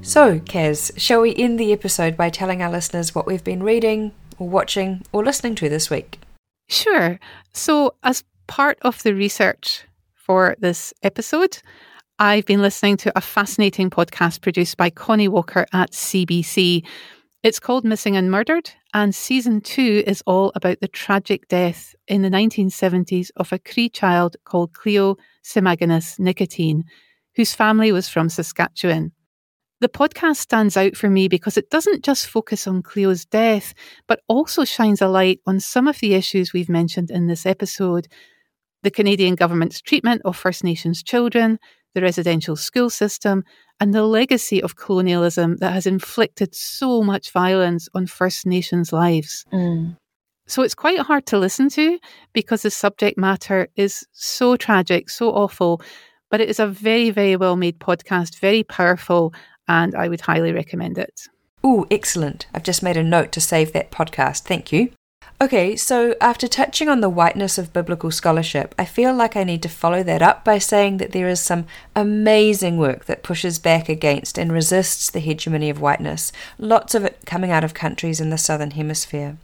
So, 0.00 0.38
Caz, 0.40 0.98
shall 0.98 1.20
we 1.20 1.36
end 1.36 1.60
the 1.60 1.72
episode 1.72 2.16
by 2.16 2.30
telling 2.30 2.62
our 2.62 2.70
listeners 2.70 3.14
what 3.14 3.26
we've 3.26 3.44
been 3.44 3.62
reading, 3.62 4.12
or 4.38 4.48
watching, 4.48 5.02
or 5.12 5.22
listening 5.22 5.54
to 5.56 5.68
this 5.68 5.90
week? 5.90 6.18
Sure. 6.68 7.20
So, 7.52 7.94
as 8.02 8.24
part 8.46 8.78
of 8.82 9.02
the 9.02 9.14
research 9.14 9.84
for 10.14 10.56
this 10.60 10.94
episode, 11.02 11.58
I've 12.18 12.46
been 12.46 12.62
listening 12.62 12.96
to 12.98 13.12
a 13.16 13.20
fascinating 13.20 13.90
podcast 13.90 14.40
produced 14.40 14.76
by 14.76 14.90
Connie 14.90 15.28
Walker 15.28 15.66
at 15.72 15.92
CBC 15.92 16.84
it's 17.42 17.60
called 17.60 17.84
Missing 17.84 18.16
and 18.16 18.30
Murdered, 18.30 18.70
and 18.92 19.14
season 19.14 19.60
two 19.60 20.02
is 20.06 20.22
all 20.26 20.50
about 20.54 20.80
the 20.80 20.88
tragic 20.88 21.46
death 21.48 21.94
in 22.08 22.22
the 22.22 22.30
1970s 22.30 23.30
of 23.36 23.52
a 23.52 23.58
Cree 23.58 23.88
child 23.88 24.36
called 24.44 24.74
Cleo 24.74 25.16
Semaganis 25.44 26.18
Nicotine, 26.18 26.84
whose 27.36 27.54
family 27.54 27.92
was 27.92 28.08
from 28.08 28.28
Saskatchewan. 28.28 29.12
The 29.80 29.88
podcast 29.88 30.36
stands 30.38 30.76
out 30.76 30.96
for 30.96 31.08
me 31.08 31.28
because 31.28 31.56
it 31.56 31.70
doesn't 31.70 32.04
just 32.04 32.26
focus 32.26 32.66
on 32.66 32.82
Cleo's 32.82 33.24
death, 33.24 33.72
but 34.08 34.20
also 34.26 34.64
shines 34.64 35.00
a 35.00 35.06
light 35.06 35.38
on 35.46 35.60
some 35.60 35.86
of 35.86 36.00
the 36.00 36.14
issues 36.14 36.52
we've 36.52 36.68
mentioned 36.68 37.10
in 37.10 37.28
this 37.28 37.46
episode 37.46 38.08
the 38.82 38.90
Canadian 38.90 39.34
government's 39.34 39.80
treatment 39.80 40.22
of 40.24 40.36
First 40.36 40.62
Nations 40.62 41.02
children, 41.02 41.58
the 41.98 42.04
residential 42.04 42.54
school 42.54 42.90
system, 42.90 43.44
and 43.80 43.92
the 43.92 44.04
legacy 44.04 44.62
of 44.62 44.76
colonialism 44.76 45.56
that 45.56 45.72
has 45.72 45.86
inflicted 45.86 46.54
so 46.54 47.02
much 47.02 47.32
violence 47.32 47.88
on 47.94 48.06
First 48.06 48.46
Nations 48.46 48.92
lives. 48.92 49.44
Mm. 49.52 49.96
So 50.46 50.62
it's 50.62 50.74
quite 50.74 51.00
hard 51.00 51.26
to 51.26 51.38
listen 51.38 51.68
to 51.70 51.98
because 52.32 52.62
the 52.62 52.70
subject 52.70 53.18
matter 53.18 53.68
is 53.76 54.06
so 54.12 54.56
tragic, 54.56 55.10
so 55.10 55.30
awful, 55.30 55.82
but 56.30 56.40
it 56.40 56.48
is 56.48 56.60
a 56.60 56.66
very, 56.66 57.10
very 57.10 57.36
well 57.36 57.56
made 57.56 57.80
podcast, 57.80 58.38
very 58.38 58.62
powerful, 58.62 59.34
and 59.66 59.94
I 59.94 60.08
would 60.08 60.20
highly 60.20 60.52
recommend 60.52 60.98
it. 60.98 61.28
Oh, 61.64 61.86
excellent. 61.90 62.46
I've 62.54 62.62
just 62.62 62.82
made 62.82 62.96
a 62.96 63.02
note 63.02 63.32
to 63.32 63.40
save 63.40 63.72
that 63.72 63.90
podcast. 63.90 64.42
Thank 64.42 64.72
you. 64.72 64.92
Okay, 65.40 65.76
so 65.76 66.16
after 66.20 66.48
touching 66.48 66.88
on 66.88 67.00
the 67.00 67.08
whiteness 67.08 67.58
of 67.58 67.72
biblical 67.72 68.10
scholarship, 68.10 68.74
I 68.76 68.84
feel 68.84 69.14
like 69.14 69.36
I 69.36 69.44
need 69.44 69.62
to 69.62 69.68
follow 69.68 70.02
that 70.02 70.20
up 70.20 70.44
by 70.44 70.58
saying 70.58 70.96
that 70.96 71.12
there 71.12 71.28
is 71.28 71.38
some 71.38 71.66
amazing 71.94 72.76
work 72.76 73.04
that 73.04 73.22
pushes 73.22 73.60
back 73.60 73.88
against 73.88 74.36
and 74.36 74.52
resists 74.52 75.08
the 75.08 75.20
hegemony 75.20 75.70
of 75.70 75.80
whiteness, 75.80 76.32
lots 76.58 76.92
of 76.96 77.04
it 77.04 77.20
coming 77.24 77.52
out 77.52 77.62
of 77.62 77.72
countries 77.72 78.20
in 78.20 78.30
the 78.30 78.38
Southern 78.38 78.72
Hemisphere. 78.72 79.38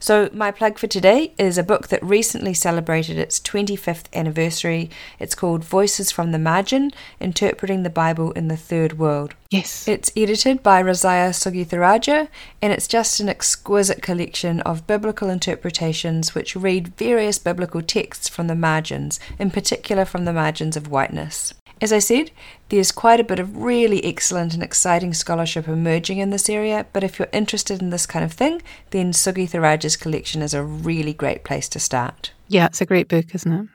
So, 0.00 0.30
my 0.32 0.50
plug 0.50 0.78
for 0.78 0.86
today 0.86 1.32
is 1.38 1.58
a 1.58 1.62
book 1.62 1.88
that 1.88 2.02
recently 2.02 2.54
celebrated 2.54 3.18
its 3.18 3.40
25th 3.40 4.04
anniversary. 4.14 4.90
It's 5.18 5.34
called 5.34 5.64
Voices 5.64 6.12
from 6.12 6.32
the 6.32 6.38
Margin 6.38 6.92
Interpreting 7.20 7.82
the 7.82 7.90
Bible 7.90 8.32
in 8.32 8.48
the 8.48 8.56
Third 8.56 8.98
World. 8.98 9.34
Yes. 9.50 9.88
It's 9.88 10.12
edited 10.14 10.62
by 10.62 10.82
Rasiah 10.82 11.34
Sugirtharajah, 11.34 12.28
and 12.60 12.72
it's 12.72 12.86
just 12.86 13.18
an 13.18 13.28
exquisite 13.28 14.02
collection 14.02 14.60
of 14.60 14.86
biblical 14.86 15.30
interpretations 15.30 16.34
which 16.34 16.54
read 16.54 16.88
various 16.96 17.38
biblical 17.38 17.80
texts 17.82 18.28
from 18.28 18.46
the 18.46 18.54
margins, 18.54 19.18
in 19.38 19.50
particular 19.50 20.04
from 20.04 20.26
the 20.26 20.32
margins 20.32 20.76
of 20.76 20.88
whiteness. 20.88 21.54
As 21.80 21.92
I 21.92 22.00
said, 22.00 22.32
there's 22.70 22.90
quite 22.90 23.20
a 23.20 23.24
bit 23.24 23.38
of 23.38 23.56
really 23.56 24.04
excellent 24.04 24.52
and 24.54 24.62
exciting 24.62 25.14
scholarship 25.14 25.68
emerging 25.68 26.18
in 26.18 26.30
this 26.30 26.50
area, 26.50 26.86
but 26.92 27.04
if 27.04 27.18
you're 27.18 27.28
interested 27.32 27.80
in 27.80 27.90
this 27.90 28.06
kind 28.06 28.24
of 28.24 28.32
thing, 28.32 28.62
then 28.90 29.12
Sugi 29.12 29.48
Sugirtharajah's 29.48 29.96
collection 29.96 30.42
is 30.42 30.54
a 30.54 30.62
really 30.62 31.12
great 31.12 31.44
place 31.44 31.68
to 31.70 31.78
start. 31.78 32.32
Yeah, 32.48 32.66
it's 32.66 32.80
a 32.80 32.86
great 32.86 33.08
book, 33.08 33.32
isn't 33.34 33.52
it? 33.52 33.68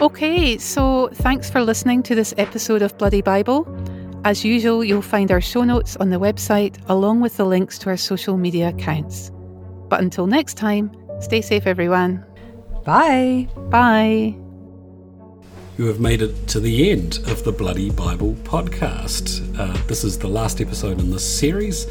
Okay, 0.00 0.56
so 0.58 1.08
thanks 1.14 1.50
for 1.50 1.62
listening 1.62 2.02
to 2.04 2.14
this 2.14 2.32
episode 2.38 2.82
of 2.82 2.96
Bloody 2.96 3.22
Bible. 3.22 3.66
As 4.24 4.44
usual, 4.44 4.84
you'll 4.84 5.02
find 5.02 5.32
our 5.32 5.40
show 5.40 5.64
notes 5.64 5.96
on 5.96 6.10
the 6.10 6.18
website 6.18 6.78
along 6.88 7.20
with 7.20 7.36
the 7.36 7.44
links 7.44 7.76
to 7.78 7.90
our 7.90 7.96
social 7.96 8.36
media 8.36 8.68
accounts. 8.68 9.32
But 9.88 10.00
until 10.00 10.26
next 10.26 10.54
time, 10.54 10.92
stay 11.20 11.40
safe, 11.40 11.66
everyone. 11.66 12.24
Bye. 12.84 13.48
Bye. 13.68 14.41
You 15.82 15.88
have 15.88 15.98
made 15.98 16.22
it 16.22 16.46
to 16.46 16.60
the 16.60 16.92
end 16.92 17.18
of 17.26 17.42
the 17.42 17.50
Bloody 17.50 17.90
Bible 17.90 18.34
podcast. 18.44 19.42
Uh, 19.58 19.76
this 19.88 20.04
is 20.04 20.16
the 20.16 20.28
last 20.28 20.60
episode 20.60 21.00
in 21.00 21.10
this 21.10 21.24
series. 21.24 21.88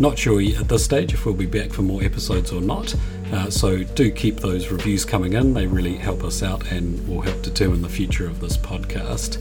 Not 0.00 0.18
sure 0.18 0.40
at 0.40 0.66
this 0.66 0.82
stage 0.82 1.12
if 1.12 1.26
we'll 1.26 1.34
be 1.34 1.44
back 1.44 1.70
for 1.70 1.82
more 1.82 2.02
episodes 2.02 2.52
or 2.52 2.62
not, 2.62 2.94
uh, 3.34 3.50
so 3.50 3.82
do 3.82 4.10
keep 4.10 4.36
those 4.36 4.68
reviews 4.68 5.04
coming 5.04 5.34
in. 5.34 5.52
They 5.52 5.66
really 5.66 5.94
help 5.94 6.24
us 6.24 6.42
out 6.42 6.72
and 6.72 7.06
will 7.06 7.20
help 7.20 7.42
determine 7.42 7.82
the 7.82 7.88
future 7.90 8.26
of 8.26 8.40
this 8.40 8.56
podcast. 8.56 9.36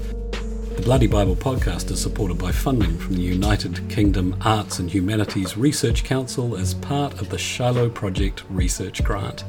The 0.76 0.82
Bloody 0.82 1.08
Bible 1.08 1.38
podcast 1.38 1.90
is 1.90 2.02
supported 2.02 2.38
by 2.38 2.52
funding 2.52 2.98
from 2.98 3.16
the 3.16 3.22
United 3.22 3.88
Kingdom 3.88 4.36
Arts 4.42 4.80
and 4.80 4.92
Humanities 4.92 5.56
Research 5.56 6.04
Council 6.04 6.58
as 6.58 6.74
part 6.74 7.22
of 7.22 7.30
the 7.30 7.38
Shiloh 7.38 7.88
Project 7.90 8.44
Research 8.50 9.02
Grant. 9.02 9.46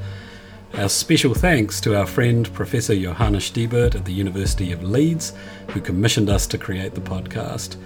Our 0.76 0.88
special 0.88 1.34
thanks 1.34 1.80
to 1.82 1.96
our 1.96 2.04
friend 2.04 2.52
Professor 2.52 2.96
Johanna 2.96 3.38
Stiebert 3.38 3.94
at 3.94 4.04
the 4.04 4.12
University 4.12 4.72
of 4.72 4.82
Leeds, 4.82 5.32
who 5.68 5.80
commissioned 5.80 6.28
us 6.28 6.48
to 6.48 6.58
create 6.58 6.96
the 6.96 7.00
podcast. 7.00 7.76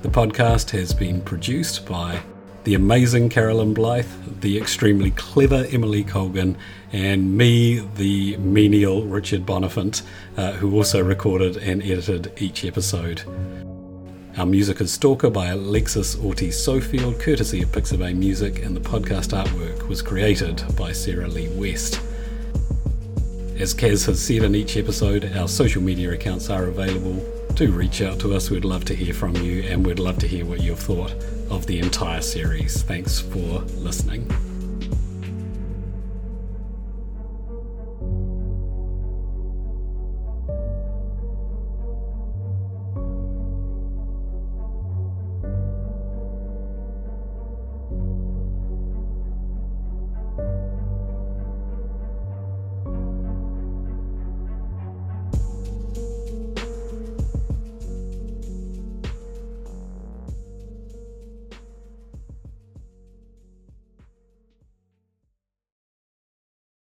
The 0.00 0.08
podcast 0.08 0.70
has 0.70 0.94
been 0.94 1.20
produced 1.20 1.84
by 1.84 2.22
the 2.64 2.76
amazing 2.76 3.28
Carolyn 3.28 3.74
Blyth, 3.74 4.40
the 4.40 4.56
extremely 4.56 5.10
clever 5.10 5.66
Emily 5.70 6.02
Colgan, 6.02 6.56
and 6.92 7.36
me, 7.36 7.80
the 7.96 8.38
menial 8.38 9.04
Richard 9.04 9.44
Bonifant, 9.44 10.00
uh, 10.38 10.52
who 10.52 10.74
also 10.74 11.04
recorded 11.04 11.58
and 11.58 11.82
edited 11.82 12.32
each 12.38 12.64
episode. 12.64 13.22
Our 14.38 14.46
music 14.46 14.80
is 14.80 14.92
Stalker 14.92 15.28
by 15.28 15.48
Alexis 15.48 16.18
Ortiz 16.18 16.56
Sofield, 16.56 17.20
courtesy 17.20 17.60
of 17.60 17.68
Pixabay 17.68 18.16
Music, 18.16 18.64
and 18.64 18.74
the 18.74 18.80
podcast 18.80 19.38
artwork 19.38 19.88
was 19.88 20.00
created 20.00 20.64
by 20.74 20.90
Sarah 20.90 21.28
Lea 21.28 21.48
West. 21.50 22.00
As 23.56 23.72
Caz 23.72 24.04
has 24.06 24.20
said 24.20 24.42
in 24.42 24.56
each 24.56 24.76
episode, 24.76 25.30
our 25.36 25.46
social 25.46 25.80
media 25.80 26.10
accounts 26.10 26.50
are 26.50 26.64
available. 26.64 27.24
Do 27.54 27.70
reach 27.70 28.02
out 28.02 28.18
to 28.20 28.34
us, 28.34 28.50
we'd 28.50 28.64
love 28.64 28.84
to 28.86 28.96
hear 28.96 29.14
from 29.14 29.36
you, 29.36 29.62
and 29.62 29.86
we'd 29.86 30.00
love 30.00 30.18
to 30.18 30.26
hear 30.26 30.44
what 30.44 30.60
you've 30.60 30.80
thought 30.80 31.12
of 31.50 31.64
the 31.66 31.78
entire 31.78 32.20
series. 32.20 32.82
Thanks 32.82 33.20
for 33.20 33.60
listening. 33.78 34.28